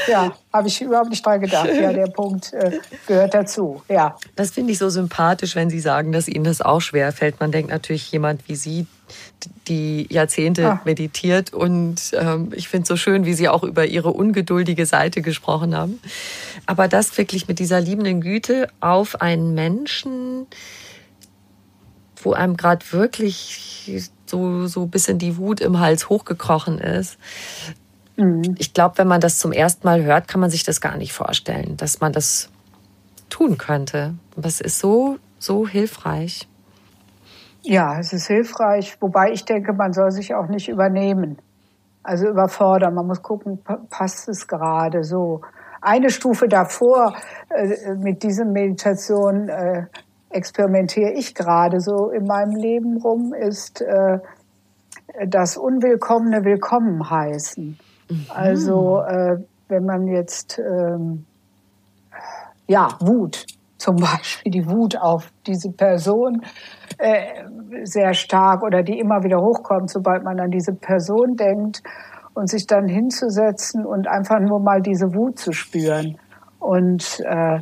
ja, 0.06 0.32
habe 0.52 0.68
ich 0.68 0.80
überhaupt 0.80 1.11
nicht 1.11 1.26
dran 1.26 1.40
gedacht. 1.40 1.68
Ja, 1.74 1.92
der 1.92 2.06
Punkt 2.06 2.52
äh, 2.52 2.78
gehört 3.09 3.34
dazu. 3.34 3.82
Ja. 3.88 4.16
Das 4.36 4.52
finde 4.52 4.70
ich 4.70 4.78
so 4.78 4.90
sympathisch, 4.90 5.56
wenn 5.56 5.70
Sie 5.70 5.80
sagen, 5.80 6.12
dass 6.12 6.28
Ihnen 6.28 6.44
das 6.44 6.61
auch 6.61 6.78
schwer 6.78 7.11
fällt. 7.11 7.40
Man 7.40 7.50
denkt 7.50 7.72
natürlich, 7.72 8.12
jemand 8.12 8.48
wie 8.48 8.54
Sie, 8.54 8.86
die 9.66 10.06
Jahrzehnte 10.09 10.64
ah. 10.64 10.80
meditiert. 10.84 11.52
Und 11.52 12.12
ähm, 12.12 12.52
ich 12.54 12.68
finde 12.68 12.82
es 12.82 12.88
so 12.88 12.96
schön, 12.96 13.24
wie 13.24 13.34
Sie 13.34 13.48
auch 13.48 13.64
über 13.64 13.86
Ihre 13.86 14.11
ungeduldige 14.11 14.86
Seite 14.86 15.20
gesprochen 15.20 15.76
haben. 15.76 15.98
Aber 16.66 16.86
das 16.86 17.18
wirklich 17.18 17.48
mit 17.48 17.59
dieser 17.59 17.80
liebenden 17.80 18.20
Güte 18.20 18.68
auf 18.78 19.20
einen 19.20 19.54
Menschen, 19.54 20.46
wo 22.25 22.33
einem 22.33 22.57
gerade 22.57 22.85
wirklich 22.93 24.01
so, 24.27 24.66
so 24.66 24.83
ein 24.83 24.91
bisschen 24.91 25.19
die 25.19 25.37
Wut 25.37 25.61
im 25.61 25.81
Hals 25.81 26.09
hochgekrochen 26.09 26.79
ist. 26.79 27.19
Mhm. 28.16 28.55
Ich 28.59 28.75
glaube, 28.75 28.99
wenn 28.99 29.09
man 29.09 29.21
das 29.21 29.39
zum 29.39 29.53
ersten 29.53 29.87
Mal 29.87 30.03
hört, 30.05 30.29
kann 30.29 30.41
man 30.41 30.51
sich 30.51 30.64
das 30.64 30.81
gar 30.81 30.97
nicht 30.97 31.12
vorstellen, 31.12 31.77
dass 31.77 32.01
man 32.01 32.12
das 32.12 32.51
tun 33.31 33.59
könnte. 33.59 34.14
Es 34.43 34.61
ist 34.61 34.79
so, 34.79 35.19
so 35.39 35.66
hilfreich. 35.66 36.49
Ja, 37.62 37.99
es 37.99 38.12
ist 38.12 38.27
hilfreich, 38.27 38.97
wobei 39.01 39.33
ich 39.33 39.45
denke, 39.45 39.73
man 39.73 39.93
soll 39.93 40.11
sich 40.11 40.35
auch 40.35 40.49
nicht 40.49 40.69
übernehmen. 40.69 41.39
Also 42.03 42.29
überfordern. 42.29 42.95
Man 42.95 43.07
muss 43.07 43.23
gucken, 43.23 43.59
passt 43.91 44.29
es 44.29 44.47
gerade 44.47 45.05
so. 45.05 45.43
Eine 45.81 46.11
Stufe 46.11 46.49
davor 46.49 47.14
äh, 47.51 47.95
mit 47.95 48.23
dieser 48.23 48.45
Meditation 48.45 49.49
äh, 49.49 49.87
experimentiere 50.31 51.12
ich 51.12 51.35
gerade 51.35 51.81
so 51.81 52.11
in 52.11 52.24
meinem 52.26 52.55
Leben 52.55 52.99
rum, 52.99 53.33
ist 53.35 53.81
äh, 53.81 54.18
das 55.26 55.57
Unwillkommene 55.57 56.45
willkommen 56.45 57.09
heißen. 57.09 57.79
Mhm. 58.11 58.26
Also 58.29 59.01
äh, 59.01 59.39
wenn 59.68 59.85
man 59.85 60.07
jetzt 60.07 60.59
ähm, 60.59 61.24
ja 62.66 62.89
Wut 63.01 63.47
zum 63.79 63.97
Beispiel 63.97 64.51
die 64.51 64.68
Wut 64.68 64.97
auf 64.97 65.31
diese 65.47 65.70
Person 65.70 66.43
äh, 66.99 67.45
sehr 67.85 68.12
stark 68.12 68.62
oder 68.62 68.83
die 68.83 68.99
immer 68.99 69.22
wieder 69.22 69.41
hochkommt, 69.41 69.91
sobald 69.91 70.24
man 70.24 70.41
an 70.41 70.51
diese 70.51 70.72
Person 70.74 71.37
denkt 71.37 71.83
und 72.35 72.49
sich 72.49 72.66
dann 72.66 72.89
hinzusetzen 72.89 73.87
und 73.87 74.09
einfach 74.09 74.41
nur 74.41 74.61
mal 74.61 74.83
diese 74.83 75.14
Wut 75.14 75.39
zu 75.39 75.53
spüren. 75.53 76.18
Und 76.59 77.20
äh, 77.20 77.61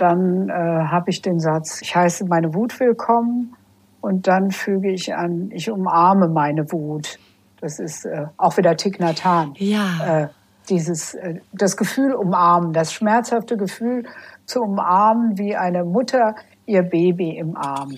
dann 0.00 0.48
äh, 0.48 0.52
habe 0.52 1.10
ich 1.10 1.22
den 1.22 1.40
Satz, 1.40 1.82
ich 1.82 1.94
heiße 1.94 2.24
meine 2.26 2.54
Wut 2.54 2.78
willkommen 2.80 3.56
und 4.00 4.26
dann 4.26 4.50
füge 4.50 4.90
ich 4.90 5.14
an, 5.14 5.50
ich 5.52 5.70
umarme 5.70 6.28
meine 6.28 6.70
Wut. 6.72 7.18
Das 7.60 7.78
ist 7.78 8.04
äh, 8.04 8.26
auch 8.36 8.56
wieder 8.56 8.76
Thich 8.76 8.98
Nhat 8.98 9.24
Hanh. 9.24 9.54
Ja. 9.56 10.22
Äh, 10.22 10.28
dieses, 10.68 11.14
äh, 11.14 11.40
das 11.52 11.76
Gefühl 11.76 12.14
umarmen, 12.14 12.72
das 12.72 12.92
schmerzhafte 12.92 13.56
Gefühl 13.56 14.04
zu 14.46 14.60
umarmen, 14.60 15.36
wie 15.36 15.56
eine 15.56 15.84
Mutter 15.84 16.36
ihr 16.66 16.82
Baby 16.82 17.36
im 17.36 17.56
Arm 17.56 17.94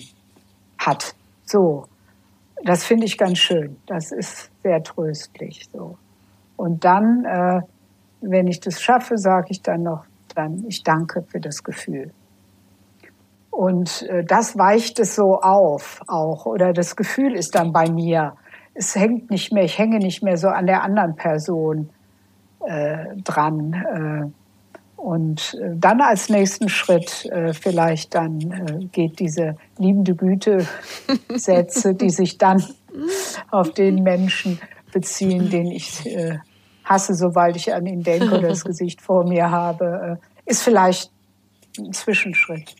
hat. 0.79 1.15
So. 1.45 1.85
Das 2.63 2.83
finde 2.83 3.05
ich 3.05 3.17
ganz 3.17 3.39
schön. 3.39 3.77
Das 3.87 4.11
ist 4.11 4.51
sehr 4.63 4.83
tröstlich, 4.83 5.67
so. 5.71 5.97
Und 6.57 6.85
dann, 6.85 7.25
äh, 7.25 7.61
wenn 8.21 8.47
ich 8.47 8.59
das 8.59 8.81
schaffe, 8.81 9.17
sage 9.17 9.47
ich 9.49 9.63
dann 9.63 9.83
noch, 9.83 10.05
dann, 10.33 10.65
ich 10.67 10.83
danke 10.83 11.23
für 11.23 11.39
das 11.39 11.63
Gefühl. 11.63 12.11
Und 13.51 14.03
äh, 14.03 14.23
das 14.23 14.57
weicht 14.57 14.99
es 14.99 15.15
so 15.15 15.39
auf 15.41 16.01
auch. 16.07 16.45
Oder 16.45 16.73
das 16.73 16.95
Gefühl 16.95 17.33
ist 17.33 17.55
dann 17.55 17.73
bei 17.73 17.89
mir. 17.89 18.33
Es 18.73 18.95
hängt 18.95 19.29
nicht 19.29 19.51
mehr, 19.51 19.63
ich 19.63 19.77
hänge 19.77 19.99
nicht 19.99 20.23
mehr 20.23 20.37
so 20.37 20.47
an 20.47 20.65
der 20.65 20.83
anderen 20.83 21.15
Person 21.15 21.89
äh, 22.65 23.05
dran. 23.23 23.73
Äh, 23.73 24.41
und 24.95 25.57
äh, 25.61 25.71
dann 25.75 25.99
als 25.99 26.29
nächsten 26.29 26.69
Schritt 26.69 27.25
äh, 27.25 27.53
vielleicht 27.53 28.15
dann 28.15 28.39
äh, 28.51 28.85
geht 28.85 29.19
diese 29.19 29.55
liebende 29.77 30.15
Güte-Sätze, 30.15 31.95
die 31.95 32.11
sich 32.11 32.37
dann 32.37 32.63
auf 33.51 33.71
den 33.71 34.03
Menschen 34.03 34.59
beziehen, 34.93 35.49
den 35.49 35.67
ich 35.67 36.05
hasse, 36.91 37.15
sobald 37.15 37.55
ich 37.55 37.73
an 37.73 37.85
ihn 37.85 38.03
denke 38.03 38.27
oder 38.35 38.49
das 38.49 38.65
Gesicht 38.65 39.01
vor 39.01 39.25
mir 39.25 39.49
habe, 39.49 40.19
äh, 40.19 40.49
ist 40.49 40.63
vielleicht 40.63 41.11
ein 41.77 41.93
Zwischenschritt. 41.93 42.75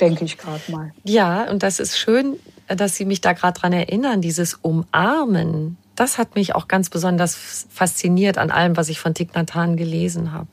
Denke 0.00 0.24
ich 0.24 0.38
gerade 0.38 0.62
mal. 0.70 0.92
Ja, 1.04 1.50
und 1.50 1.62
das 1.62 1.80
ist 1.80 1.98
schön, 1.98 2.38
dass 2.68 2.94
Sie 2.94 3.04
mich 3.04 3.20
da 3.20 3.32
gerade 3.32 3.58
dran 3.58 3.72
erinnern, 3.72 4.20
dieses 4.20 4.54
Umarmen. 4.54 5.76
Das 5.96 6.18
hat 6.18 6.36
mich 6.36 6.54
auch 6.54 6.68
ganz 6.68 6.88
besonders 6.88 7.66
fasziniert 7.68 8.38
an 8.38 8.50
allem, 8.50 8.76
was 8.76 8.88
ich 8.88 9.00
von 9.00 9.14
Thich 9.14 9.34
Nhat 9.34 9.54
Hanh 9.54 9.76
gelesen 9.76 10.32
habe. 10.32 10.48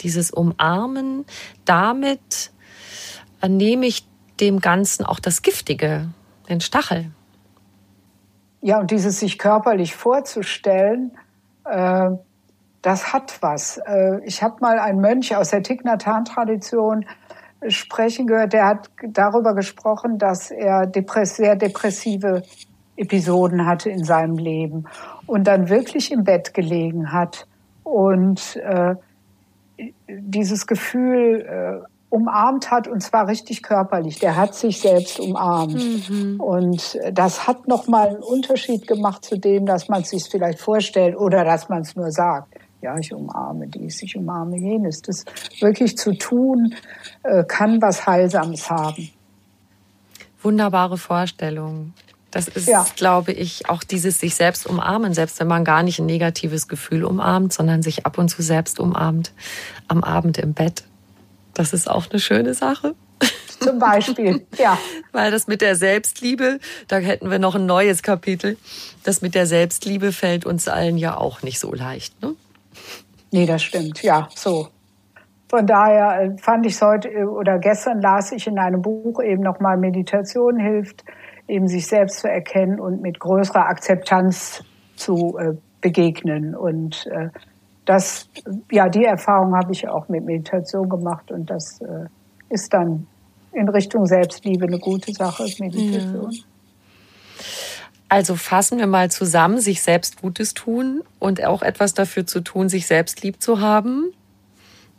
Dieses 0.00 0.32
Umarmen, 0.32 1.24
damit 1.64 2.50
nehme 3.46 3.86
ich 3.86 4.04
dem 4.40 4.60
Ganzen 4.60 5.06
auch 5.06 5.20
das 5.20 5.42
Giftige, 5.42 6.08
den 6.48 6.60
Stachel. 6.60 7.12
Ja, 8.60 8.78
und 8.78 8.90
dieses 8.90 9.20
sich 9.20 9.38
körperlich 9.38 9.94
vorzustellen, 9.94 11.12
äh, 11.64 12.10
das 12.82 13.12
hat 13.12 13.38
was. 13.40 13.78
Äh, 13.78 14.20
ich 14.24 14.42
habe 14.42 14.56
mal 14.60 14.78
einen 14.78 15.00
Mönch 15.00 15.34
aus 15.36 15.50
der 15.50 15.62
Thich 15.62 15.84
Nhat 15.84 16.06
Hanh 16.06 16.24
Tradition 16.24 17.06
sprechen 17.68 18.26
gehört, 18.26 18.52
der 18.52 18.66
hat 18.66 18.90
darüber 19.02 19.54
gesprochen, 19.54 20.18
dass 20.18 20.50
er 20.50 20.86
depress 20.86 21.36
sehr 21.36 21.56
depressive 21.56 22.42
Episoden 22.96 23.66
hatte 23.66 23.90
in 23.90 24.04
seinem 24.04 24.36
Leben 24.36 24.84
und 25.26 25.46
dann 25.46 25.68
wirklich 25.68 26.12
im 26.12 26.24
Bett 26.24 26.54
gelegen 26.54 27.12
hat 27.12 27.46
und 27.84 28.56
äh, 28.56 28.96
dieses 30.08 30.66
Gefühl 30.66 31.40
äh, 31.40 31.91
umarmt 32.12 32.70
hat 32.70 32.88
und 32.88 33.02
zwar 33.02 33.26
richtig 33.26 33.62
körperlich. 33.62 34.18
Der 34.18 34.36
hat 34.36 34.54
sich 34.54 34.80
selbst 34.80 35.18
umarmt 35.18 36.10
mhm. 36.10 36.38
und 36.40 36.98
das 37.10 37.46
hat 37.46 37.68
noch 37.68 37.88
mal 37.88 38.08
einen 38.08 38.22
Unterschied 38.22 38.86
gemacht 38.86 39.24
zu 39.24 39.38
dem, 39.38 39.64
dass 39.64 39.88
man 39.88 40.02
es 40.02 40.10
sich 40.10 40.24
vielleicht 40.24 40.58
vorstellt 40.58 41.16
oder 41.16 41.42
dass 41.44 41.70
man 41.70 41.80
es 41.80 41.96
nur 41.96 42.10
sagt. 42.10 42.54
Ja, 42.82 42.98
ich 42.98 43.14
umarme 43.14 43.66
dies, 43.66 44.02
ich 44.02 44.14
umarme 44.14 44.58
jenes. 44.58 45.00
Das 45.00 45.24
wirklich 45.60 45.96
zu 45.96 46.12
tun, 46.12 46.74
äh, 47.22 47.44
kann 47.44 47.80
was 47.80 48.06
Heilsames 48.06 48.68
haben. 48.68 49.08
Wunderbare 50.42 50.98
Vorstellung. 50.98 51.94
Das 52.30 52.48
ist, 52.48 52.68
ja. 52.68 52.84
glaube 52.96 53.32
ich, 53.32 53.70
auch 53.70 53.82
dieses 53.82 54.18
sich 54.18 54.34
selbst 54.34 54.66
umarmen, 54.66 55.14
selbst 55.14 55.40
wenn 55.40 55.46
man 55.46 55.64
gar 55.64 55.82
nicht 55.82 55.98
ein 55.98 56.06
negatives 56.06 56.68
Gefühl 56.68 57.04
umarmt, 57.04 57.52
sondern 57.52 57.82
sich 57.82 58.04
ab 58.04 58.18
und 58.18 58.28
zu 58.28 58.42
selbst 58.42 58.80
umarmt 58.80 59.32
am 59.88 60.02
Abend 60.04 60.36
im 60.38 60.52
Bett. 60.52 60.84
Das 61.54 61.72
ist 61.72 61.90
auch 61.90 62.10
eine 62.10 62.20
schöne 62.20 62.54
Sache. 62.54 62.94
Zum 63.60 63.78
Beispiel, 63.78 64.46
ja. 64.58 64.76
Weil 65.12 65.30
das 65.30 65.46
mit 65.46 65.60
der 65.60 65.76
Selbstliebe, 65.76 66.58
da 66.88 66.96
hätten 66.96 67.30
wir 67.30 67.38
noch 67.38 67.54
ein 67.54 67.66
neues 67.66 68.02
Kapitel. 68.02 68.56
Das 69.04 69.22
mit 69.22 69.34
der 69.34 69.46
Selbstliebe 69.46 70.12
fällt 70.12 70.46
uns 70.46 70.66
allen 70.66 70.98
ja 70.98 71.16
auch 71.16 71.42
nicht 71.42 71.60
so 71.60 71.72
leicht, 71.72 72.20
ne? 72.22 72.34
Nee, 73.30 73.46
das 73.46 73.62
stimmt, 73.62 74.02
ja, 74.02 74.28
so. 74.34 74.68
Von 75.48 75.66
daher 75.66 76.22
äh, 76.22 76.38
fand 76.38 76.66
ich 76.66 76.74
es 76.74 76.82
heute 76.82 77.08
äh, 77.08 77.24
oder 77.24 77.58
gestern 77.58 78.00
las 78.00 78.32
ich 78.32 78.46
in 78.46 78.58
einem 78.58 78.82
Buch 78.82 79.22
eben 79.22 79.42
nochmal 79.42 79.76
Meditation 79.76 80.58
hilft, 80.58 81.04
eben 81.46 81.68
sich 81.68 81.86
selbst 81.86 82.20
zu 82.20 82.28
erkennen 82.28 82.80
und 82.80 83.02
mit 83.02 83.20
größerer 83.20 83.66
Akzeptanz 83.66 84.64
zu 84.96 85.36
äh, 85.38 85.52
begegnen. 85.82 86.54
Und 86.54 87.06
äh, 87.06 87.28
das, 87.84 88.28
ja, 88.70 88.88
die 88.88 89.04
Erfahrung 89.04 89.56
habe 89.56 89.72
ich 89.72 89.88
auch 89.88 90.08
mit 90.08 90.24
Meditation 90.24 90.88
gemacht 90.88 91.30
und 91.30 91.50
das 91.50 91.80
äh, 91.80 92.06
ist 92.48 92.72
dann 92.72 93.06
in 93.52 93.68
Richtung 93.68 94.06
Selbstliebe 94.06 94.66
eine 94.66 94.78
gute 94.78 95.12
Sache, 95.12 95.44
Meditation. 95.58 96.30
Ja. 96.30 96.42
Also 98.08 98.36
fassen 98.36 98.78
wir 98.78 98.86
mal 98.86 99.10
zusammen, 99.10 99.58
sich 99.58 99.82
selbst 99.82 100.20
Gutes 100.20 100.54
tun 100.54 101.02
und 101.18 101.42
auch 101.44 101.62
etwas 101.62 101.94
dafür 101.94 102.26
zu 102.26 102.40
tun, 102.40 102.68
sich 102.68 102.86
selbst 102.86 103.22
lieb 103.22 103.42
zu 103.42 103.60
haben. 103.60 104.12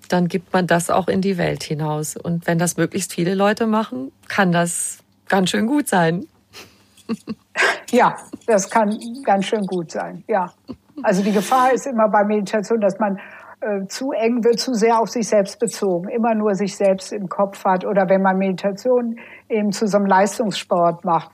Dann 0.09 0.27
gibt 0.27 0.51
man 0.51 0.67
das 0.67 0.89
auch 0.89 1.07
in 1.07 1.21
die 1.21 1.37
Welt 1.37 1.63
hinaus. 1.63 2.17
Und 2.17 2.47
wenn 2.47 2.57
das 2.57 2.75
möglichst 2.75 3.13
viele 3.13 3.35
Leute 3.35 3.67
machen, 3.67 4.11
kann 4.27 4.51
das 4.51 4.97
ganz 5.29 5.51
schön 5.51 5.67
gut 5.67 5.87
sein. 5.87 6.25
Ja, 7.91 8.17
das 8.47 8.69
kann 8.69 8.97
ganz 9.23 9.45
schön 9.45 9.67
gut 9.67 9.91
sein, 9.91 10.23
ja. 10.27 10.51
Also 11.01 11.23
die 11.23 11.31
Gefahr 11.31 11.73
ist 11.73 11.87
immer 11.87 12.09
bei 12.09 12.23
Meditation, 12.23 12.79
dass 12.79 12.99
man 12.99 13.17
äh, 13.61 13.87
zu 13.87 14.11
eng 14.11 14.43
wird, 14.43 14.59
zu 14.59 14.73
sehr 14.73 14.99
auf 14.99 15.09
sich 15.09 15.27
selbst 15.27 15.59
bezogen, 15.59 16.09
immer 16.09 16.35
nur 16.35 16.53
sich 16.53 16.75
selbst 16.75 17.11
im 17.13 17.29
Kopf 17.29 17.63
hat. 17.65 17.85
Oder 17.85 18.09
wenn 18.09 18.21
man 18.21 18.37
Meditation 18.37 19.17
eben 19.49 19.71
zu 19.71 19.87
so 19.87 19.97
einem 19.97 20.05
Leistungssport 20.05 21.05
macht, 21.05 21.31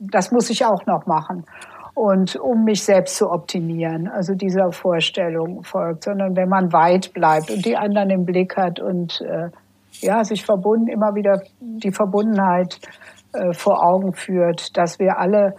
das 0.00 0.30
muss 0.30 0.48
ich 0.50 0.64
auch 0.64 0.86
noch 0.86 1.06
machen. 1.06 1.44
Und 1.94 2.36
um 2.36 2.64
mich 2.64 2.84
selbst 2.84 3.16
zu 3.16 3.30
optimieren, 3.30 4.08
also 4.08 4.34
dieser 4.34 4.72
Vorstellung 4.72 5.62
folgt, 5.62 6.04
sondern 6.04 6.36
wenn 6.36 6.48
man 6.48 6.72
weit 6.72 7.12
bleibt 7.12 7.50
und 7.50 7.66
die 7.66 7.76
anderen 7.76 8.08
im 8.10 8.24
Blick 8.24 8.56
hat 8.56 8.80
und 8.80 9.20
äh, 9.20 9.50
ja, 10.00 10.24
sich 10.24 10.44
verbunden, 10.44 10.88
immer 10.88 11.14
wieder 11.14 11.42
die 11.60 11.92
Verbundenheit 11.92 12.80
äh, 13.34 13.52
vor 13.52 13.84
Augen 13.84 14.14
führt, 14.14 14.76
dass 14.76 14.98
wir 14.98 15.18
alle 15.18 15.54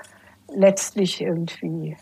letztlich 0.56 1.22
irgendwie 1.22 1.95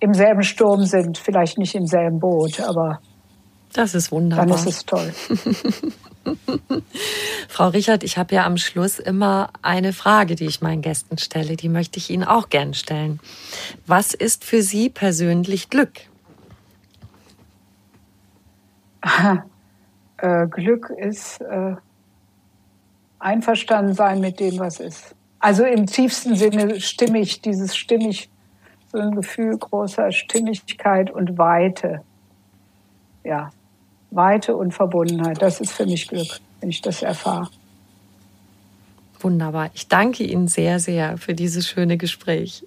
im 0.00 0.14
selben 0.14 0.42
Sturm 0.42 0.84
sind, 0.84 1.18
vielleicht 1.18 1.58
nicht 1.58 1.74
im 1.74 1.86
selben 1.86 2.18
Boot, 2.20 2.60
aber 2.60 3.00
das 3.72 3.94
ist 3.94 4.10
wunderbar. 4.10 4.46
Dann 4.46 4.54
ist 4.54 4.66
es 4.66 4.84
toll. 4.86 5.12
Frau 7.48 7.68
Richard, 7.68 8.02
ich 8.02 8.18
habe 8.18 8.34
ja 8.34 8.46
am 8.46 8.56
Schluss 8.56 8.98
immer 8.98 9.50
eine 9.62 9.92
Frage, 9.92 10.34
die 10.34 10.46
ich 10.46 10.62
meinen 10.62 10.82
Gästen 10.82 11.18
stelle. 11.18 11.56
Die 11.56 11.68
möchte 11.68 11.98
ich 11.98 12.10
Ihnen 12.10 12.24
auch 12.24 12.48
gern 12.48 12.74
stellen. 12.74 13.20
Was 13.86 14.14
ist 14.14 14.44
für 14.44 14.62
Sie 14.62 14.88
persönlich 14.88 15.70
Glück? 15.70 15.92
äh, 20.16 20.46
Glück 20.48 20.90
ist 20.90 21.40
äh, 21.42 21.76
einverstanden 23.18 23.94
sein 23.94 24.20
mit 24.20 24.40
dem, 24.40 24.58
was 24.58 24.80
ist. 24.80 25.14
Also 25.38 25.64
im 25.64 25.86
tiefsten 25.86 26.34
Sinne 26.34 26.80
stimmig, 26.80 27.42
dieses 27.42 27.76
stimmig 27.76 28.30
ein 29.00 29.14
Gefühl 29.14 29.56
großer 29.56 30.12
Stimmigkeit 30.12 31.10
und 31.10 31.38
Weite. 31.38 32.02
Ja, 33.24 33.50
Weite 34.10 34.56
und 34.56 34.72
Verbundenheit. 34.72 35.40
Das 35.40 35.60
ist 35.60 35.72
für 35.72 35.86
mich 35.86 36.08
Glück, 36.08 36.40
wenn 36.60 36.70
ich 36.70 36.80
das 36.80 37.02
erfahre. 37.02 37.48
Wunderbar. 39.20 39.70
Ich 39.74 39.88
danke 39.88 40.24
Ihnen 40.24 40.46
sehr, 40.46 40.78
sehr 40.78 41.16
für 41.16 41.34
dieses 41.34 41.66
schöne 41.66 41.96
Gespräch. 41.96 42.64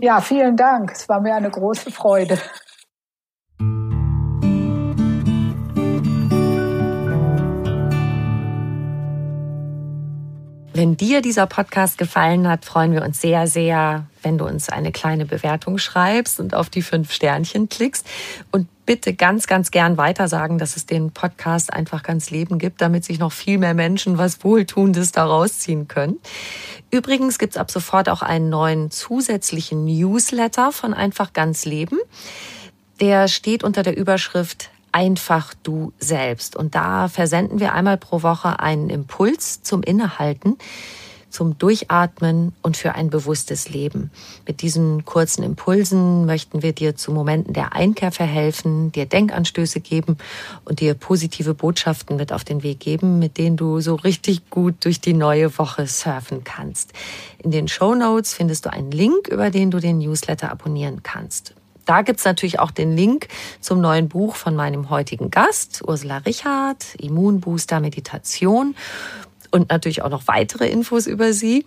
Ja, 0.00 0.20
vielen 0.20 0.56
Dank. 0.56 0.92
Es 0.92 1.08
war 1.08 1.20
mir 1.20 1.34
eine 1.34 1.50
große 1.50 1.90
Freude. 1.90 2.38
Wenn 10.80 10.96
dir 10.96 11.20
dieser 11.20 11.44
Podcast 11.44 11.98
gefallen 11.98 12.48
hat, 12.48 12.64
freuen 12.64 12.94
wir 12.94 13.02
uns 13.02 13.20
sehr, 13.20 13.46
sehr, 13.46 14.06
wenn 14.22 14.38
du 14.38 14.46
uns 14.46 14.70
eine 14.70 14.92
kleine 14.92 15.26
Bewertung 15.26 15.76
schreibst 15.76 16.40
und 16.40 16.54
auf 16.54 16.70
die 16.70 16.80
fünf 16.80 17.12
Sternchen 17.12 17.68
klickst. 17.68 18.06
Und 18.50 18.66
bitte 18.86 19.12
ganz, 19.12 19.46
ganz 19.46 19.72
gern 19.72 19.98
weitersagen, 19.98 20.56
dass 20.56 20.76
es 20.76 20.86
den 20.86 21.10
Podcast 21.10 21.70
einfach 21.70 22.02
ganz 22.02 22.30
Leben 22.30 22.58
gibt, 22.58 22.80
damit 22.80 23.04
sich 23.04 23.18
noch 23.18 23.30
viel 23.30 23.58
mehr 23.58 23.74
Menschen 23.74 24.16
was 24.16 24.42
Wohltuendes 24.42 25.12
daraus 25.12 25.58
ziehen 25.58 25.86
können. 25.86 26.18
Übrigens 26.90 27.38
gibt's 27.38 27.58
ab 27.58 27.70
sofort 27.70 28.08
auch 28.08 28.22
einen 28.22 28.48
neuen 28.48 28.90
zusätzlichen 28.90 29.84
Newsletter 29.84 30.72
von 30.72 30.94
Einfach 30.94 31.34
ganz 31.34 31.66
Leben. 31.66 31.98
Der 33.00 33.28
steht 33.28 33.64
unter 33.64 33.82
der 33.82 33.98
Überschrift 33.98 34.70
einfach 34.92 35.54
du 35.62 35.92
selbst. 35.98 36.56
Und 36.56 36.74
da 36.74 37.08
versenden 37.08 37.60
wir 37.60 37.72
einmal 37.74 37.96
pro 37.96 38.22
Woche 38.22 38.60
einen 38.60 38.90
Impuls 38.90 39.62
zum 39.62 39.82
Innehalten, 39.82 40.56
zum 41.30 41.56
Durchatmen 41.58 42.52
und 42.60 42.76
für 42.76 42.94
ein 42.94 43.08
bewusstes 43.08 43.68
Leben. 43.70 44.10
Mit 44.46 44.62
diesen 44.62 45.04
kurzen 45.04 45.42
Impulsen 45.42 46.26
möchten 46.26 46.62
wir 46.62 46.72
dir 46.72 46.96
zu 46.96 47.12
Momenten 47.12 47.54
der 47.54 47.72
Einkehr 47.72 48.12
verhelfen, 48.12 48.92
dir 48.92 49.06
Denkanstöße 49.06 49.80
geben 49.80 50.18
und 50.64 50.80
dir 50.80 50.94
positive 50.94 51.54
Botschaften 51.54 52.16
mit 52.16 52.32
auf 52.32 52.44
den 52.44 52.62
Weg 52.62 52.80
geben, 52.80 53.18
mit 53.18 53.38
denen 53.38 53.56
du 53.56 53.80
so 53.80 53.94
richtig 53.94 54.50
gut 54.50 54.84
durch 54.84 55.00
die 55.00 55.14
neue 55.14 55.56
Woche 55.56 55.86
surfen 55.86 56.44
kannst. 56.44 56.92
In 57.38 57.52
den 57.52 57.68
Show 57.68 57.94
Notes 57.94 58.34
findest 58.34 58.66
du 58.66 58.72
einen 58.72 58.90
Link, 58.90 59.28
über 59.28 59.50
den 59.50 59.70
du 59.70 59.78
den 59.78 59.98
Newsletter 59.98 60.50
abonnieren 60.50 61.02
kannst. 61.02 61.54
Da 61.90 62.02
gibt's 62.02 62.24
natürlich 62.24 62.60
auch 62.60 62.70
den 62.70 62.96
Link 62.96 63.26
zum 63.60 63.80
neuen 63.80 64.08
Buch 64.08 64.36
von 64.36 64.54
meinem 64.54 64.90
heutigen 64.90 65.32
Gast, 65.32 65.82
Ursula 65.84 66.18
Richard, 66.18 66.94
Immunbooster 67.00 67.80
Meditation 67.80 68.76
und 69.50 69.70
natürlich 69.70 70.02
auch 70.02 70.08
noch 70.08 70.28
weitere 70.28 70.68
Infos 70.68 71.08
über 71.08 71.32
sie. 71.32 71.64